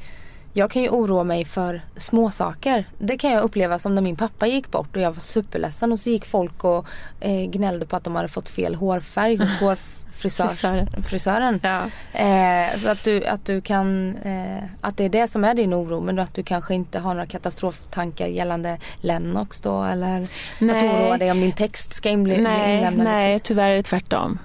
jag 0.54 0.72
kan 0.72 0.82
ju 0.82 0.90
oroa 0.90 1.24
mig 1.24 1.46
för 1.46 1.82
små 1.98 2.32
saker. 2.32 2.86
Det 2.98 3.18
kan 3.18 3.32
jag 3.32 3.44
uppleva 3.44 3.80
som 3.80 3.96
när 3.96 4.02
min 4.02 4.16
pappa 4.16 4.48
gick 4.48 4.72
bort 4.72 4.96
och 4.96 5.02
jag 5.02 5.12
var 5.12 5.20
superledsen 5.20 5.92
och 5.92 6.00
så 6.00 6.10
gick 6.10 6.26
folk 6.26 6.64
och 6.64 6.86
eh, 7.20 7.50
gnällde 7.50 7.86
på 7.86 7.96
att 7.96 8.04
de 8.04 8.16
hade 8.16 8.28
fått 8.28 8.50
fel 8.50 8.76
hårfärg 8.76 9.36
hos 9.40 9.60
hårfrisören. 9.60 11.04
frisören. 11.04 11.60
Ja. 11.64 11.84
Eh, 12.20 12.78
så 12.78 12.90
att 12.90 13.04
du, 13.04 13.26
att 13.26 13.46
du 13.46 13.62
kan, 13.62 14.16
eh, 14.18 14.64
att 14.82 14.98
det 14.98 15.04
är 15.04 15.10
det 15.10 15.28
som 15.28 15.44
är 15.44 15.54
din 15.54 15.74
oro 15.74 16.02
men 16.02 16.20
att 16.20 16.34
du 16.34 16.44
kanske 16.44 16.74
inte 16.74 17.00
har 17.00 17.14
några 17.14 17.26
katastroftankar 17.26 18.28
gällande 18.28 18.78
Lennox 19.02 19.60
då 19.60 19.84
eller 19.84 20.28
nej. 20.60 20.88
att 20.88 20.96
oroa 20.96 21.18
dig 21.18 21.32
om 21.32 21.42
din 21.42 21.52
text 21.52 21.94
ska 21.94 22.10
inbli, 22.10 22.42
nej, 22.42 22.76
inlämnad. 22.76 23.06
Nej, 23.06 23.40
tyvärr 23.40 23.70
är 23.70 23.76
det 23.76 23.84
tvärtom. 23.84 24.40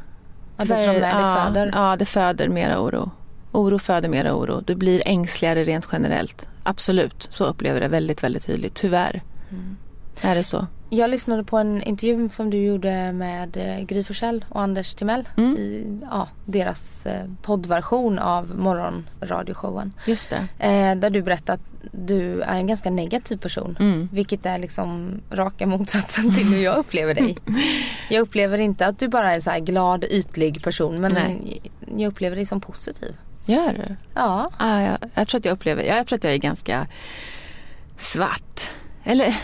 Ja, 0.57 0.65
det, 0.65 0.85
ja, 0.85 1.45
föder. 1.45 1.71
ja, 1.75 1.97
det 1.97 2.05
föder 2.05 2.49
mera 2.49 2.81
oro. 2.81 3.11
Oro 3.53 3.79
föder 3.79 4.09
mera 4.09 4.35
oro. 4.35 4.61
Du 4.61 4.75
blir 4.75 5.03
ängsligare 5.07 5.65
rent 5.65 5.89
generellt. 5.93 6.49
Absolut, 6.63 7.29
så 7.31 7.45
upplever 7.45 7.81
jag 7.81 7.91
det 7.91 7.93
väldigt, 7.93 8.23
väldigt 8.23 8.47
tydligt. 8.47 8.75
Tyvärr. 8.75 9.23
Mm. 9.51 9.77
Är 10.21 10.35
det 10.35 10.45
så. 10.45 10.67
Jag 10.91 11.11
lyssnade 11.11 11.45
på 11.45 11.59
en 11.59 11.83
intervju 11.83 12.29
som 12.29 12.51
du 12.51 12.57
gjorde 12.65 13.13
med 13.13 13.57
eh, 13.57 13.85
Gry 13.85 14.05
Forssell 14.05 14.45
och 14.49 14.61
Anders 14.61 14.95
Timell 14.95 15.29
mm. 15.37 15.57
i 15.57 15.99
ja, 16.11 16.29
deras 16.45 17.07
eh, 17.07 17.31
poddversion 17.43 18.19
av 18.19 18.59
morgonradioshowen. 18.59 19.93
Just 20.07 20.31
det. 20.31 20.67
Eh, 20.67 20.97
där 20.97 21.11
du 21.11 21.23
berättade 21.23 21.53
att 21.53 21.74
du 21.93 22.41
är 22.43 22.57
en 22.57 22.67
ganska 22.67 22.91
negativ 22.91 23.37
person. 23.37 23.77
Mm. 23.81 24.09
Vilket 24.13 24.47
är 24.47 24.59
liksom 24.59 25.21
raka 25.31 25.67
motsatsen 25.67 26.35
till 26.35 26.47
hur 26.47 26.63
jag 26.63 26.77
upplever 26.77 27.15
dig. 27.15 27.39
jag 28.11 28.21
upplever 28.21 28.59
inte 28.59 28.87
att 28.87 28.99
du 28.99 29.09
bara 29.09 29.31
är 29.31 29.35
en 29.35 29.43
så 29.43 29.51
här 29.51 29.61
glad, 29.61 30.05
ytlig 30.05 30.63
person 30.63 31.01
men 31.01 31.15
Nej. 31.15 31.63
jag 31.97 32.09
upplever 32.09 32.37
dig 32.37 32.47
som 32.47 32.61
positiv. 32.61 33.17
Gör 33.47 33.73
du? 33.73 33.97
Ja. 34.15 34.51
Ah, 34.57 34.81
jag, 34.81 34.99
jag, 35.15 35.29
tror 35.29 35.39
att 35.39 35.45
jag 35.45 35.53
upplever, 35.53 35.83
jag 35.83 36.07
tror 36.07 36.17
att 36.17 36.25
jag 36.25 36.33
är 36.33 36.39
ganska 36.39 36.87
svart. 37.99 38.71
Eller 39.05 39.37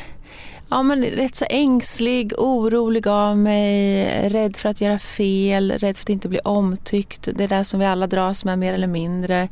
ja, 0.71 0.83
men 0.83 1.05
rätt 1.05 1.37
så 1.37 1.47
ängslig, 1.51 2.33
orolig 2.39 3.09
av 3.09 3.39
mig, 3.39 4.29
rädd 4.29 4.57
för 4.57 4.69
att 4.69 4.81
göra 4.81 4.99
fel, 4.99 5.73
rädd 5.73 5.97
för 5.97 6.05
att 6.05 6.09
inte 6.09 6.29
bli 6.29 6.39
omtyckt. 6.39 7.29
Det 7.35 7.45
är 7.45 7.49
där 7.49 7.65
som 7.65 7.81
vi 7.81 7.87
alla 7.87 8.07
dras 8.07 8.45
med 8.45 8.59
mer 8.59 8.75
eller 8.75 8.87
mindre. 8.87 9.49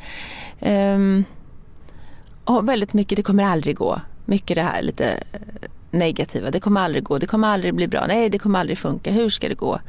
Um, 0.60 1.24
och 2.48 2.68
väldigt 2.68 2.94
mycket, 2.94 3.16
det 3.16 3.22
kommer 3.22 3.44
aldrig 3.44 3.76
gå. 3.76 4.00
Mycket 4.24 4.54
det 4.54 4.62
här 4.62 4.82
lite 4.82 5.10
eh, 5.32 5.40
negativa, 5.90 6.50
det 6.50 6.60
kommer 6.60 6.80
aldrig 6.80 7.04
gå, 7.04 7.18
det 7.18 7.26
kommer 7.26 7.48
aldrig 7.48 7.74
bli 7.74 7.88
bra, 7.88 8.06
nej 8.06 8.30
det 8.30 8.38
kommer 8.38 8.58
aldrig 8.58 8.78
funka, 8.78 9.10
hur 9.10 9.28
ska 9.28 9.48
det 9.48 9.54
gå? 9.54 9.80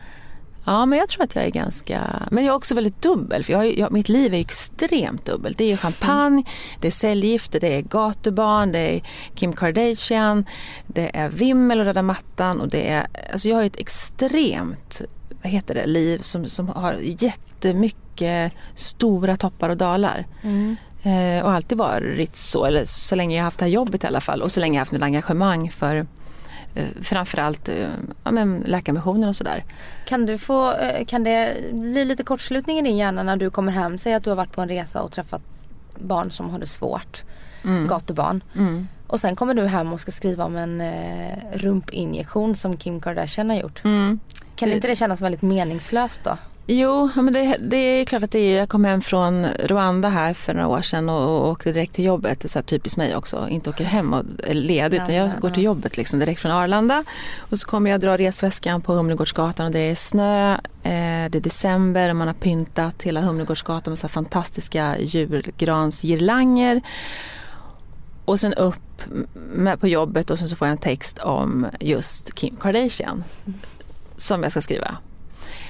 Ja, 0.66 0.86
men 0.86 1.00
jag 1.00 1.10
tror 1.10 1.24
att 1.24 1.36
jag 1.36 1.46
är 1.46 1.50
ganska... 1.50 2.28
Men 2.32 2.46
jag 2.46 2.52
är 2.52 2.56
också 2.56 2.76
väldigt 2.76 3.02
dubbel. 3.02 3.44
För 3.44 3.54
jag, 3.54 3.78
jag, 3.78 3.92
mitt 3.92 4.10
liv 4.10 4.34
är 4.34 4.40
extremt 4.40 5.26
dubbelt. 5.26 5.58
Det 5.58 5.72
är 5.72 5.78
champagne, 5.78 6.44
det 6.82 6.88
är 6.88 6.92
cellgifter, 6.92 7.60
det 7.60 7.76
är 7.76 7.82
gatubarn, 7.82 8.72
det 8.72 8.80
är 8.80 9.02
Kim 9.36 9.54
Kardashian, 9.54 10.46
det 10.88 11.18
är 11.18 11.30
vimmel 11.30 11.80
och 11.80 11.86
röda 11.86 12.02
mattan 12.02 12.62
och 12.62 12.70
det 12.70 12.90
är... 12.90 13.08
Alltså 13.32 13.50
jag 13.50 13.56
har 13.56 13.64
ett 13.64 13.80
extremt 13.80 15.02
vad 15.42 15.52
heter 15.52 15.76
det, 15.76 15.86
liv 15.86 16.20
som, 16.20 16.46
som 16.46 16.68
har 16.68 16.94
jättemycket 17.02 18.54
stora 18.76 19.38
toppar 19.38 19.70
och 19.70 19.78
dalar. 19.78 20.26
Mm. 20.42 20.76
Eh, 21.04 21.46
och 21.46 21.52
alltid 21.52 21.78
varit 21.78 22.36
så, 22.36 22.66
eller 22.66 22.86
så 22.86 23.16
länge 23.16 23.38
jag 23.38 23.44
haft 23.44 23.60
det 23.60 23.66
här 23.66 23.72
jobbet 23.72 24.04
i 24.04 24.08
alla 24.08 24.22
fall 24.22 24.42
och 24.42 24.52
så 24.52 24.60
länge 24.60 24.76
jag 24.76 24.82
haft 24.82 24.94
ett 24.94 25.02
engagemang 25.02 25.72
för 25.72 26.06
Eh, 26.76 26.88
framförallt 27.02 27.70
eh, 27.70 27.90
ja, 28.24 28.32
men 28.32 28.64
Läkarmissionen 28.66 29.30
och 29.30 29.36
sådär. 29.36 29.64
Kan, 30.06 30.26
du 30.26 30.38
få, 30.38 30.74
eh, 30.74 31.06
kan 31.06 31.24
det 31.24 31.58
bli 31.72 32.06
lite 32.06 32.24
kortslutning 32.24 32.80
i 32.80 32.82
din 32.82 32.98
hjärna 32.98 33.24
när 33.24 33.38
du 33.38 33.50
kommer 33.50 33.72
hem? 33.72 33.98
Säg 33.98 34.14
att 34.14 34.24
du 34.24 34.30
har 34.30 34.38
varit 34.38 34.52
på 34.52 34.62
en 34.62 34.68
resa 34.68 35.02
och 35.02 35.12
träffat 35.12 35.42
barn 35.96 36.32
som 36.32 36.50
har 36.50 36.60
det 36.60 36.68
svårt. 36.68 37.24
Mm. 37.64 37.88
Gatubarn. 37.88 38.44
Mm. 38.56 38.88
Och 39.08 39.20
sen 39.20 39.36
kommer 39.36 39.54
du 39.54 39.66
hem 39.66 39.94
och 39.94 40.02
ska 40.02 40.12
skriva 40.12 40.46
om 40.46 40.56
en 40.56 40.82
eh, 40.82 41.38
rumpinjektion 41.54 42.56
som 42.56 42.78
Kim 42.78 43.02
Kardashian 43.02 43.50
har 43.50 43.58
gjort. 43.58 43.84
Mm. 43.86 44.20
Kan 44.56 44.70
inte 44.70 44.88
det 44.88 44.96
kännas 44.96 45.22
väldigt 45.22 45.42
meningslöst 45.42 46.24
då? 46.24 46.38
Jo, 46.72 47.10
men 47.16 47.34
det, 47.34 47.58
det, 47.60 47.78
är 47.78 48.06
klart 48.06 48.24
att 48.24 48.32
det 48.32 48.40
är. 48.40 48.58
Jag 48.58 48.70
kom 48.70 48.86
hem 48.86 49.02
från 49.02 49.46
Rwanda 49.46 50.10
här 50.10 50.34
för 50.34 50.54
några 50.54 50.68
år 50.68 50.82
sedan 50.82 51.10
och, 51.10 51.40
och 51.40 51.50
åkte 51.50 51.72
direkt 51.72 51.94
till 51.94 52.06
jobbet. 52.06 52.40
Det 52.40 52.46
är 52.46 52.50
så 52.50 52.62
typiskt 52.62 52.98
mig 52.98 53.16
också. 53.16 53.48
Inte 53.48 53.70
åker 53.70 53.84
hem 53.84 54.14
och 54.14 54.24
är 54.44 54.54
ledig 54.54 54.98
utan 54.98 55.16
jag 55.16 55.32
går 55.40 55.50
till 55.50 55.64
jobbet 55.64 55.98
liksom 55.98 56.20
direkt 56.20 56.42
från 56.42 56.52
Arlanda. 56.52 57.04
Och 57.38 57.60
så 57.60 57.68
kommer 57.68 57.92
jag 57.92 58.02
dra 58.02 58.18
resväskan 58.18 58.82
på 58.82 58.94
Humlegårdsgatan 58.94 59.66
och 59.66 59.72
det 59.72 59.80
är 59.80 59.96
snö. 59.96 60.54
Eh, 60.54 60.60
det 61.30 61.36
är 61.36 61.40
december 61.40 62.10
och 62.10 62.16
man 62.16 62.28
har 62.28 62.34
pyntat 62.34 63.04
hela 63.04 63.22
Humlegårdsgatan 63.22 63.92
med 63.92 64.00
så 64.00 64.08
fantastiska 64.08 64.98
julgransgirlanger. 65.00 66.82
Och 68.26 68.40
sen 68.40 68.54
upp 68.54 69.02
med, 69.34 69.80
på 69.80 69.88
jobbet 69.88 70.30
och 70.30 70.40
sen 70.40 70.50
så 70.50 70.56
får 70.56 70.68
jag 70.68 70.72
en 70.72 70.78
text 70.78 71.20
om 71.20 71.68
just 71.80 72.36
Kim 72.36 72.56
Kardashian. 72.56 73.24
Som 74.18 74.44
jag 74.44 74.52
ska 74.52 74.62
skriva. 74.62 74.98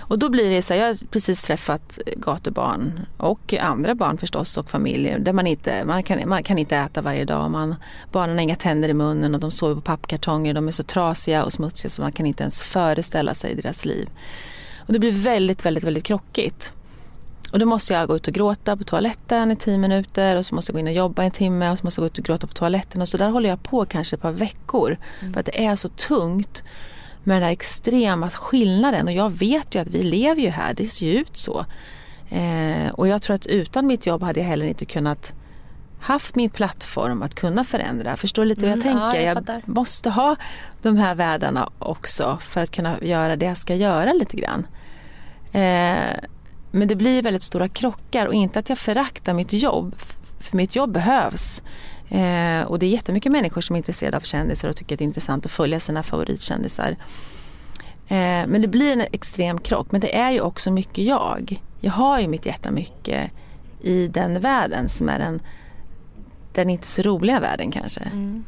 Och 0.09 0.19
då 0.19 0.29
blir 0.29 0.49
det 0.49 0.61
så 0.61 0.73
här, 0.73 0.81
jag 0.81 0.87
har 0.87 1.07
precis 1.07 1.41
träffat 1.41 1.99
gatubarn 2.15 3.05
och 3.17 3.53
andra 3.53 3.95
barn 3.95 4.17
förstås 4.17 4.57
och 4.57 4.69
familjer 4.69 5.19
där 5.19 5.33
man 5.33 5.47
inte, 5.47 5.85
man 5.85 6.03
kan, 6.03 6.29
man 6.29 6.43
kan 6.43 6.57
inte 6.57 6.77
äta 6.77 7.01
varje 7.01 7.25
dag. 7.25 7.51
Man, 7.51 7.75
barnen 8.11 8.35
har 8.35 8.43
inga 8.43 8.55
tänder 8.55 8.89
i 8.89 8.93
munnen 8.93 9.35
och 9.35 9.41
de 9.41 9.51
sover 9.51 9.75
på 9.75 9.81
pappkartonger. 9.81 10.53
De 10.53 10.67
är 10.67 10.71
så 10.71 10.83
trasiga 10.83 11.43
och 11.43 11.53
smutsiga 11.53 11.89
så 11.89 12.01
man 12.01 12.11
kan 12.11 12.25
inte 12.25 12.43
ens 12.43 12.63
föreställa 12.63 13.33
sig 13.33 13.55
deras 13.55 13.85
liv. 13.85 14.09
Och 14.77 14.93
det 14.93 14.99
blir 14.99 15.11
väldigt, 15.11 15.65
väldigt, 15.65 15.83
väldigt 15.83 16.03
krockigt. 16.03 16.73
Och 17.51 17.59
då 17.59 17.65
måste 17.65 17.93
jag 17.93 18.07
gå 18.07 18.15
ut 18.15 18.27
och 18.27 18.33
gråta 18.33 18.77
på 18.77 18.83
toaletten 18.83 19.51
i 19.51 19.55
tio 19.55 19.77
minuter 19.77 20.35
och 20.35 20.45
så 20.45 20.55
måste 20.55 20.71
jag 20.71 20.75
gå 20.75 20.79
in 20.79 20.87
och 20.87 20.93
jobba 20.93 21.23
en 21.23 21.31
timme 21.31 21.69
och 21.69 21.77
så 21.77 21.83
måste 21.83 22.01
jag 22.01 22.03
gå 22.03 22.07
ut 22.07 22.17
och 22.17 22.25
gråta 22.25 22.47
på 22.47 22.53
toaletten. 22.53 23.01
Och 23.01 23.09
så 23.09 23.17
där 23.17 23.29
håller 23.29 23.49
jag 23.49 23.63
på 23.63 23.85
kanske 23.85 24.15
ett 24.15 24.21
par 24.21 24.31
veckor. 24.31 24.97
Mm. 25.21 25.33
För 25.33 25.39
att 25.39 25.45
det 25.45 25.65
är 25.65 25.75
så 25.75 25.87
tungt 25.87 26.63
med 27.23 27.35
den 27.35 27.43
här 27.43 27.51
extrema 27.51 28.29
skillnaden. 28.29 29.07
Och 29.07 29.13
jag 29.13 29.37
vet 29.37 29.75
ju 29.75 29.81
att 29.81 29.89
vi 29.89 30.03
lever 30.03 30.41
ju 30.41 30.49
här, 30.49 30.73
det 30.73 30.85
ser 30.85 31.05
ju 31.05 31.19
ut 31.19 31.37
så. 31.37 31.65
Eh, 32.29 32.89
och 32.93 33.07
jag 33.07 33.21
tror 33.21 33.35
att 33.35 33.45
utan 33.45 33.87
mitt 33.87 34.05
jobb 34.05 34.23
hade 34.23 34.39
jag 34.39 34.47
heller 34.47 34.65
inte 34.65 34.85
kunnat 34.85 35.33
haft 35.99 36.35
min 36.35 36.49
plattform 36.49 37.21
att 37.21 37.35
kunna 37.35 37.63
förändra. 37.63 38.17
Förstår 38.17 38.43
du 38.43 38.49
lite 38.49 38.67
mm, 38.67 38.79
vad 38.79 38.85
jag 38.85 38.91
mm, 38.91 39.01
tänker? 39.01 39.27
Ja, 39.27 39.33
jag, 39.35 39.61
jag 39.65 39.75
måste 39.75 40.09
ha 40.09 40.35
de 40.81 40.97
här 40.97 41.15
världarna 41.15 41.69
också 41.79 42.39
för 42.41 42.61
att 42.61 42.71
kunna 42.71 43.01
göra 43.01 43.35
det 43.35 43.45
jag 43.45 43.57
ska 43.57 43.75
göra 43.75 44.13
lite 44.13 44.37
grann. 44.37 44.67
Eh, 45.51 46.19
men 46.71 46.87
det 46.87 46.95
blir 46.95 47.21
väldigt 47.21 47.43
stora 47.43 47.67
krockar 47.67 48.25
och 48.25 48.33
inte 48.33 48.59
att 48.59 48.69
jag 48.69 48.77
föraktar 48.77 49.33
mitt 49.33 49.53
jobb. 49.53 49.95
För 50.39 50.57
mitt 50.57 50.75
jobb 50.75 50.91
behövs. 50.91 51.63
Eh, 52.09 52.61
och 52.61 52.79
det 52.79 52.85
är 52.85 52.89
jättemycket 52.89 53.31
människor 53.31 53.61
som 53.61 53.75
är 53.75 53.77
intresserade 53.77 54.17
av 54.17 54.21
kändisar 54.21 54.69
och 54.69 54.75
tycker 54.75 54.95
att 54.95 54.99
det 54.99 55.03
är 55.03 55.07
intressant 55.07 55.45
att 55.45 55.51
följa 55.51 55.79
sina 55.79 56.03
favoritkändisar. 56.03 56.95
Eh, 58.07 58.47
men 58.47 58.61
det 58.61 58.67
blir 58.67 58.91
en 58.91 59.01
extrem 59.11 59.59
krock. 59.59 59.91
Men 59.91 60.01
det 60.01 60.15
är 60.15 60.31
ju 60.31 60.41
också 60.41 60.71
mycket 60.71 61.03
jag. 61.05 61.61
Jag 61.79 61.91
har 61.91 62.19
ju 62.19 62.27
mitt 62.27 62.45
hjärta 62.45 62.71
mycket 62.71 63.31
i 63.81 64.07
den 64.07 64.41
världen 64.41 64.89
som 64.89 65.09
är 65.09 65.19
den, 65.19 65.41
den 66.53 66.69
inte 66.69 66.87
så 66.87 67.01
roliga 67.01 67.39
världen 67.39 67.71
kanske. 67.71 67.99
Mm. 67.99 68.45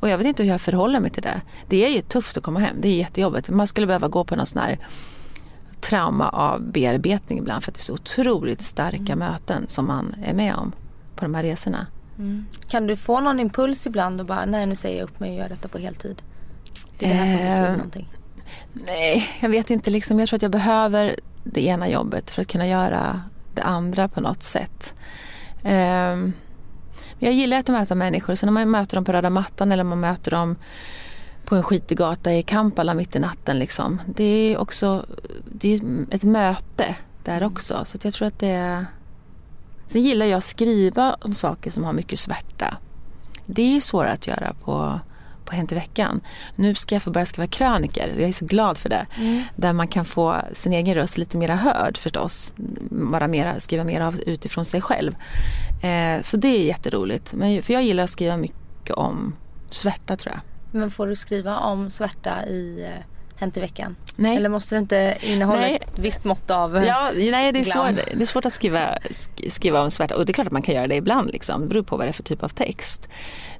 Och 0.00 0.08
jag 0.08 0.18
vet 0.18 0.26
inte 0.26 0.42
hur 0.42 0.50
jag 0.50 0.60
förhåller 0.60 1.00
mig 1.00 1.10
till 1.10 1.22
det. 1.22 1.40
Det 1.68 1.84
är 1.86 1.88
ju 1.90 2.00
tufft 2.00 2.36
att 2.36 2.42
komma 2.42 2.60
hem. 2.60 2.76
Det 2.80 2.88
är 2.88 2.96
jättejobbigt. 2.96 3.48
Man 3.48 3.66
skulle 3.66 3.86
behöva 3.86 4.08
gå 4.08 4.24
på 4.24 4.36
någon 4.36 4.46
sån 4.46 4.62
här 4.62 4.78
trauma 5.80 6.28
av 6.28 6.62
bearbetning 6.72 7.38
ibland 7.38 7.64
för 7.64 7.70
att 7.70 7.74
det 7.74 7.80
är 7.80 7.82
så 7.82 7.92
otroligt 7.92 8.62
starka 8.62 9.12
mm. 9.12 9.18
möten 9.18 9.64
som 9.68 9.86
man 9.86 10.14
är 10.24 10.34
med 10.34 10.54
om 10.54 10.72
på 11.16 11.24
de 11.24 11.34
här 11.34 11.42
resorna. 11.42 11.86
Mm. 12.18 12.46
Kan 12.68 12.86
du 12.86 12.96
få 12.96 13.20
någon 13.20 13.40
impuls 13.40 13.86
ibland 13.86 14.20
och 14.20 14.26
bara 14.26 14.44
nej 14.44 14.66
nu 14.66 14.76
säger 14.76 14.98
jag 14.98 15.04
upp 15.04 15.20
mig 15.20 15.30
och 15.30 15.36
gör 15.36 15.48
detta 15.48 15.68
på 15.68 15.78
heltid? 15.78 16.22
Det 16.98 17.06
är 17.06 17.08
det 17.08 17.14
här 17.14 17.26
som 17.26 17.36
betyder 17.36 17.70
eh, 17.70 17.72
någonting. 17.72 18.08
Nej, 18.72 19.28
jag 19.40 19.48
vet 19.48 19.70
inte. 19.70 19.90
Liksom, 19.90 20.18
jag 20.18 20.28
tror 20.28 20.36
att 20.36 20.42
jag 20.42 20.50
behöver 20.50 21.16
det 21.44 21.66
ena 21.66 21.88
jobbet 21.88 22.30
för 22.30 22.42
att 22.42 22.48
kunna 22.48 22.66
göra 22.66 23.22
det 23.54 23.62
andra 23.62 24.08
på 24.08 24.20
något 24.20 24.42
sätt. 24.42 24.94
Um, 25.64 26.32
jag 27.18 27.32
gillar 27.32 27.58
att 27.58 27.68
möta 27.68 27.94
människor. 27.94 28.34
Sen 28.34 28.46
när 28.46 28.52
man 28.52 28.70
möter 28.70 28.96
dem 28.96 29.04
på 29.04 29.12
röda 29.12 29.30
mattan 29.30 29.72
eller 29.72 29.84
man 29.84 30.00
möter 30.00 30.30
dem 30.30 30.56
på 31.44 31.56
en 31.56 31.62
skitig 31.62 31.98
gata 31.98 32.34
i 32.34 32.42
Kampala 32.42 32.94
mitt 32.94 33.16
i 33.16 33.18
natten. 33.18 33.58
Liksom. 33.58 34.00
Det 34.06 34.24
är 34.24 34.58
också 34.58 35.06
det 35.44 35.74
är 35.74 35.80
ett 36.10 36.22
möte 36.22 36.96
där 37.24 37.42
också. 37.42 37.84
Så 37.84 37.98
jag 38.02 38.14
tror 38.14 38.28
att 38.28 38.38
det 38.38 38.48
är... 38.48 38.86
Sen 39.88 40.02
gillar 40.02 40.26
jag 40.26 40.38
att 40.38 40.44
skriva 40.44 41.16
om 41.20 41.32
saker 41.32 41.70
som 41.70 41.84
har 41.84 41.92
mycket 41.92 42.18
svärta. 42.18 42.76
Det 43.46 43.76
är 43.76 43.80
svårare 43.80 44.12
att 44.12 44.26
göra 44.26 44.54
på, 44.64 45.00
på 45.44 45.54
Hänt 45.54 45.72
i 45.72 45.74
veckan. 45.74 46.20
Nu 46.56 46.74
ska 46.74 46.94
jag 46.94 47.02
få 47.02 47.10
börja 47.10 47.26
skriva 47.26 47.46
kröniker. 47.46 48.08
Jag 48.18 48.28
är 48.28 48.32
så 48.32 48.44
glad 48.44 48.78
för 48.78 48.88
det. 48.88 49.06
Mm. 49.16 49.42
Där 49.56 49.72
man 49.72 49.88
kan 49.88 50.04
få 50.04 50.40
sin 50.52 50.72
egen 50.72 50.94
röst 50.94 51.18
lite 51.18 51.36
mera 51.36 51.56
hörd 51.56 51.98
förstås. 51.98 52.52
Bara 52.90 53.28
mera, 53.28 53.60
skriva 53.60 53.84
mer 53.84 54.00
av 54.00 54.20
utifrån 54.20 54.64
sig 54.64 54.80
själv. 54.80 55.16
Eh, 55.82 56.22
så 56.22 56.36
det 56.36 56.48
är 56.48 56.64
jätteroligt. 56.64 57.32
Men, 57.32 57.62
för 57.62 57.72
jag 57.72 57.82
gillar 57.82 58.04
att 58.04 58.10
skriva 58.10 58.36
mycket 58.36 58.90
om 58.90 59.34
svärta 59.70 60.16
tror 60.16 60.34
jag. 60.34 60.40
Men 60.80 60.90
får 60.90 61.06
du 61.06 61.16
skriva 61.16 61.58
om 61.58 61.90
svärta 61.90 62.46
i 62.46 62.84
eh, 62.84 63.04
Hänt 63.38 63.56
i 63.56 63.60
veckan? 63.60 63.96
Nej. 64.16 64.36
Eller 64.36 64.48
måste 64.48 64.74
det 64.74 64.78
inte 64.78 65.16
innehålla 65.20 65.60
nej. 65.60 65.78
ett 65.80 65.98
visst 65.98 66.24
mått 66.24 66.50
av 66.50 66.84
ja, 66.84 67.10
Nej, 67.14 67.52
det 67.52 67.58
är, 67.58 67.64
svårt, 67.64 68.06
det 68.14 68.22
är 68.22 68.26
svårt 68.26 68.46
att 68.46 68.52
skriva, 68.52 68.98
skriva 69.50 69.82
om 69.82 69.90
svärta 69.90 70.16
och 70.16 70.26
det 70.26 70.30
är 70.30 70.34
klart 70.34 70.46
att 70.46 70.52
man 70.52 70.62
kan 70.62 70.74
göra 70.74 70.86
det 70.86 70.96
ibland. 70.96 71.30
Liksom. 71.30 71.60
Det 71.60 71.66
beror 71.66 71.82
på 71.82 71.96
vad 71.96 72.06
det 72.06 72.10
är 72.10 72.12
för 72.12 72.22
typ 72.22 72.42
av 72.42 72.48
text. 72.48 73.08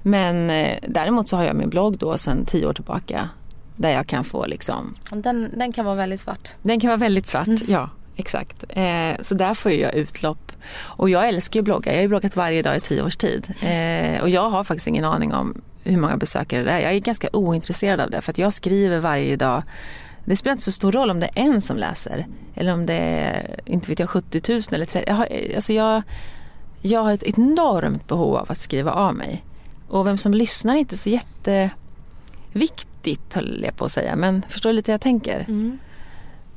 Men 0.02 0.50
eh, 0.50 0.78
däremot 0.88 1.28
så 1.28 1.36
har 1.36 1.44
jag 1.44 1.56
min 1.56 1.70
blogg 1.70 1.98
då 1.98 2.18
sedan 2.18 2.44
tio 2.44 2.66
år 2.66 2.72
tillbaka 2.72 3.28
där 3.76 3.90
jag 3.90 4.06
kan 4.06 4.24
få 4.24 4.46
liksom 4.46 4.96
Den, 5.10 5.58
den 5.58 5.72
kan 5.72 5.84
vara 5.84 5.94
väldigt 5.94 6.20
svart. 6.20 6.48
Den 6.62 6.80
kan 6.80 6.88
vara 6.88 6.96
väldigt 6.98 7.26
svart, 7.26 7.46
mm. 7.46 7.58
ja 7.66 7.90
exakt. 8.18 8.64
Eh, 8.68 9.20
så 9.20 9.34
där 9.34 9.54
får 9.54 9.72
jag 9.72 9.94
utlopp. 9.94 10.52
Och 10.80 11.10
jag 11.10 11.28
älskar 11.28 11.60
ju 11.60 11.64
blogga. 11.64 11.90
Jag 11.90 11.98
har 11.98 12.02
ju 12.02 12.08
bloggat 12.08 12.36
varje 12.36 12.62
dag 12.62 12.76
i 12.76 12.80
tio 12.80 13.02
års 13.02 13.16
tid. 13.16 13.54
Eh, 13.60 14.22
och 14.22 14.28
jag 14.28 14.50
har 14.50 14.64
faktiskt 14.64 14.86
ingen 14.86 15.04
aning 15.04 15.34
om 15.34 15.62
hur 15.84 15.96
många 15.96 16.16
besökare 16.16 16.64
det 16.64 16.70
är. 16.70 16.80
Jag 16.80 16.92
är 16.92 16.98
ganska 16.98 17.28
ointresserad 17.32 18.00
av 18.00 18.10
det 18.10 18.20
för 18.20 18.32
att 18.32 18.38
jag 18.38 18.52
skriver 18.52 18.98
varje 18.98 19.36
dag. 19.36 19.62
Det 20.24 20.36
spelar 20.36 20.52
inte 20.52 20.64
så 20.64 20.72
stor 20.72 20.92
roll 20.92 21.10
om 21.10 21.20
det 21.20 21.26
är 21.26 21.42
en 21.42 21.60
som 21.60 21.76
läser 21.76 22.26
eller 22.54 22.72
om 22.72 22.86
det 22.86 22.94
är, 22.94 23.60
inte 23.64 23.88
vet 23.88 23.98
jag, 23.98 24.10
70 24.10 24.52
000 24.52 24.62
eller 24.70 24.86
30 24.86 25.08
jag 25.08 25.14
har, 25.14 25.28
alltså 25.56 25.72
jag, 25.72 26.02
jag 26.80 27.02
har 27.02 27.12
ett 27.12 27.22
enormt 27.22 28.08
behov 28.08 28.36
av 28.36 28.52
att 28.52 28.58
skriva 28.58 28.92
av 28.92 29.14
mig. 29.14 29.44
Och 29.88 30.06
vem 30.06 30.18
som 30.18 30.34
lyssnar 30.34 30.74
är 30.74 30.78
inte 30.78 30.96
så 30.96 31.10
jätteviktigt 31.10 33.34
höll 33.34 33.64
jag 33.64 33.76
på 33.76 33.84
att 33.84 33.92
säga. 33.92 34.16
Men 34.16 34.42
förstår 34.48 34.70
du 34.70 34.76
lite 34.76 34.90
hur 34.90 34.94
jag 34.94 35.00
tänker? 35.00 35.44
Mm. 35.48 35.78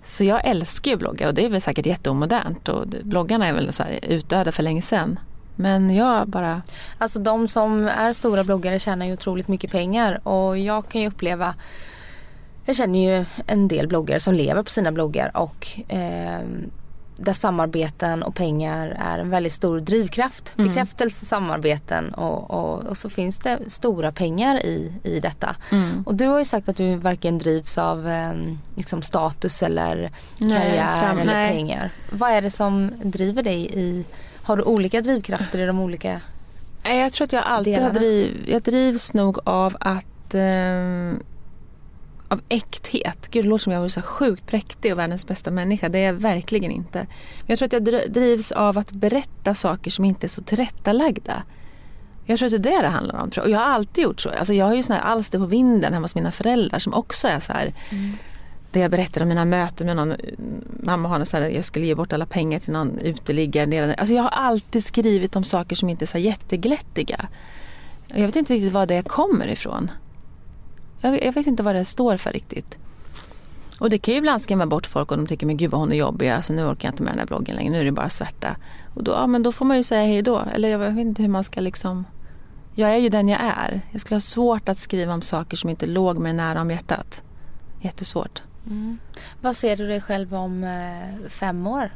Så 0.06 0.24
jag 0.24 0.46
älskar 0.46 0.92
ju 0.92 0.96
att 0.96 1.00
blogga 1.00 1.28
och 1.28 1.34
det 1.34 1.46
är 1.46 1.50
väl 1.50 1.62
säkert 1.62 1.86
jätteomodernt 1.86 2.70
och 2.70 2.88
bloggarna 2.88 3.48
är 3.48 3.54
väl 3.54 3.74
så 3.74 3.84
här 3.84 4.00
utdöda 4.02 4.52
för 4.52 4.64
länge 4.64 4.82
sedan. 4.82 5.20
Men 5.62 5.96
jag 5.96 6.28
bara... 6.28 6.62
Alltså 6.98 7.20
de 7.20 7.48
som 7.48 7.88
är 7.88 8.14
stora 8.14 8.44
bloggare 8.44 8.80
tjänar 8.80 9.06
ju 9.06 9.14
otroligt 9.14 9.48
mycket 9.48 9.72
pengar 9.72 10.28
och 10.28 10.58
jag 10.58 10.90
kan 10.90 11.02
ju 11.02 11.08
uppleva 11.08 11.56
jag 12.66 12.76
känner 12.76 13.00
ju 13.00 13.26
en 13.48 13.68
del 13.68 13.88
bloggare 13.88 14.20
som 14.20 14.34
lever 14.34 14.64
på 14.64 14.70
sina 14.70 14.92
bloggar 14.92 15.32
och 15.38 15.68
eh, 15.88 16.42
där 17.16 17.34
samarbeten 17.34 18.24
och 18.24 18.36
pengar 18.36 18.98
är 19.00 19.18
en 19.18 19.30
väldigt 19.30 19.54
stor 19.54 19.80
drivkraft. 19.80 20.54
Mm. 20.58 20.68
Bekräftelse, 20.68 21.26
samarbeten 21.26 22.14
och, 22.14 22.52
och, 22.52 22.84
och, 22.84 22.98
så 22.98 23.10
finns 23.10 23.40
det 23.40 23.60
stora 23.68 24.12
pengar 24.12 24.66
i, 24.66 24.94
i 25.04 25.20
detta. 25.20 25.56
Mm. 25.72 26.04
Och 26.06 26.16
du 26.16 26.28
har 26.28 26.40
ju 26.40 26.46
sagt 26.46 26.70
att 26.70 26.78
du 26.78 26.96
varken 26.96 27.38
drivs 27.38 27.78
av 27.78 28.08
eh, 28.08 28.34
liksom 28.76 29.02
status 29.02 29.64
eller 29.64 30.12
karriär 30.40 31.14
nej, 31.14 31.22
eller 31.22 31.34
nej. 31.34 31.52
pengar. 31.52 31.92
Vad 32.12 32.32
är 32.32 32.42
det 32.42 32.52
som 32.52 32.92
driver 33.04 33.44
dig 33.44 33.70
i 33.74 34.06
har 34.52 34.58
du 34.58 34.64
olika 34.64 35.02
drivkrafter 35.02 35.60
i 35.60 35.66
de 35.66 35.80
olika 35.80 36.22
Jag 36.84 37.14
tror 37.14 37.26
att 37.26 37.34
jag 37.34 37.44
alltid 37.44 37.74
delarna? 37.74 37.94
har 37.94 38.00
driv, 38.00 38.46
jag 38.48 38.62
drivs 38.62 39.14
nog 39.14 39.40
av 39.44 39.78
att 39.80 40.34
eh, 40.34 41.14
av 42.28 42.42
äkthet. 42.50 43.28
Gud, 43.32 43.46
det 43.46 43.50
låter 43.50 43.64
som 43.64 43.74
jag 43.74 43.80
vore 43.80 43.90
så 43.90 44.02
sjukt 44.02 44.48
präktig 44.48 44.92
och 44.92 45.00
världens 45.00 45.28
bästa 45.28 45.52
människa. 45.52 45.90
Det 45.90 46.00
är 46.00 46.06
jag 46.06 46.14
verkligen 46.14 46.72
inte. 46.72 47.00
Men 47.00 47.46
jag 47.46 47.58
tror 47.60 47.66
att 47.66 47.74
jag 47.74 48.14
drivs 48.14 48.52
av 48.52 48.78
att 48.78 48.92
berätta 48.92 49.56
saker 49.56 49.92
som 49.92 50.06
inte 50.06 50.26
är 50.26 50.30
så 50.30 50.42
tillrättalagda. 50.42 51.44
Jag 52.26 52.40
tror 52.40 52.46
att 52.46 52.64
det 52.64 52.70
är 52.70 52.76
det 52.76 52.82
det 52.82 52.88
handlar 52.88 53.22
om. 53.22 53.30
Och 53.42 53.50
jag 53.50 53.60
har 53.60 53.66
alltid 53.66 54.04
gjort 54.04 54.22
så. 54.22 54.30
Alltså 54.30 54.54
jag 54.54 54.66
har 54.66 54.76
ju 54.76 54.84
såna 54.84 55.00
här 55.00 55.06
alster 55.06 55.40
på 55.40 55.46
vinden 55.46 55.94
hemma 55.94 56.04
hos 56.04 56.16
mina 56.16 56.32
föräldrar 56.32 56.80
som 56.80 56.94
också 56.94 57.28
är 57.28 57.40
så 57.40 57.54
här. 57.54 57.74
Mm 57.90 58.16
där 58.72 58.82
jag 58.82 58.92
berättade 58.92 59.24
om 59.24 59.30
mina 59.30 59.46
möten 59.46 59.88
med 59.88 59.96
någon, 59.96 60.16
mamma 60.84 61.10
har 61.10 61.26
så 61.26 61.38
här, 61.38 61.50
jag 61.50 61.66
skulle 61.66 61.86
ge 61.86 61.96
bort 61.96 62.14
alla 62.14 62.26
pengar 62.26 62.60
till 62.60 62.74
någon 62.74 62.98
uteliggare. 62.98 63.94
Alltså 63.94 64.14
jag 64.14 64.24
har 64.24 64.30
alltid 64.30 64.86
skrivit 64.86 65.36
om 65.36 65.44
saker 65.44 65.76
som 65.76 65.90
inte 65.90 66.06
är 66.06 66.08
så 66.08 66.18
jätteglättiga. 66.18 67.28
Jag 68.08 68.26
vet 68.26 68.36
inte 68.36 68.54
riktigt 68.54 68.74
var 68.74 68.86
det 68.86 69.08
kommer 69.08 69.48
ifrån. 69.48 69.92
Jag, 71.02 71.24
jag 71.24 71.34
vet 71.34 71.48
inte 71.48 71.64
vad 71.64 71.76
det 71.76 71.86
står 71.86 72.18
för 72.18 72.32
riktigt. 72.32 72.78
Och 73.80 73.90
det 73.90 73.98
kan 73.98 74.14
ju 74.14 74.18
ibland 74.18 74.42
skrämma 74.42 74.66
bort 74.66 74.88
folk 74.88 75.12
och 75.12 75.18
de 75.18 75.28
tycker 75.28 75.46
men 75.46 75.58
gud 75.58 75.72
vad 75.72 75.82
hon 75.82 75.92
är 75.92 75.96
jobbig, 75.96 76.30
alltså 76.30 76.54
nu 76.54 76.66
orkar 76.66 76.88
jag 76.88 76.94
inte 76.94 77.04
med 77.04 77.14
den 77.14 77.20
här 77.20 77.26
bloggen 77.26 77.56
längre, 77.56 77.72
nu 77.72 77.80
är 77.80 77.86
det 77.86 77.92
bara 77.92 78.10
svärta. 78.10 78.56
Och 78.94 79.04
då, 79.04 79.12
ja, 79.12 79.28
men 79.28 79.44
då 79.44 79.52
får 79.52 79.66
man 79.66 79.78
ju 79.78 79.84
säga 79.84 80.06
hej 80.06 80.22
då. 80.22 80.40
Eller 80.54 80.70
jag 80.70 80.80
vet 80.80 80.98
inte 80.98 81.22
hur 81.22 81.30
man 81.30 81.44
ska 81.44 81.62
liksom 81.62 82.06
jag 82.76 82.94
är 82.94 82.98
ju 82.98 83.10
den 83.10 83.30
jag 83.30 83.42
är. 83.42 83.82
Jag 83.92 84.02
skulle 84.02 84.16
ha 84.16 84.22
svårt 84.22 84.70
att 84.70 84.80
skriva 84.80 85.14
om 85.14 85.22
saker 85.22 85.58
som 85.58 85.70
inte 85.70 85.86
låg 85.86 86.18
mig 86.18 86.34
nära 86.34 86.62
om 86.62 86.72
hjärtat. 86.72 87.24
Jättesvårt. 87.80 88.44
Mm. 88.66 89.00
Vad 89.42 89.56
ser 89.56 89.78
du 89.78 89.88
dig 89.88 90.02
själv 90.02 90.36
om 90.36 90.64
eh, 90.64 91.30
fem 91.30 91.68
år? 91.68 91.92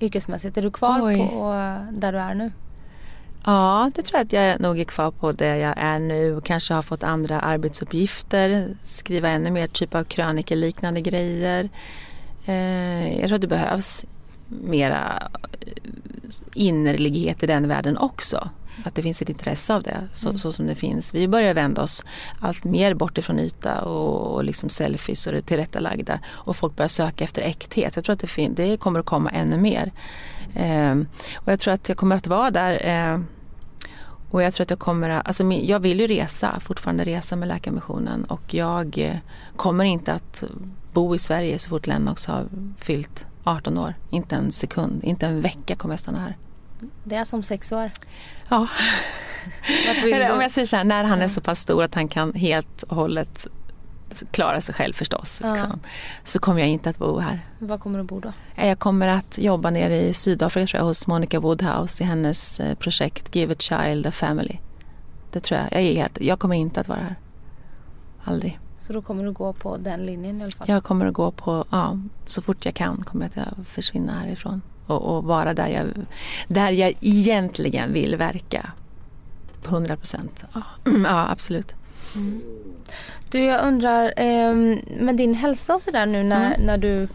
Yrkesmässigt, 0.00 0.56
är 0.56 0.62
du 0.62 0.70
kvar 0.70 1.00
Oj. 1.02 1.16
på 1.16 1.52
där 1.92 2.12
du 2.12 2.18
är 2.18 2.34
nu? 2.34 2.52
Ja, 3.44 3.90
det 3.94 4.02
tror 4.02 4.18
jag 4.18 4.24
att 4.24 4.32
jag 4.32 4.60
nog 4.60 4.80
är 4.80 4.84
kvar 4.84 5.10
på 5.10 5.32
där 5.32 5.54
jag 5.54 5.74
är 5.76 5.98
nu 5.98 6.36
och 6.36 6.44
kanske 6.44 6.74
har 6.74 6.82
fått 6.82 7.02
andra 7.02 7.40
arbetsuppgifter. 7.40 8.76
Skriva 8.82 9.28
ännu 9.28 9.50
mer 9.50 9.66
typ 9.66 9.94
av 9.94 10.04
krönikeliknande 10.04 11.00
grejer. 11.00 11.68
Eh, 12.46 13.18
jag 13.20 13.28
tror 13.28 13.34
att 13.34 13.40
det 13.40 13.46
behövs 13.46 14.04
mera 14.48 15.28
innerlighet 16.54 17.42
i 17.42 17.46
den 17.46 17.68
världen 17.68 17.98
också. 17.98 18.50
Att 18.84 18.94
det 18.94 19.02
finns 19.02 19.22
ett 19.22 19.28
intresse 19.28 19.74
av 19.74 19.82
det 19.82 20.08
så, 20.12 20.28
mm. 20.28 20.38
så, 20.38 20.52
som 20.52 20.66
det 20.66 20.74
finns. 20.74 21.14
Vi 21.14 21.28
börjar 21.28 21.54
vända 21.54 21.82
oss 21.82 22.04
allt 22.40 22.64
mer 22.64 22.94
bort 22.94 23.18
ifrån 23.18 23.38
yta 23.38 23.82
och, 23.82 24.34
och 24.34 24.44
liksom 24.44 24.68
selfies 24.68 25.26
och 25.26 25.32
det 25.32 25.42
tillrättalagda. 25.42 26.20
Och 26.26 26.56
folk 26.56 26.76
börjar 26.76 26.88
söka 26.88 27.24
efter 27.24 27.42
äkthet. 27.42 27.96
Jag 27.96 28.04
tror 28.04 28.14
att 28.14 28.20
det, 28.20 28.26
fin- 28.26 28.54
det 28.54 28.76
kommer 28.76 29.00
att 29.00 29.06
komma 29.06 29.30
ännu 29.30 29.58
mer. 29.58 29.92
Eh, 30.54 30.94
och 31.34 31.52
jag 31.52 31.60
tror 31.60 31.74
att 31.74 31.88
jag 31.88 31.98
kommer 31.98 32.16
att 32.16 32.26
vara 32.26 32.50
där 32.50 32.86
eh, 32.86 33.20
Och 34.30 34.42
jag 34.42 34.54
tror 34.54 34.64
att 34.64 34.70
jag 34.70 34.78
kommer 34.78 35.10
att, 35.10 35.26
alltså 35.26 35.44
jag 35.44 35.80
vill 35.80 36.00
ju 36.00 36.06
resa, 36.06 36.60
fortfarande 36.60 37.04
resa 37.04 37.36
med 37.36 37.48
Läkarmissionen 37.48 38.24
och 38.24 38.54
jag 38.54 38.98
eh, 38.98 39.16
kommer 39.56 39.84
inte 39.84 40.12
att 40.12 40.44
bo 40.92 41.14
i 41.14 41.18
Sverige 41.18 41.58
så 41.58 41.68
fort 41.68 41.86
Lennox 41.86 42.26
har 42.26 42.46
fyllt 42.78 43.26
18 43.44 43.78
år. 43.78 43.94
Inte 44.10 44.36
en 44.36 44.52
sekund, 44.52 45.04
inte 45.04 45.26
en 45.26 45.40
vecka 45.40 45.76
kommer 45.76 45.92
jag 45.92 46.00
stanna 46.00 46.20
här. 46.20 46.36
Det 47.04 47.14
är 47.14 47.24
som 47.24 47.42
sex 47.42 47.72
år. 47.72 47.90
Ja. 48.52 48.68
Eller, 50.04 50.32
om 50.32 50.40
jag 50.40 50.50
säger 50.50 50.66
så 50.66 50.76
här, 50.76 50.84
när 50.84 51.04
han 51.04 51.22
är 51.22 51.28
så 51.28 51.40
pass 51.40 51.60
stor 51.60 51.84
att 51.84 51.94
han 51.94 52.08
kan 52.08 52.34
helt 52.34 52.82
och 52.82 52.96
hållet 52.96 53.46
klara 54.30 54.60
sig 54.60 54.74
själv 54.74 54.92
förstås. 54.92 55.40
Ja. 55.42 55.52
Liksom, 55.52 55.80
så 56.24 56.38
kommer 56.38 56.60
jag 56.60 56.68
inte 56.68 56.90
att 56.90 56.98
bo 56.98 57.18
här. 57.18 57.40
Var 57.58 57.78
kommer 57.78 57.98
du 57.98 58.04
bo 58.04 58.20
då? 58.20 58.32
Jag 58.54 58.78
kommer 58.78 59.08
att 59.08 59.38
jobba 59.38 59.70
nere 59.70 60.02
i 60.02 60.14
Sydafrika 60.14 60.66
tror 60.66 60.78
jag, 60.78 60.84
hos 60.84 61.06
Monica 61.06 61.40
Woodhouse 61.40 62.02
i 62.02 62.06
hennes 62.06 62.60
eh, 62.60 62.74
projekt 62.74 63.36
Give 63.36 63.52
a 63.52 63.56
Child 63.58 64.06
a 64.06 64.10
Family. 64.12 64.58
Det 65.30 65.40
tror 65.40 65.60
jag. 65.60 65.72
Jag, 65.72 65.82
är 65.82 65.94
helt, 65.94 66.20
jag 66.20 66.38
kommer 66.38 66.56
inte 66.56 66.80
att 66.80 66.88
vara 66.88 67.00
här. 67.00 67.16
Aldrig. 68.24 68.58
Så 68.78 68.92
då 68.92 69.02
kommer 69.02 69.24
du 69.24 69.32
gå 69.32 69.52
på 69.52 69.76
den 69.76 70.06
linjen 70.06 70.40
i 70.40 70.42
alla 70.42 70.52
fall? 70.52 70.68
Jag 70.68 70.84
kommer 70.84 71.06
att 71.06 71.14
gå 71.14 71.30
på, 71.30 71.64
ja, 71.70 71.98
så 72.26 72.42
fort 72.42 72.64
jag 72.64 72.74
kan 72.74 72.96
kommer 72.96 73.30
jag 73.34 73.44
att 73.44 73.68
försvinna 73.68 74.20
härifrån. 74.20 74.62
Och, 74.92 75.16
och 75.16 75.24
vara 75.24 75.54
där 75.54 75.68
jag, 75.68 75.86
där 76.48 76.70
jag 76.70 76.94
egentligen 77.00 77.92
vill 77.92 78.16
verka. 78.16 78.72
På 79.62 79.68
100 79.68 79.96
procent. 79.96 80.44
Ja, 80.54 80.62
ja, 81.04 81.30
absolut. 81.30 81.74
Mm. 82.14 82.42
Du, 83.30 83.44
jag 83.44 83.66
undrar 83.66 84.12
eh, 84.16 84.54
med 85.00 85.16
din 85.16 85.34
hälsa 85.34 85.74
och 85.74 85.82
sådär 85.82 86.06
nu 86.06 86.22
när, 86.22 86.46
mm. 86.46 86.66
när 86.66 86.78
du 86.78 87.08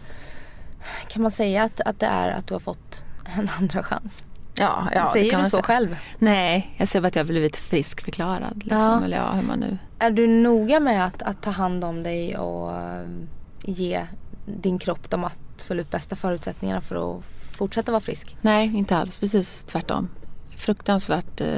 kan 1.08 1.22
man 1.22 1.30
säga 1.30 1.62
att, 1.62 1.80
att 1.80 2.00
det 2.00 2.06
är 2.06 2.30
att 2.30 2.46
du 2.46 2.54
har 2.54 2.60
fått 2.60 3.04
en 3.36 3.50
andra 3.58 3.82
chans? 3.82 4.24
Ja, 4.54 4.88
ja 4.94 5.06
Säger 5.06 5.38
du 5.38 5.44
så 5.44 5.50
säga. 5.50 5.62
själv? 5.62 5.96
Nej, 6.18 6.74
jag 6.76 6.88
säger 6.88 7.00
bara 7.00 7.08
att 7.08 7.16
jag 7.16 7.24
har 7.24 7.28
blivit 7.28 7.56
friskförklarad. 7.56 8.54
Liksom, 8.54 8.78
ja. 8.78 9.04
Eller 9.04 9.16
ja, 9.16 9.32
hur 9.32 9.42
man 9.42 9.60
nu... 9.60 9.78
Är 9.98 10.10
du 10.10 10.26
noga 10.26 10.80
med 10.80 11.06
att, 11.06 11.22
att 11.22 11.42
ta 11.42 11.50
hand 11.50 11.84
om 11.84 12.02
dig 12.02 12.38
och 12.38 12.70
um, 12.70 13.28
ge 13.62 14.06
din 14.46 14.78
kropp 14.78 15.10
de 15.10 15.24
absolut 15.24 15.90
bästa 15.90 16.16
förutsättningarna 16.16 16.80
för 16.80 17.18
att 17.18 17.24
fortsätta 17.58 17.92
vara 17.92 18.00
frisk? 18.00 18.36
Nej, 18.40 18.76
inte 18.76 18.96
alls. 18.96 19.18
Precis 19.18 19.64
tvärtom. 19.64 20.08
Fruktansvärt 20.56 21.40
eh, 21.40 21.48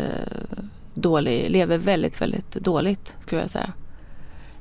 dålig, 0.94 1.50
lever 1.50 1.78
väldigt, 1.78 2.20
väldigt 2.20 2.52
dåligt 2.52 3.16
skulle 3.20 3.40
jag 3.40 3.50
säga. 3.50 3.72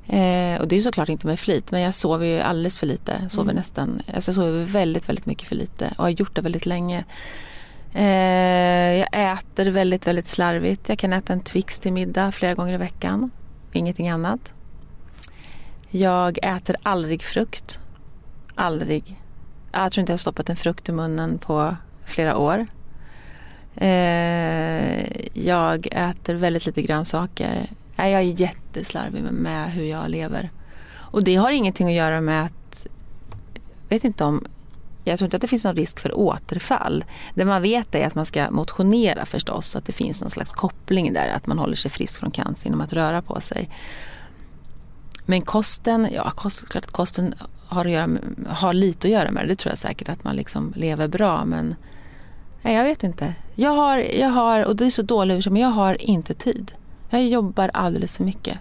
Eh, 0.07 0.61
och 0.61 0.67
det 0.67 0.77
är 0.77 0.81
såklart 0.81 1.09
inte 1.09 1.27
med 1.27 1.39
flit 1.39 1.71
men 1.71 1.81
jag 1.81 1.93
sover 1.93 2.25
ju 2.25 2.39
alldeles 2.39 2.79
för 2.79 2.87
lite. 2.87 3.29
Sover 3.29 3.43
mm. 3.51 3.55
nästan, 3.55 4.01
alltså 4.13 4.29
jag 4.29 4.35
sover 4.35 4.63
väldigt, 4.63 5.09
väldigt 5.09 5.25
mycket 5.25 5.47
för 5.47 5.55
lite 5.55 5.93
och 5.97 6.03
har 6.03 6.09
gjort 6.09 6.35
det 6.35 6.41
väldigt 6.41 6.65
länge. 6.65 7.05
Eh, 7.93 8.03
jag 8.99 9.07
äter 9.11 9.65
väldigt, 9.65 10.07
väldigt 10.07 10.27
slarvigt. 10.27 10.89
Jag 10.89 10.99
kan 10.99 11.13
äta 11.13 11.33
en 11.33 11.41
Twix 11.41 11.79
till 11.79 11.93
middag 11.93 12.31
flera 12.31 12.53
gånger 12.53 12.73
i 12.73 12.77
veckan. 12.77 13.31
Ingenting 13.71 14.09
annat. 14.09 14.53
Jag 15.89 16.37
äter 16.41 16.75
aldrig 16.83 17.21
frukt. 17.21 17.79
Aldrig. 18.55 19.18
Jag 19.71 19.91
tror 19.91 20.01
inte 20.01 20.11
jag 20.11 20.17
har 20.17 20.19
stoppat 20.19 20.49
en 20.49 20.55
frukt 20.55 20.89
i 20.89 20.91
munnen 20.91 21.37
på 21.37 21.75
flera 22.05 22.37
år. 22.37 22.67
Eh, 23.75 25.27
jag 25.33 25.87
äter 25.91 26.33
väldigt 26.33 26.65
lite 26.65 26.81
grönsaker. 26.81 27.69
Eh, 27.97 28.07
jag 28.07 28.21
är 28.21 28.41
jätteslarvig 28.41 29.23
med 29.23 29.71
hur 29.71 29.83
jag 29.83 30.09
lever. 30.09 30.49
Och 30.95 31.23
det 31.23 31.35
har 31.35 31.51
ingenting 31.51 31.87
att 31.87 31.93
göra 31.93 32.21
med 32.21 32.45
att, 32.45 32.85
jag 33.87 33.95
vet 33.95 34.03
inte 34.03 34.23
om, 34.23 34.45
jag 35.03 35.19
tror 35.19 35.25
inte 35.25 35.37
att 35.37 35.41
det 35.41 35.47
finns 35.47 35.63
någon 35.63 35.75
risk 35.75 35.99
för 35.99 36.17
återfall. 36.17 37.05
Det 37.33 37.45
man 37.45 37.61
vet 37.61 37.95
är 37.95 38.07
att 38.07 38.15
man 38.15 38.25
ska 38.25 38.51
motionera 38.51 39.25
förstås, 39.25 39.75
att 39.75 39.85
det 39.85 39.91
finns 39.91 40.21
någon 40.21 40.29
slags 40.29 40.53
koppling 40.53 41.13
där, 41.13 41.29
att 41.29 41.47
man 41.47 41.59
håller 41.59 41.75
sig 41.75 41.91
frisk 41.91 42.19
från 42.19 42.31
cancer 42.31 42.65
genom 42.65 42.81
att 42.81 42.93
röra 42.93 43.21
på 43.21 43.41
sig. 43.41 43.69
Men 45.25 45.41
kosten, 45.41 46.07
ja 46.11 46.31
kost, 46.31 46.69
klart 46.69 46.85
att 46.85 46.91
kosten 46.91 47.33
har, 47.69 47.85
att 47.85 47.91
göra 47.91 48.07
med, 48.07 48.21
har 48.47 48.73
lite 48.73 49.07
att 49.07 49.11
göra 49.11 49.31
med 49.31 49.43
det, 49.43 49.47
det 49.47 49.55
tror 49.55 49.71
jag 49.71 49.77
säkert, 49.77 50.09
att 50.09 50.23
man 50.23 50.35
liksom 50.35 50.73
lever 50.75 51.07
bra 51.07 51.45
men 51.45 51.75
nej, 52.61 52.75
jag 52.75 52.83
vet 52.83 53.03
inte. 53.03 53.35
Jag 53.55 53.71
har, 53.71 53.97
jag 53.97 54.29
har, 54.29 54.63
och 54.63 54.75
det 54.75 54.85
är 54.85 54.89
så 54.89 55.01
dåligt 55.01 55.47
men 55.47 55.61
jag 55.61 55.69
har 55.69 56.01
inte 56.01 56.33
tid. 56.33 56.71
Jag 57.09 57.27
jobbar 57.27 57.71
alldeles 57.73 58.17
för 58.17 58.23
mycket. 58.23 58.57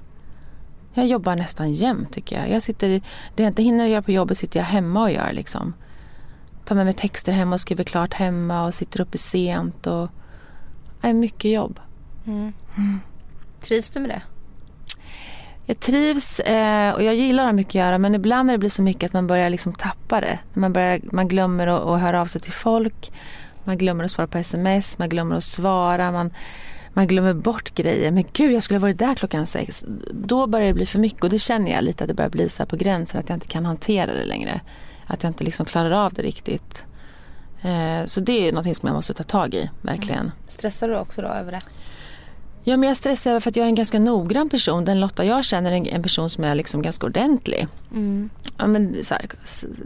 Jag 0.94 1.06
jobbar 1.06 1.36
nästan 1.36 1.72
jämt 1.72 2.12
tycker 2.12 2.40
jag. 2.40 2.50
jag 2.50 2.62
sitter, 2.62 2.88
det 3.34 3.42
jag 3.42 3.50
inte 3.50 3.62
hinner 3.62 3.86
göra 3.86 4.02
på 4.02 4.12
jobbet 4.12 4.38
sitter 4.38 4.60
jag 4.60 4.66
hemma 4.66 5.02
och 5.02 5.10
gör. 5.10 5.32
Liksom. 5.32 5.74
Tar 6.64 6.74
med 6.74 6.84
mig 6.84 6.94
texter 6.94 7.32
hemma 7.32 7.54
och 7.54 7.60
skriver 7.60 7.84
klart 7.84 8.14
hemma 8.14 8.66
och 8.66 8.74
sitter 8.74 9.00
uppe 9.00 9.18
sent. 9.18 9.86
Och, 9.86 10.10
det 11.00 11.08
är 11.08 11.12
mycket 11.12 11.50
jobb. 11.50 11.80
Mm. 12.26 12.52
Mm. 12.76 13.00
Trivs 13.60 13.90
du 13.90 14.00
med 14.00 14.10
det? 14.10 14.22
Jag 15.70 15.80
trivs 15.80 16.40
eh, 16.40 16.94
och 16.94 17.02
jag 17.02 17.14
gillar 17.14 17.48
att 17.48 17.54
mycket 17.54 17.70
att 17.70 17.74
göra 17.74 17.98
men 17.98 18.14
ibland 18.14 18.46
när 18.46 18.54
det 18.54 18.58
blir 18.58 18.70
så 18.70 18.82
mycket 18.82 19.06
att 19.06 19.12
man 19.12 19.26
börjar 19.26 19.50
liksom 19.50 19.74
tappa 19.74 20.20
det. 20.20 20.38
Man, 20.54 20.72
börjar, 20.72 21.00
man 21.02 21.28
glömmer 21.28 21.66
att, 21.66 21.82
att 21.82 22.00
höra 22.00 22.20
av 22.20 22.26
sig 22.26 22.40
till 22.40 22.52
folk. 22.52 23.12
Man 23.64 23.78
glömmer 23.78 24.04
att 24.04 24.10
svara 24.10 24.26
på 24.26 24.38
sms, 24.38 24.98
man 24.98 25.08
glömmer 25.08 25.36
att 25.36 25.44
svara. 25.44 26.12
Man, 26.12 26.30
man 26.92 27.06
glömmer 27.06 27.32
bort 27.32 27.74
grejer. 27.74 28.10
Men 28.10 28.24
gud, 28.32 28.52
jag 28.52 28.62
skulle 28.62 28.78
ha 28.78 28.82
varit 28.82 28.98
där 28.98 29.14
klockan 29.14 29.46
sex. 29.46 29.84
Då 30.12 30.46
börjar 30.46 30.66
det 30.66 30.74
bli 30.74 30.86
för 30.86 30.98
mycket 30.98 31.24
och 31.24 31.30
det 31.30 31.38
känner 31.38 31.70
jag 31.70 31.84
lite 31.84 32.04
att 32.04 32.08
det 32.08 32.14
börjar 32.14 32.30
bli 32.30 32.48
så 32.48 32.66
på 32.66 32.76
gränsen 32.76 33.20
att 33.20 33.28
jag 33.28 33.36
inte 33.36 33.48
kan 33.48 33.66
hantera 33.66 34.14
det 34.14 34.24
längre. 34.24 34.60
Att 35.06 35.22
jag 35.22 35.30
inte 35.30 35.44
liksom 35.44 35.66
klarar 35.66 35.90
av 35.90 36.12
det 36.12 36.22
riktigt. 36.22 36.86
Eh, 37.62 38.04
så 38.06 38.20
det 38.20 38.48
är 38.48 38.52
något 38.52 38.76
som 38.76 38.86
jag 38.86 38.94
måste 38.94 39.14
ta 39.14 39.22
tag 39.22 39.54
i, 39.54 39.70
verkligen. 39.82 40.20
Mm. 40.20 40.32
Stressar 40.48 40.88
du 40.88 40.98
också 40.98 41.22
då 41.22 41.28
över 41.28 41.52
det? 41.52 41.60
Ja, 42.68 42.76
men 42.76 42.88
jag 42.88 42.96
stressar 42.96 43.30
över 43.30 43.40
för 43.40 43.50
att 43.50 43.56
jag 43.56 43.64
är 43.64 43.68
en 43.68 43.74
ganska 43.74 43.98
noggrann 43.98 44.48
person. 44.48 44.84
Den 44.84 45.00
Lotta 45.00 45.24
jag 45.24 45.44
känner 45.44 45.72
är 45.72 45.88
en 45.88 46.02
person 46.02 46.30
som 46.30 46.44
är 46.44 46.54
liksom 46.54 46.82
ganska 46.82 47.06
ordentlig. 47.06 47.68
Mm. 47.90 48.30
Ja, 48.56 48.66
men 48.66 49.04
så 49.04 49.14
här, 49.14 49.26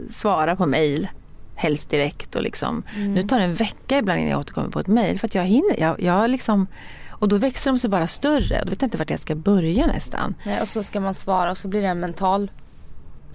svara 0.09 0.55
på 0.55 0.65
mail 0.65 1.07
helst 1.55 1.89
direkt 1.89 2.35
och 2.35 2.41
liksom. 2.41 2.83
Mm. 2.95 3.13
Nu 3.13 3.23
tar 3.23 3.37
det 3.37 3.43
en 3.43 3.55
vecka 3.55 3.97
ibland 3.97 4.19
innan 4.19 4.31
jag 4.31 4.39
återkommer 4.39 4.69
på 4.69 4.79
ett 4.79 4.87
mail 4.87 5.19
för 5.19 5.27
att 5.27 5.35
jag 5.35 5.43
hinner. 5.43 5.79
Jag, 5.79 6.01
jag 6.01 6.29
liksom, 6.29 6.67
och 7.09 7.27
då 7.27 7.37
växer 7.37 7.71
de 7.71 7.77
sig 7.77 7.89
bara 7.89 8.07
större. 8.07 8.63
Då 8.63 8.69
vet 8.69 8.81
jag 8.81 8.87
inte 8.87 8.97
vart 8.97 9.09
jag 9.09 9.19
ska 9.19 9.35
börja 9.35 9.87
nästan. 9.87 10.35
Nej, 10.45 10.61
och 10.61 10.69
så 10.69 10.83
ska 10.83 10.99
man 10.99 11.13
svara 11.13 11.51
och 11.51 11.57
så 11.57 11.67
blir 11.67 11.81
det 11.81 11.87
en 11.87 11.99
mental 11.99 12.51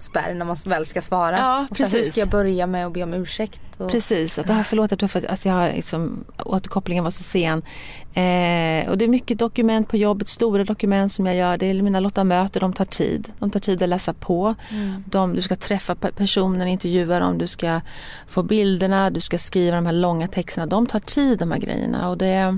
spärr 0.01 0.33
när 0.33 0.45
man 0.45 0.57
väl 0.65 0.85
ska 0.85 1.01
svara. 1.01 1.37
Ja, 1.37 1.67
och 1.69 1.77
precis. 1.77 1.93
hur 1.93 2.03
ska 2.03 2.19
jag 2.19 2.29
börja 2.29 2.67
med 2.67 2.85
att 2.85 2.93
be 2.93 3.03
om 3.03 3.13
ursäkt? 3.13 3.61
Och... 3.77 3.91
Precis, 3.91 4.39
att, 4.39 4.49
ah, 4.49 4.63
förlåt 4.63 4.91
att, 4.91 5.01
jag, 5.01 5.25
att 5.25 5.45
jag 5.45 5.75
liksom, 5.75 6.25
återkopplingen 6.45 7.03
var 7.03 7.11
så 7.11 7.23
sen. 7.23 7.61
Eh, 8.13 8.89
och 8.89 8.97
det 8.97 9.05
är 9.05 9.07
mycket 9.07 9.39
dokument 9.39 9.87
på 9.87 9.97
jobbet, 9.97 10.27
stora 10.27 10.63
dokument 10.63 11.11
som 11.11 11.25
jag 11.25 11.35
gör. 11.35 11.57
Det 11.57 11.65
är 11.65 11.81
mina 11.81 11.99
Lotta 11.99 12.23
möter, 12.23 12.59
de 12.59 12.73
tar 12.73 12.85
tid. 12.85 13.33
De 13.39 13.51
tar 13.51 13.59
tid 13.59 13.83
att 13.83 13.89
läsa 13.89 14.13
på. 14.13 14.55
Mm. 14.69 15.03
De, 15.07 15.33
du 15.33 15.41
ska 15.41 15.55
träffa 15.55 15.95
personen, 15.95 16.67
intervjua 16.67 17.19
dem, 17.19 17.37
du 17.37 17.47
ska 17.47 17.81
få 18.27 18.43
bilderna, 18.43 19.09
du 19.09 19.19
ska 19.19 19.37
skriva 19.37 19.75
de 19.75 19.85
här 19.85 19.93
långa 19.93 20.27
texterna. 20.27 20.65
De 20.65 20.85
tar 20.85 20.99
tid 20.99 21.39
de 21.39 21.51
här 21.51 21.59
grejerna. 21.59 22.09
Och 22.09 22.17
det 22.17 22.27
är 22.27 22.57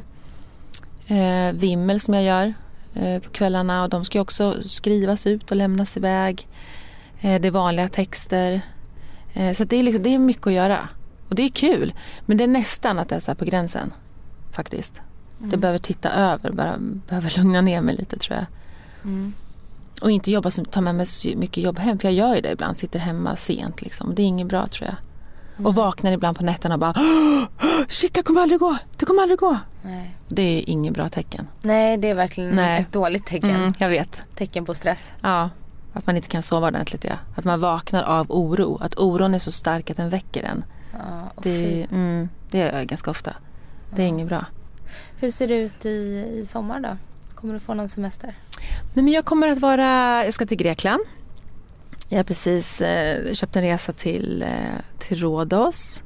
eh, 1.08 1.54
vimmel 1.54 2.00
som 2.00 2.14
jag 2.14 2.24
gör 2.24 2.54
eh, 2.94 3.22
på 3.22 3.30
kvällarna 3.30 3.84
och 3.84 3.90
de 3.90 4.06
ska 4.06 4.22
också 4.22 4.56
skrivas 4.64 5.28
ut 5.28 5.52
och 5.52 5.58
lämnas 5.58 5.98
iväg. 5.98 6.48
Eh, 7.22 7.42
det 7.42 7.48
är 7.48 7.52
vanliga 7.52 7.90
texter. 7.90 8.62
Eh, 9.34 9.54
så 9.54 9.64
det 9.64 9.76
är, 9.76 9.84
liksom, 9.84 10.04
det 10.04 10.14
är 10.14 10.20
mycket 10.20 10.48
att 10.48 10.54
göra. 10.54 10.90
Och 11.30 11.36
det 11.36 11.44
är 11.44 11.50
kul. 11.50 11.94
Men 12.26 12.38
det 12.38 12.44
är 12.44 12.48
nästan 12.48 13.00
att 13.00 13.10
det 13.10 13.16
är 13.16 13.20
så 13.20 13.36
på 13.36 13.46
gränsen. 13.46 13.94
Faktiskt. 14.52 15.02
Mm. 15.38 15.50
Det 15.50 15.58
behöver 15.58 15.80
titta 15.80 16.12
över, 16.12 16.52
bara 16.52 16.76
behöver 17.08 17.38
lugna 17.38 17.62
ner 17.62 17.82
mig 17.82 17.96
lite 17.96 18.20
tror 18.20 18.38
jag. 18.38 18.46
Mm. 19.04 19.34
Och 20.02 20.12
inte 20.12 20.32
jobba 20.32 20.52
ta 20.52 20.82
med 20.82 20.96
mig 20.96 21.06
mycket 21.36 21.64
jobb 21.64 21.80
hem. 21.80 22.00
För 22.00 22.08
jag 22.08 22.16
gör 22.16 22.36
ju 22.36 22.42
det 22.42 22.52
ibland, 22.52 22.78
sitter 22.78 23.00
hemma 23.00 23.36
sent 23.36 23.82
liksom. 23.82 24.16
Det 24.16 24.22
är 24.22 24.26
inget 24.26 24.48
bra 24.48 24.68
tror 24.68 24.88
jag. 24.88 24.96
Mm. 25.56 25.66
Och 25.66 25.76
vaknar 25.76 26.12
ibland 26.12 26.38
på 26.38 26.44
nätterna 26.44 26.76
och 26.76 26.80
bara 26.80 26.94
Shit, 27.88 28.14
det 28.14 28.24
kommer 28.24 28.42
aldrig 28.42 28.60
gå! 28.60 28.78
Det 28.98 29.06
kommer 29.06 29.22
aldrig 29.22 29.40
gå! 29.40 29.58
Nej. 29.82 30.16
Det 30.28 30.42
är 30.42 30.70
inget 30.70 30.94
bra 30.94 31.10
tecken. 31.10 31.48
Nej, 31.62 31.98
det 31.98 32.10
är 32.10 32.16
verkligen 32.16 32.56
Nej. 32.56 32.82
ett 32.82 32.92
dåligt 32.92 33.26
tecken. 33.26 33.50
Mm, 33.50 33.74
jag 33.78 33.90
vet. 33.90 34.22
Tecken 34.36 34.66
på 34.66 34.74
stress. 34.74 35.14
Ja. 35.22 35.50
Att 35.94 36.08
man 36.08 36.16
inte 36.16 36.28
kan 36.28 36.44
sova 36.44 36.68
ordentligt. 36.68 37.04
Ja. 37.04 37.16
Att 37.36 37.46
man 37.46 37.60
vaknar 37.60 38.04
av 38.04 38.32
oro. 38.32 38.78
Att 38.82 39.00
oron 39.00 39.34
är 39.34 39.40
så 39.40 39.52
stark 39.52 39.90
att 39.90 39.98
den 39.98 40.10
väcker 40.10 40.44
en. 40.44 40.64
Ja, 40.94 41.32
det, 41.44 41.88
mm, 41.92 42.30
det 42.52 42.58
gör 42.58 42.74
jag 42.74 42.88
ganska 42.88 43.12
ofta. 43.12 43.36
Det 43.96 44.02
är 44.02 44.06
ja. 44.06 44.08
inget 44.08 44.28
bra. 44.28 44.46
Hur 45.20 45.32
ser 45.32 45.48
det 45.48 45.56
ut 45.56 45.86
i, 45.86 45.90
i 46.42 46.46
sommar 46.46 46.80
då? 46.80 46.98
Kommer 47.36 47.54
du 47.54 47.60
få 47.60 47.74
någon 47.74 47.90
semester? 47.90 48.36
Nej, 48.94 49.04
men 49.04 49.08
jag 49.08 49.26
kommer 49.26 49.48
att 49.48 49.60
vara, 49.60 50.26
jag 50.26 50.34
ska 50.34 50.46
till 50.46 50.58
Grekland. 50.58 51.02
Jag 52.10 52.20
har 52.20 52.24
precis 52.24 52.82
eh, 52.82 53.34
köpt 53.34 53.56
en 53.56 53.62
resa 53.62 53.94
till, 53.94 54.44
eh, 54.44 54.50
till 55.00 55.18
Rhodos 55.18 56.04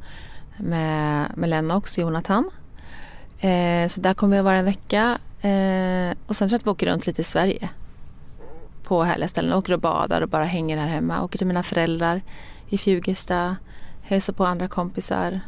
med, 0.57 1.31
med 1.35 1.49
Lennox 1.49 1.97
och 1.97 2.01
Jonathan. 2.01 2.49
Eh, 3.39 3.87
så 3.87 4.01
där 4.01 4.13
kommer 4.13 4.37
jag 4.37 4.43
vara 4.43 4.57
en 4.57 4.65
vecka. 4.65 5.19
Eh, 5.41 6.17
och 6.27 6.35
sen 6.35 6.49
tror 6.49 6.51
jag 6.51 6.59
att 6.59 6.67
vi 6.67 6.69
åker 6.69 6.87
runt 6.87 7.07
lite 7.07 7.21
i 7.21 7.23
Sverige 7.23 7.69
på 8.85 9.03
härliga 9.03 9.27
ställen. 9.27 9.53
Åker 9.53 9.73
och 9.73 9.79
badar 9.79 10.21
och 10.21 10.29
bara 10.29 10.45
hänger 10.45 10.77
här 10.77 10.87
hemma. 10.87 11.23
Åker 11.23 11.37
till 11.37 11.47
mina 11.47 11.63
föräldrar 11.63 12.21
i 12.67 12.77
Fjugesta. 12.77 13.55
Hälsar 14.01 14.33
på 14.33 14.45
andra 14.45 14.67
kompisar. 14.67 15.39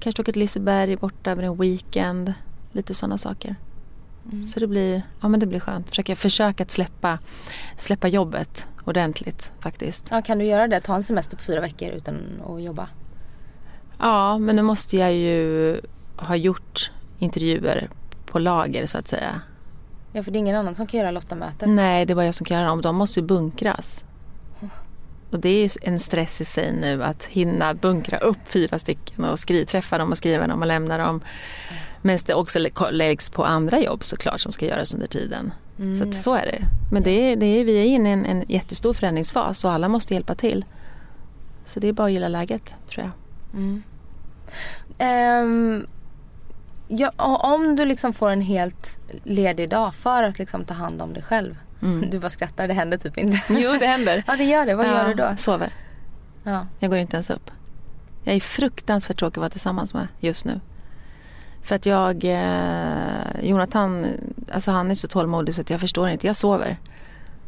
Kanske 0.00 0.22
åker 0.22 0.32
till 0.32 0.40
Liseberg 0.40 0.96
borta 0.96 1.30
över 1.30 1.42
en 1.42 1.56
weekend. 1.56 2.34
Lite 2.72 2.94
sådana 2.94 3.18
saker. 3.18 3.56
Mm. 4.32 4.44
Så 4.44 4.60
det 4.60 4.66
blir, 4.66 5.02
ja, 5.20 5.28
men 5.28 5.40
det 5.40 5.46
blir 5.46 5.60
skönt. 5.60 5.88
Försöka, 5.88 6.16
försöka 6.16 6.62
att 6.62 6.70
släppa, 6.70 7.18
släppa 7.78 8.08
jobbet 8.08 8.68
ordentligt 8.84 9.52
faktiskt. 9.60 10.06
Ja, 10.10 10.22
kan 10.22 10.38
du 10.38 10.44
göra 10.44 10.68
det? 10.68 10.80
Ta 10.80 10.94
en 10.94 11.02
semester 11.02 11.36
på 11.36 11.42
fyra 11.42 11.60
veckor 11.60 11.88
utan 11.88 12.42
att 12.48 12.62
jobba? 12.62 12.88
Ja, 13.98 14.38
men 14.38 14.56
nu 14.56 14.62
måste 14.62 14.96
jag 14.96 15.14
ju 15.14 15.80
ha 16.16 16.36
gjort 16.36 16.90
intervjuer 17.18 17.88
på 18.26 18.38
lager 18.38 18.86
så 18.86 18.98
att 18.98 19.08
säga. 19.08 19.40
Ja, 20.16 20.22
för 20.22 20.30
det 20.30 20.36
är 20.36 20.40
ingen 20.40 20.56
annan 20.56 20.74
som 20.74 20.86
kan 20.86 21.00
göra 21.00 21.10
Lotta-möten. 21.10 21.76
Nej, 21.76 22.06
det 22.06 22.12
är 22.12 22.14
bara 22.14 22.24
jag 22.24 22.34
som 22.34 22.44
kan 22.46 22.56
göra 22.56 22.68
dem. 22.68 22.82
De 22.82 22.96
måste 22.96 23.20
ju 23.20 23.26
bunkras. 23.26 24.04
Och 25.30 25.40
det 25.40 25.48
är 25.48 25.70
en 25.82 25.98
stress 25.98 26.40
i 26.40 26.44
sig 26.44 26.72
nu 26.72 27.04
att 27.04 27.24
hinna 27.24 27.74
bunkra 27.74 28.18
upp 28.18 28.38
fyra 28.48 28.78
stycken 28.78 29.24
och 29.24 29.38
skri, 29.38 29.66
träffa 29.66 29.98
dem 29.98 30.10
och 30.10 30.18
skriva 30.18 30.46
dem 30.46 30.60
och 30.60 30.66
lämna 30.66 30.98
dem. 30.98 31.20
Men 32.02 32.18
det 32.26 32.34
också 32.34 32.58
läggs 32.90 33.30
på 33.30 33.44
andra 33.44 33.80
jobb 33.80 34.04
såklart 34.04 34.40
som 34.40 34.52
ska 34.52 34.66
göras 34.66 34.94
under 34.94 35.06
tiden. 35.06 35.52
Mm, 35.78 35.96
så 35.96 36.08
att 36.08 36.14
så 36.14 36.34
är 36.34 36.46
det. 36.46 36.62
Men 36.92 37.02
det 37.02 37.10
är, 37.10 37.36
det 37.36 37.46
är, 37.46 37.64
vi 37.64 37.78
är 37.78 37.84
inne 37.84 38.08
i 38.08 38.12
en, 38.12 38.26
en 38.26 38.44
jättestor 38.48 38.94
förändringsfas 38.94 39.64
och 39.64 39.72
alla 39.72 39.88
måste 39.88 40.14
hjälpa 40.14 40.34
till. 40.34 40.64
Så 41.64 41.80
det 41.80 41.88
är 41.88 41.92
bara 41.92 42.06
att 42.06 42.12
gilla 42.12 42.28
läget 42.28 42.74
tror 42.88 43.04
jag. 43.04 43.12
Mm. 43.60 43.82
Um, 44.98 45.86
ja, 46.88 47.10
om 47.42 47.76
du 47.76 47.84
liksom 47.84 48.12
får 48.12 48.30
en 48.30 48.40
helt 48.40 48.98
ledig 49.24 49.70
dag 49.70 49.94
för 49.94 50.22
att 50.22 50.38
liksom 50.38 50.64
ta 50.64 50.74
hand 50.74 51.02
om 51.02 51.12
dig 51.12 51.22
själv. 51.22 51.58
Mm. 51.82 52.10
Du 52.10 52.18
bara 52.18 52.30
skrattar, 52.30 52.68
det 52.68 52.74
händer 52.74 52.98
typ 52.98 53.18
inte. 53.18 53.42
Jo 53.48 53.76
det 53.80 53.86
händer. 53.86 54.22
ja 54.26 54.36
det 54.36 54.44
gör 54.44 54.66
det, 54.66 54.74
vad 54.74 54.86
ja, 54.86 54.90
gör 54.90 55.08
du 55.08 55.14
då? 55.14 55.34
Sover. 55.38 55.72
Ja. 56.42 56.66
Jag 56.78 56.90
går 56.90 56.98
inte 56.98 57.16
ens 57.16 57.30
upp. 57.30 57.50
Jag 58.24 58.34
är 58.34 58.40
fruktansvärt 58.40 59.18
tråkig 59.18 59.38
att 59.38 59.40
vara 59.40 59.50
tillsammans 59.50 59.94
med 59.94 60.08
just 60.20 60.44
nu. 60.44 60.60
För 61.62 61.74
att 61.74 61.86
jag, 61.86 62.24
eh, 62.24 63.42
Jonathan, 63.42 64.06
alltså 64.52 64.70
han 64.70 64.90
är 64.90 64.94
så 64.94 65.08
tålmodig 65.08 65.54
så 65.54 65.60
att 65.60 65.70
jag 65.70 65.80
förstår 65.80 66.08
inte. 66.08 66.26
Jag 66.26 66.36
sover. 66.36 66.76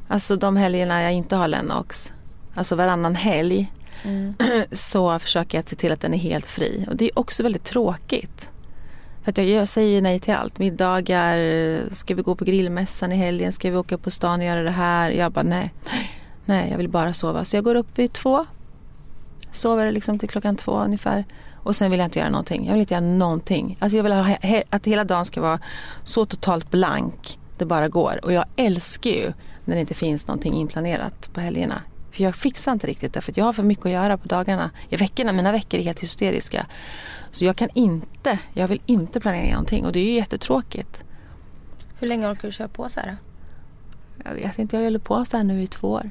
Alltså 0.09 0.37
de 0.37 0.57
helgerna 0.57 1.03
jag 1.03 1.13
inte 1.13 1.37
har 1.37 1.49
Lennox, 1.49 2.13
alltså 2.55 2.77
varannan 2.77 3.15
helg, 3.15 3.73
mm. 4.03 4.35
så 4.73 5.19
försöker 5.19 5.59
jag 5.59 5.69
se 5.69 5.77
till 5.77 5.93
att 5.93 6.01
den 6.01 6.15
är 6.15 6.19
helt 6.19 6.47
fri. 6.47 6.87
Och 6.89 6.97
det 6.97 7.05
är 7.05 7.19
också 7.19 7.43
väldigt 7.43 7.65
tråkigt. 7.65 8.51
För 9.29 9.33
att 9.33 9.39
jag, 9.39 9.47
jag 9.47 9.69
säger 9.69 10.03
nej 10.03 10.21
till 10.21 10.35
allt. 10.35 10.59
Middagar, 10.59 11.39
ska 11.95 12.15
vi 12.15 12.23
gå 12.23 12.35
på 12.35 12.45
grillmässan 12.45 13.13
i 13.13 13.17
helgen, 13.17 13.53
ska 13.53 13.71
vi 13.71 13.77
åka 13.77 13.99
på 13.99 14.11
stan 14.11 14.41
och 14.41 14.47
göra 14.47 14.63
det 14.63 14.71
här? 14.71 15.11
Jag 15.11 15.33
bara 15.33 15.43
nej, 15.43 15.75
nej 16.45 16.71
jag 16.71 16.79
vill 16.79 16.89
bara 16.89 17.13
sova. 17.13 17.45
Så 17.45 17.57
jag 17.57 17.65
går 17.65 17.75
upp 17.75 17.99
vid 17.99 18.13
två, 18.13 18.47
sover 19.53 19.93
liksom 19.93 20.19
till 20.19 20.29
klockan 20.29 20.57
två 20.57 20.79
ungefär. 20.79 21.25
Och 21.55 21.77
sen 21.77 21.91
vill 21.91 22.01
jag 22.01 22.07
inte 22.07 22.19
göra 22.19 22.31
någonting. 22.31 22.67
Jag 22.67 22.73
vill 22.73 22.81
inte 22.81 22.95
göra 22.95 23.05
någonting. 23.05 23.77
Alltså 23.81 23.97
jag 23.97 24.03
vill 24.03 24.13
ha, 24.13 24.37
att 24.71 24.87
hela 24.87 25.05
dagen 25.05 25.25
ska 25.25 25.41
vara 25.41 25.61
så 26.05 26.25
totalt 26.25 26.71
blank 26.71 27.39
det 27.59 27.65
bara 27.65 27.89
går. 27.89 28.21
Och 28.23 28.33
jag 28.33 28.45
älskar 28.57 29.11
ju 29.11 29.33
när 29.65 29.75
det 29.75 29.81
inte 29.81 29.95
finns 29.95 30.27
någonting 30.27 30.55
inplanerat 30.55 31.31
på 31.33 31.41
helgerna. 31.41 31.83
För 32.13 32.25
jag 32.25 32.37
fixar 32.37 32.73
inte 32.73 32.87
riktigt 32.87 33.15
det 33.15 33.21
för 33.21 33.33
jag 33.37 33.45
har 33.45 33.53
för 33.53 33.63
mycket 33.63 33.87
att 33.87 33.93
göra 33.93 34.19
på 34.19 34.29
dagarna. 34.29 34.71
I 34.89 34.97
veckorna, 34.97 35.33
mina 35.33 35.53
veckor 35.53 35.81
är 35.81 35.85
helt 35.85 36.01
hysteriska. 36.01 36.67
Så 37.31 37.45
jag 37.45 37.57
kan 37.57 37.69
inte, 37.75 38.39
jag 38.53 38.69
vill 38.69 38.81
inte 38.87 39.21
planera 39.21 39.51
någonting 39.51 39.87
och 39.87 39.93
det 39.93 40.01
är 40.01 40.05
ju 40.05 40.13
jättetråkigt. 40.13 41.05
Hur 41.99 42.09
länge 42.09 42.31
orkar 42.31 42.49
du 42.49 42.53
köra 42.53 42.69
på 42.69 42.89
så 42.89 43.01
här? 43.01 43.17
Jag 44.25 44.35
vet 44.35 44.59
inte, 44.59 44.77
jag 44.77 44.85
håller 44.85 44.99
på 44.99 45.25
så 45.25 45.37
här 45.37 45.45
nu 45.45 45.63
i 45.63 45.67
två 45.67 45.89
år. 45.89 46.11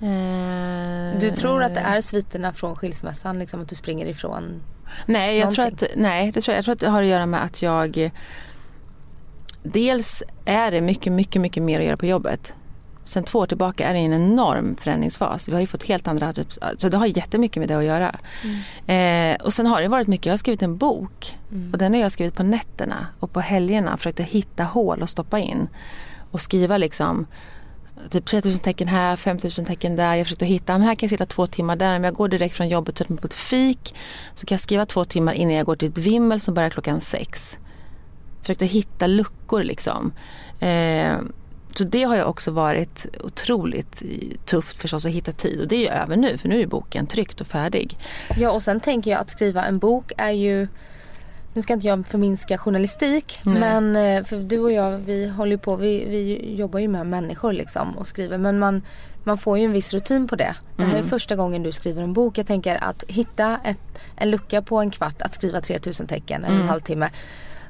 Eh, 0.00 1.18
du 1.20 1.30
tror 1.30 1.62
att 1.62 1.74
det 1.74 1.80
är 1.80 2.00
sviterna 2.00 2.52
från 2.52 2.76
skilsmässan, 2.76 3.38
liksom 3.38 3.60
att 3.60 3.68
du 3.68 3.74
springer 3.74 4.06
ifrån 4.06 4.62
Nej, 5.06 5.38
jag 5.38 5.52
tror 5.52 5.66
att, 5.66 5.84
nej 5.96 6.32
det 6.32 6.40
tror 6.40 6.52
jag, 6.52 6.58
jag 6.58 6.64
tror 6.64 6.72
att 6.72 6.80
det 6.80 6.88
har 6.88 7.02
att 7.02 7.08
göra 7.08 7.26
med 7.26 7.44
att 7.44 7.62
jag 7.62 8.10
Dels 9.62 10.22
är 10.44 10.70
det 10.70 10.80
mycket, 10.80 11.12
mycket, 11.12 11.42
mycket 11.42 11.62
mer 11.62 11.80
att 11.80 11.86
göra 11.86 11.96
på 11.96 12.06
jobbet. 12.06 12.54
Sen 13.04 13.24
två 13.24 13.38
år 13.38 13.46
tillbaka 13.46 13.88
är 13.88 13.94
det 13.94 13.98
en 13.98 14.12
enorm 14.12 14.76
förändringsfas. 14.76 15.48
Vi 15.48 15.52
har 15.52 15.60
ju 15.60 15.66
fått 15.66 15.82
helt 15.82 16.08
andra, 16.08 16.34
så 16.76 16.88
det 16.88 16.96
har 16.96 17.06
jättemycket 17.06 17.60
med 17.60 17.68
det 17.68 17.74
att 17.74 17.84
göra. 17.84 18.16
Mm. 18.86 19.34
Eh, 19.34 19.44
och 19.44 19.52
sen 19.52 19.66
har 19.66 19.80
det 19.80 19.88
varit 19.88 20.08
mycket, 20.08 20.26
jag 20.26 20.32
har 20.32 20.38
skrivit 20.38 20.62
en 20.62 20.76
bok 20.76 21.36
mm. 21.50 21.72
och 21.72 21.78
den 21.78 21.94
har 21.94 22.00
jag 22.00 22.12
skrivit 22.12 22.34
på 22.34 22.42
nätterna 22.42 23.06
och 23.20 23.32
på 23.32 23.40
helgerna 23.40 23.96
försökt 23.96 24.20
att 24.20 24.26
hitta 24.26 24.64
hål 24.64 25.02
och 25.02 25.10
stoppa 25.10 25.38
in. 25.38 25.68
Och 26.30 26.40
skriva 26.40 26.76
liksom 26.76 27.26
typ 28.10 28.26
3000 28.26 28.62
tecken 28.62 28.88
här, 28.88 29.16
5000 29.16 29.64
tecken 29.64 29.96
där. 29.96 30.14
Jag 30.14 30.26
försökte 30.26 30.46
hitta, 30.46 30.72
men 30.72 30.82
här 30.82 30.94
kan 30.94 31.06
jag 31.06 31.10
sitta 31.10 31.26
två 31.26 31.46
timmar 31.46 31.76
där. 31.76 31.96
Om 31.96 32.04
jag 32.04 32.14
går 32.14 32.28
direkt 32.28 32.54
från 32.54 32.68
jobbet 32.68 33.08
mig 33.08 33.18
på 33.18 33.26
ett 33.26 33.34
fik 33.34 33.94
så 34.34 34.46
kan 34.46 34.54
jag 34.54 34.60
skriva 34.60 34.86
två 34.86 35.04
timmar 35.04 35.32
innan 35.32 35.54
jag 35.54 35.66
går 35.66 35.76
till 35.76 35.88
ett 35.88 35.98
vimmel 35.98 36.40
som 36.40 36.54
börjar 36.54 36.70
klockan 36.70 37.00
sex. 37.00 37.58
Försökte 38.40 38.66
hitta 38.66 39.06
luckor 39.06 39.62
liksom. 39.62 40.12
Eh, 40.60 41.16
så 41.78 41.84
det 41.84 42.02
har 42.02 42.16
ju 42.16 42.22
också 42.22 42.50
varit 42.50 43.06
otroligt 43.20 44.02
tufft 44.44 44.80
förstås 44.80 45.06
att 45.06 45.12
hitta 45.12 45.32
tid 45.32 45.60
och 45.60 45.68
det 45.68 45.76
är 45.76 45.80
ju 45.80 45.88
över 45.88 46.16
nu 46.16 46.38
för 46.38 46.48
nu 46.48 46.60
är 46.60 46.66
boken 46.66 47.06
tryckt 47.06 47.40
och 47.40 47.46
färdig. 47.46 47.98
Ja 48.36 48.50
och 48.50 48.62
sen 48.62 48.80
tänker 48.80 49.10
jag 49.10 49.20
att 49.20 49.30
skriva 49.30 49.64
en 49.64 49.78
bok 49.78 50.12
är 50.16 50.30
ju 50.30 50.68
nu 51.54 51.62
ska 51.62 51.72
inte 51.72 51.86
jag 51.86 52.06
förminska 52.06 52.58
journalistik 52.58 53.40
Nej. 53.42 53.60
men 53.60 53.96
eh, 53.96 54.24
för 54.24 54.36
du 54.36 54.58
och 54.58 54.72
jag 54.72 54.98
vi 54.98 55.28
håller 55.28 55.56
på, 55.56 55.76
vi, 55.76 56.04
vi 56.04 56.54
jobbar 56.56 56.80
ju 56.80 56.88
med 56.88 57.06
människor 57.06 57.52
liksom 57.52 57.98
och 57.98 58.06
skriver 58.06 58.38
men 58.38 58.58
man, 58.58 58.82
man 59.24 59.38
får 59.38 59.58
ju 59.58 59.64
en 59.64 59.72
viss 59.72 59.92
rutin 59.92 60.26
på 60.26 60.36
det. 60.36 60.54
Det 60.76 60.82
här 60.82 60.90
mm. 60.90 61.04
är 61.04 61.08
första 61.08 61.36
gången 61.36 61.62
du 61.62 61.72
skriver 61.72 62.02
en 62.02 62.12
bok. 62.12 62.38
Jag 62.38 62.46
tänker 62.46 62.84
att 62.84 63.04
hitta 63.08 63.58
ett, 63.64 63.78
en 64.16 64.30
lucka 64.30 64.62
på 64.62 64.80
en 64.80 64.90
kvart 64.90 65.22
att 65.22 65.34
skriva 65.34 65.60
3000 65.60 66.06
tecken, 66.06 66.44
mm. 66.44 66.60
en 66.60 66.68
halvtimme. 66.68 67.10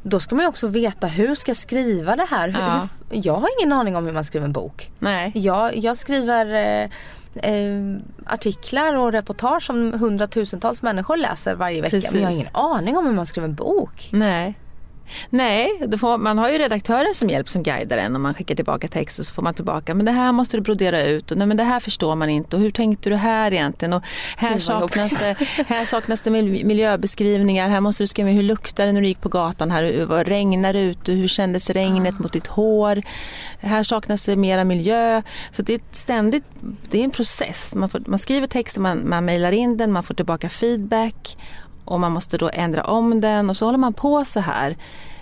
Då 0.07 0.21
ska 0.21 0.35
man 0.35 0.45
ju 0.45 0.49
också 0.49 0.69
veta 0.69 1.07
hur 1.07 1.35
ska 1.35 1.51
jag 1.51 1.57
skriva 1.57 2.17
det 2.17 2.27
här? 2.31 2.49
Hur, 2.49 2.61
ja. 2.61 2.89
hur, 3.11 3.21
jag 3.27 3.35
har 3.35 3.49
ingen 3.61 3.73
aning 3.73 3.97
om 3.97 4.07
hur 4.07 4.13
man 4.13 4.25
skriver 4.25 4.47
en 4.47 4.53
bok. 4.53 4.91
Nej. 4.99 5.33
Jag, 5.35 5.77
jag 5.77 5.97
skriver 5.97 6.47
eh, 6.47 7.51
eh, 7.51 7.97
artiklar 8.27 8.97
och 8.97 9.13
reportage 9.13 9.63
som 9.63 9.93
hundratusentals 9.93 10.83
människor 10.83 11.17
läser 11.17 11.55
varje 11.55 11.83
vecka. 11.83 11.91
Precis. 11.91 12.13
Men 12.13 12.21
jag 12.23 12.29
har 12.29 12.35
ingen 12.35 12.49
aning 12.53 12.97
om 12.97 13.07
hur 13.07 13.13
man 13.13 13.27
skriver 13.27 13.49
en 13.49 13.55
bok. 13.55 14.09
Nej. 14.13 14.59
Nej, 15.31 15.71
får, 16.01 16.19
man 16.19 16.39
har 16.39 16.51
ju 16.51 16.59
redaktören 16.59 17.15
som 17.15 17.31
hjälp 17.31 17.49
som 17.49 17.63
guidar 17.63 17.97
en 17.97 18.17
om 18.17 18.23
man 18.23 18.35
skickar 18.35 18.55
tillbaka 18.55 18.89
texter 18.89 19.23
så 19.23 19.35
får 19.35 19.43
man 19.43 19.55
tillbaka 19.55 19.95
men 19.95 20.07
det 20.07 20.13
här 20.13 20.33
måste 20.33 20.57
du 20.57 20.61
brodera 20.61 21.03
ut 21.03 21.31
och 21.31 21.39
nej 21.39 21.47
men 21.47 21.57
det 21.57 21.65
här 21.65 21.81
förstår 21.81 22.15
man 22.15 22.29
inte 22.29 22.57
och 22.57 22.63
hur 22.63 22.71
tänkte 22.71 23.11
du 23.11 23.17
här 23.17 23.53
egentligen? 23.53 23.93
Och 23.93 24.03
här, 24.37 24.59
saknas 24.59 25.13
det, 25.13 25.37
här 25.67 25.85
saknas 25.85 26.23
det 26.23 26.31
miljöbeskrivningar, 26.31 27.69
här 27.69 27.81
måste 27.81 28.03
du 28.03 28.07
skriva 28.07 28.29
hur 28.29 28.43
luktar 28.43 28.87
det 28.87 28.93
när 28.93 29.01
du 29.01 29.07
gick 29.07 29.21
på 29.21 29.29
gatan 29.29 29.71
här, 29.71 30.07
vad 30.07 30.29
regnar 30.29 30.73
det 30.73 30.81
ute, 30.81 31.13
hur 31.13 31.29
kändes 31.29 31.71
regnet 31.71 32.19
mot 32.19 32.33
ditt 32.33 32.47
hår, 32.47 33.03
här 33.59 33.83
saknas 33.83 34.27
det 34.27 34.37
mera 34.37 34.65
miljö. 34.65 35.23
Så 35.51 35.63
det 35.63 35.75
är 35.75 35.81
ständigt, 35.91 36.45
det 36.91 37.01
är 37.01 37.05
en 37.05 37.11
process, 37.11 37.75
man, 37.75 37.89
får, 37.89 38.03
man 38.07 38.19
skriver 38.19 38.47
texten, 38.47 38.83
man, 38.83 39.09
man 39.09 39.25
mejlar 39.25 39.53
in 39.53 39.77
den, 39.77 39.93
man 39.93 40.03
får 40.03 40.15
tillbaka 40.15 40.49
feedback 40.49 41.37
och 41.85 42.01
man 42.01 42.13
måste 42.13 42.39
då 42.39 42.51
ändra 42.53 42.85
om 42.85 43.21
den 43.21 43.51
och 43.51 43.57
så 43.57 43.65
håller 43.65 43.79
man 43.79 43.93
på 43.93 44.25
så 44.25 44.41
här 44.41 44.77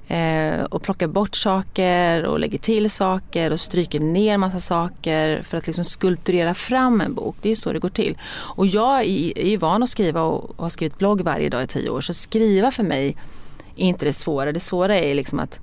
eh, 0.09 0.65
och 0.65 0.83
plockar 0.83 1.07
bort 1.07 1.37
saker 1.37 2.25
och 2.25 2.41
lägger 2.41 2.59
till 2.59 2.91
saker 2.91 3.53
och 3.53 3.61
stryker 3.61 4.01
ner 4.01 4.39
massa 4.39 4.61
saker 4.61 5.43
för 5.43 5.59
att 5.59 5.67
liksom 5.67 5.85
skulpturera 5.85 6.55
fram 6.55 7.01
en 7.01 7.15
bok. 7.15 7.37
Det 7.43 7.51
är 7.51 7.57
så 7.57 7.73
det 7.73 7.79
går 7.79 7.89
till. 7.89 8.19
Och 8.57 8.67
jag 8.67 9.01
är 9.01 9.47
ju 9.47 9.57
van 9.57 9.83
att 9.83 9.91
skriva 9.91 10.23
och 10.23 10.63
har 10.63 10.69
skrivit 10.69 10.99
blogg 10.99 11.21
varje 11.21 11.49
dag 11.49 11.63
i 11.63 11.67
tio 11.67 11.91
år 11.91 12.01
så 12.01 12.15
skriva 12.15 12.71
för 12.71 12.83
mig 12.83 13.17
är 13.77 13.85
inte 13.85 14.05
det 14.05 14.13
svåra. 14.13 14.53
Det 14.53 14.61
svåra 14.61 14.99
är 14.99 15.15
liksom 15.15 15.41
att 15.41 15.61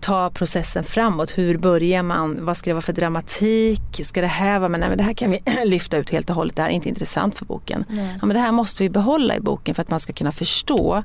ta 0.00 0.30
processen 0.30 0.84
framåt. 0.84 1.38
Hur 1.38 1.58
börjar 1.58 2.02
man? 2.02 2.44
Vad 2.44 2.56
ska 2.56 2.70
det 2.70 2.74
vara 2.74 2.82
för 2.82 2.92
dramatik? 2.92 3.80
Ska 4.02 4.20
det 4.20 4.26
här 4.26 4.58
vara, 4.58 4.68
men, 4.68 4.80
nej, 4.80 4.88
men 4.88 4.98
det 4.98 5.04
här 5.04 5.12
kan 5.12 5.30
vi 5.30 5.42
lyfta 5.64 5.96
ut 5.96 6.10
helt 6.10 6.30
och 6.30 6.36
hållet. 6.36 6.56
Det 6.56 6.62
här 6.62 6.68
är 6.68 6.72
inte 6.72 6.88
intressant 6.88 7.38
för 7.38 7.44
boken. 7.44 7.84
Ja, 7.88 8.26
men 8.26 8.28
det 8.28 8.40
här 8.40 8.52
måste 8.52 8.82
vi 8.82 8.90
behålla 8.90 9.36
i 9.36 9.40
boken 9.40 9.74
för 9.74 9.82
att 9.82 9.90
man 9.90 10.00
ska 10.00 10.12
kunna 10.12 10.32
förstå 10.32 11.02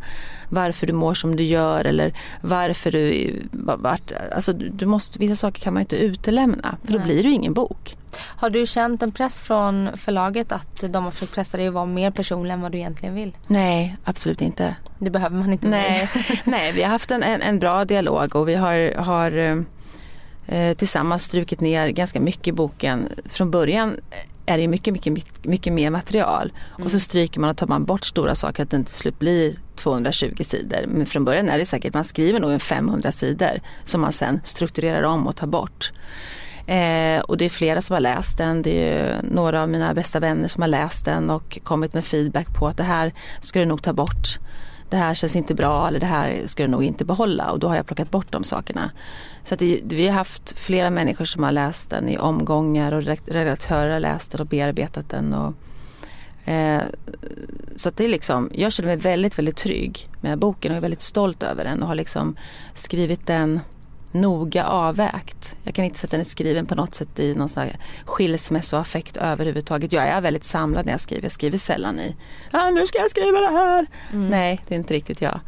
varför 0.50 0.88
du 0.88 0.94
mår 0.94 1.14
som 1.14 1.36
du 1.36 1.44
gör 1.44 1.86
eller 1.86 2.14
varför 2.42 2.92
du, 2.92 3.34
vart, 3.52 4.12
alltså 4.32 4.54
du 4.54 4.86
måste, 4.86 5.20
vissa 5.20 5.36
saker 5.36 5.62
kan 5.62 5.74
man 5.74 5.82
inte 5.82 5.96
utelämna 5.96 6.78
för 6.84 6.94
då 6.94 6.98
nej. 6.98 7.08
blir 7.08 7.24
det 7.24 7.30
ingen 7.30 7.54
bok. 7.54 7.96
Har 8.18 8.50
du 8.50 8.66
känt 8.66 9.04
en 9.04 9.12
press 9.12 9.42
från 9.42 9.98
förlaget 9.98 10.52
att 10.52 10.84
de 10.90 11.04
har 11.04 11.12
försökt 11.12 11.36
pressa 11.36 11.58
dig 11.58 11.68
att 11.68 11.74
vara 11.74 11.86
mer 11.86 12.12
personlig 12.12 12.54
än 12.54 12.62
vad 12.62 12.72
du 12.72 12.78
egentligen 12.78 13.16
vill? 13.16 13.38
Nej, 13.48 13.98
absolut 14.04 14.42
inte. 14.42 14.76
Det 15.00 15.10
behöver 15.10 15.38
man 15.38 15.52
inte. 15.52 15.68
Nej, 15.68 16.10
Nej 16.44 16.72
vi 16.72 16.82
har 16.82 16.90
haft 16.90 17.12
en, 17.12 17.24
en, 17.24 17.42
en, 17.42 17.60
bra 17.60 17.86
dialog 17.86 18.36
och 18.36 18.50
vi 18.50 18.56
har, 18.56 18.96
har 18.96 19.66
eh, 20.48 20.74
tillsammans 20.74 21.24
strukit 21.24 21.62
ner 21.62 21.90
ganska 21.90 22.20
mycket 22.20 22.48
i 22.48 22.52
boken. 22.52 23.10
Från 23.26 23.52
början 23.52 23.98
är 24.46 24.58
det 24.58 24.68
mycket, 24.68 24.94
mycket, 24.94 25.46
mycket 25.46 25.74
mer 25.74 25.90
material. 25.90 26.54
Mm. 26.76 26.86
Och 26.86 26.92
så 26.92 27.00
stryker 27.00 27.40
man 27.40 27.50
och 27.50 27.58
tar 27.58 27.68
man 27.68 27.86
bort 27.86 28.06
stora 28.06 28.36
saker 28.36 28.64
att 28.64 28.70
det 28.70 28.84
till 28.84 28.96
slut 28.96 29.20
blir 29.20 29.56
220 29.76 30.44
sidor. 30.44 30.86
Men 30.88 31.06
från 31.06 31.26
början 31.26 31.50
är 31.50 31.58
det 31.58 31.66
säkert, 31.66 31.94
man 31.94 32.04
skriver 32.04 32.40
nog 32.40 32.52
en 32.52 32.60
500 32.60 33.12
sidor 33.12 33.62
som 33.86 34.02
man 34.02 34.14
sen 34.14 34.42
strukturerar 34.44 35.04
om 35.04 35.28
och 35.28 35.36
tar 35.36 35.48
bort. 35.48 35.92
Eh, 36.68 37.20
och 37.20 37.38
det 37.38 37.46
är 37.46 37.50
flera 37.50 37.82
som 37.82 37.94
har 37.94 38.02
läst 38.02 38.38
den. 38.38 38.62
Det 38.62 38.90
är 38.90 39.22
några 39.24 39.62
av 39.62 39.70
mina 39.70 39.94
bästa 39.94 40.20
vänner 40.20 40.48
som 40.48 40.62
har 40.62 40.68
läst 40.68 41.06
den 41.06 41.30
och 41.30 41.60
kommit 41.64 41.94
med 41.94 42.06
feedback 42.06 42.54
på 42.54 42.68
att 42.68 42.78
det 42.78 42.84
här 42.84 43.14
ska 43.40 43.60
du 43.60 43.66
nog 43.66 43.82
ta 43.82 43.94
bort. 43.94 44.40
det 44.90 44.98
här 44.98 45.14
känns 45.14 45.36
inte 45.36 45.56
bra 45.56 45.88
eller 45.88 46.00
det 46.00 46.06
här 46.06 46.42
ska 46.46 46.64
du 46.64 46.70
nog 46.70 46.84
inte 46.84 47.06
behålla 47.06 47.52
och 47.52 47.60
då 47.60 47.68
har 47.68 47.76
jag 47.76 47.86
plockat 47.86 48.12
bort 48.12 48.32
de 48.32 48.44
sakerna. 48.44 48.92
Så 49.46 49.54
att 49.54 49.60
det, 49.60 49.82
vi 49.84 50.08
har 50.08 50.14
haft 50.14 50.60
flera 50.60 50.90
människor 50.90 51.26
som 51.26 51.44
har 51.44 51.52
läst 51.52 51.90
den 51.90 52.10
i 52.10 52.18
omgångar 52.18 52.92
och 52.92 53.04
redaktörer 53.26 53.90
har 53.94 54.00
läst 54.00 54.32
den 54.32 54.42
och 54.42 54.48
bearbetat 54.48 55.10
den. 55.10 55.34
Och, 55.34 55.54
eh, 56.50 56.82
så 57.76 57.90
att 57.90 57.98
det 57.98 58.04
är 58.04 58.10
liksom, 58.10 58.50
jag 58.54 58.74
känner 58.74 58.88
mig 58.88 58.98
väldigt, 58.98 59.38
väldigt 59.38 59.58
trygg 59.58 60.10
med 60.22 60.40
boken 60.40 60.72
och 60.72 60.78
är 60.78 60.82
väldigt 60.82 61.02
stolt 61.02 61.44
över 61.44 61.64
den 61.64 61.82
och 61.82 61.88
har 61.88 61.96
liksom 61.96 62.36
skrivit 62.76 63.28
den 63.28 63.60
noga 64.14 64.66
avvägt. 64.66 65.56
Jag 65.64 65.76
kan 65.76 65.86
inte 65.86 66.00
säga 66.00 66.08
att 66.08 66.12
den 66.12 66.22
är 66.22 66.26
skriven 66.26 66.66
på 66.66 66.76
något 66.76 66.96
sätt 66.96 67.20
i 67.20 67.36
någon 67.36 67.50
sån 67.50 67.64
här 67.64 67.78
skilsmässoaffekt 68.06 69.18
överhuvudtaget. 69.18 69.92
Jag 69.92 70.08
är 70.08 70.22
väldigt 70.22 70.44
samlad 70.44 70.86
när 70.86 70.94
jag 70.94 71.02
skriver. 71.02 71.24
Jag 71.24 71.32
skriver 71.32 71.58
sällan 71.58 72.00
i, 72.00 72.16
ah, 72.52 72.70
nu 72.70 72.88
ska 72.88 72.98
jag 72.98 73.12
skriva 73.12 73.40
det 73.40 73.52
här. 73.52 73.86
Mm. 74.14 74.28
Nej, 74.28 74.60
det 74.68 74.76
är 74.76 74.80
inte 74.80 74.94
riktigt 74.94 75.22
jag. 75.22 75.40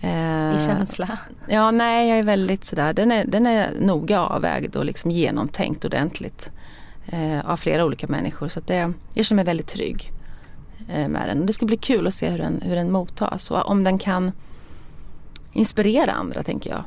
Eh, 0.00 0.56
I 0.56 0.66
känsla? 0.66 1.18
Ja, 1.48 1.70
nej 1.70 2.08
jag 2.08 2.18
är 2.18 2.22
väldigt 2.22 2.64
sådär, 2.64 2.92
den 2.92 3.12
är, 3.12 3.24
den 3.24 3.46
är 3.46 3.70
noga 3.80 4.20
avvägd 4.20 4.76
och 4.76 4.84
liksom 4.84 5.10
genomtänkt 5.10 5.84
ordentligt. 5.84 6.50
Eh, 7.06 7.50
av 7.50 7.56
flera 7.56 7.84
olika 7.84 8.06
människor 8.06 8.48
så 8.48 8.58
att 8.58 8.66
det, 8.66 8.92
jag 9.14 9.26
känner 9.26 9.36
mig 9.36 9.44
väldigt 9.44 9.66
trygg 9.66 10.12
eh, 10.88 11.08
med 11.08 11.28
den. 11.28 11.40
Och 11.40 11.46
det 11.46 11.52
ska 11.52 11.66
bli 11.66 11.76
kul 11.76 12.06
att 12.06 12.14
se 12.14 12.30
hur 12.30 12.38
den, 12.38 12.62
hur 12.64 12.76
den 12.76 12.92
mottas 12.92 13.50
och 13.50 13.66
om 13.66 13.84
den 13.84 13.98
kan 13.98 14.32
inspirera 15.52 16.12
andra 16.12 16.42
tänker 16.42 16.70
jag 16.70 16.84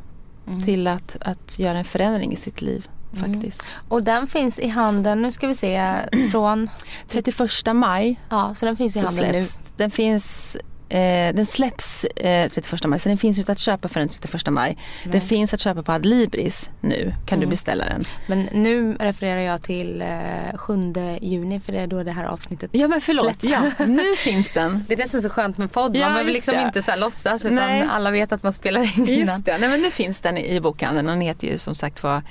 mm. 0.47 0.61
till 0.61 0.87
att, 0.87 1.17
att 1.21 1.59
göra 1.59 1.77
en 1.77 1.85
förändring 1.85 2.33
i 2.33 2.35
sitt 2.35 2.61
liv. 2.61 2.87
Mm. 3.13 3.33
faktiskt. 3.33 3.63
Och 3.89 4.03
den 4.03 4.27
finns 4.27 4.59
i 4.59 4.67
handeln, 4.67 5.21
nu 5.21 5.31
ska 5.31 5.47
vi 5.47 5.55
se, 5.55 5.95
från 6.31 6.69
31 7.07 7.39
maj. 7.73 8.19
Ja, 8.29 8.53
så 8.55 8.65
den 8.65 8.77
finns 8.77 8.95
i 8.95 8.99
handeln 8.99 9.31
nu. 9.31 9.43
Den 9.77 9.91
finns 9.91 10.57
Eh, 10.91 11.33
den 11.35 11.45
släpps 11.45 12.03
eh, 12.03 12.49
31 12.49 12.85
maj 12.85 12.99
så 12.99 13.09
den 13.09 13.17
finns 13.17 13.37
inte 13.39 13.51
att 13.51 13.59
köpa 13.59 13.87
för 13.87 13.99
den 13.99 14.09
31 14.09 14.47
maj. 14.49 14.77
Nej. 15.03 15.11
Den 15.11 15.21
finns 15.21 15.53
att 15.53 15.59
köpa 15.59 15.83
på 15.83 15.91
Adlibris 15.91 16.69
nu. 16.81 17.13
Kan 17.25 17.37
mm. 17.37 17.39
du 17.39 17.49
beställa 17.49 17.85
den. 17.85 18.03
Men 18.27 18.49
nu 18.51 18.93
refererar 18.99 19.41
jag 19.41 19.61
till 19.61 20.01
eh, 20.01 20.57
7 20.57 20.93
juni 21.21 21.59
för 21.59 21.71
det 21.71 21.79
är 21.79 21.87
då 21.87 22.03
det 22.03 22.11
här 22.11 22.25
avsnittet 22.25 22.69
Ja 22.73 22.87
men 22.87 23.01
förlåt, 23.01 23.43
ja, 23.43 23.71
nu 23.87 24.15
finns 24.17 24.51
den. 24.51 24.85
Det 24.87 24.93
är 24.93 24.97
det 24.97 25.09
som 25.09 25.17
är 25.17 25.21
så 25.21 25.29
skönt 25.29 25.57
med 25.57 25.71
podd. 25.71 25.95
Ja, 25.95 26.05
man 26.05 26.13
behöver 26.13 26.31
liksom 26.31 26.55
det. 26.55 26.61
inte 26.61 26.83
så 26.83 26.91
här 26.91 26.97
låtsas 26.97 27.45
utan 27.45 27.55
Nej. 27.55 27.87
alla 27.91 28.11
vet 28.11 28.31
att 28.31 28.43
man 28.43 28.53
spelar 28.53 28.81
in 28.81 29.09
innan. 29.09 29.35
Just 29.35 29.45
det, 29.45 29.57
Nej, 29.57 29.69
men 29.69 29.81
nu 29.81 29.91
finns 29.91 30.21
den 30.21 30.37
i 30.37 30.61
bokhandeln. 30.61 31.07
Den 31.07 31.21
heter 31.21 31.47
ju 31.47 31.57
som 31.57 31.75
sagt 31.75 32.03
var 32.03 32.21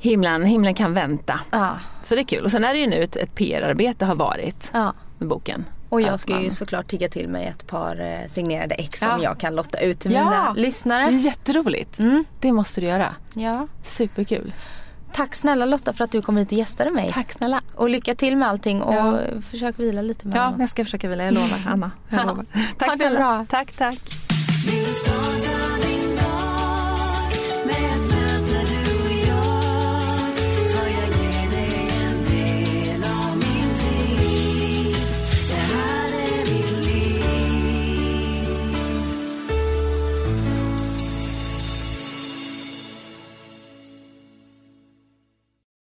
Himlen, 0.00 0.44
himlen 0.44 0.74
kan 0.74 0.94
vänta. 0.94 1.40
Ah. 1.50 1.74
Så 2.02 2.14
det 2.14 2.20
är 2.20 2.24
kul. 2.24 2.44
Och 2.44 2.50
sen 2.50 2.64
är 2.64 2.74
det 2.74 2.80
ju 2.80 2.86
nu 2.86 3.02
ett, 3.02 3.16
ett 3.16 3.34
PR-arbete 3.34 4.04
har 4.04 4.14
varit 4.14 4.70
ah. 4.72 4.92
med 5.18 5.28
boken. 5.28 5.64
Och 5.88 6.00
jag 6.00 6.20
ska 6.20 6.32
man... 6.32 6.42
ju 6.42 6.50
såklart 6.50 6.86
tigga 6.86 7.08
till 7.08 7.28
mig 7.28 7.46
ett 7.46 7.66
par 7.66 8.00
eh, 8.00 8.28
signerade 8.28 8.74
ex 8.74 9.02
ja. 9.02 9.08
som 9.08 9.22
jag 9.22 9.38
kan 9.38 9.54
lotta 9.54 9.80
ut 9.80 10.00
till 10.00 10.12
ja. 10.12 10.24
mina 10.24 10.52
lyssnare. 10.52 11.10
Det 11.10 11.16
är 11.16 11.26
jätteroligt. 11.26 11.98
Mm. 11.98 12.24
Det 12.40 12.52
måste 12.52 12.80
du 12.80 12.86
göra. 12.86 13.14
Ja. 13.34 13.68
Superkul. 13.84 14.52
Tack 15.12 15.34
snälla 15.34 15.64
Lotta 15.64 15.92
för 15.92 16.04
att 16.04 16.10
du 16.10 16.22
kom 16.22 16.36
hit 16.36 16.52
och 16.52 16.58
gästade 16.58 16.90
mig. 16.90 17.12
Tack 17.14 17.32
snälla. 17.32 17.62
Och 17.74 17.88
lycka 17.88 18.14
till 18.14 18.36
med 18.36 18.48
allting 18.48 18.82
och 18.82 18.94
ja. 18.94 19.18
försök 19.50 19.78
vila 19.78 20.02
lite 20.02 20.26
med 20.26 20.36
Ja, 20.36 20.54
jag 20.58 20.68
ska 20.68 20.84
försöka 20.84 21.08
vila. 21.08 21.24
Jag 21.24 21.34
lovar 21.34 21.58
Anna. 21.66 21.90
Jag 22.08 22.20
lovar. 22.26 22.44
Tack 22.78 22.96
snälla. 22.96 23.46
Tack, 23.48 23.72
tack. 23.72 23.98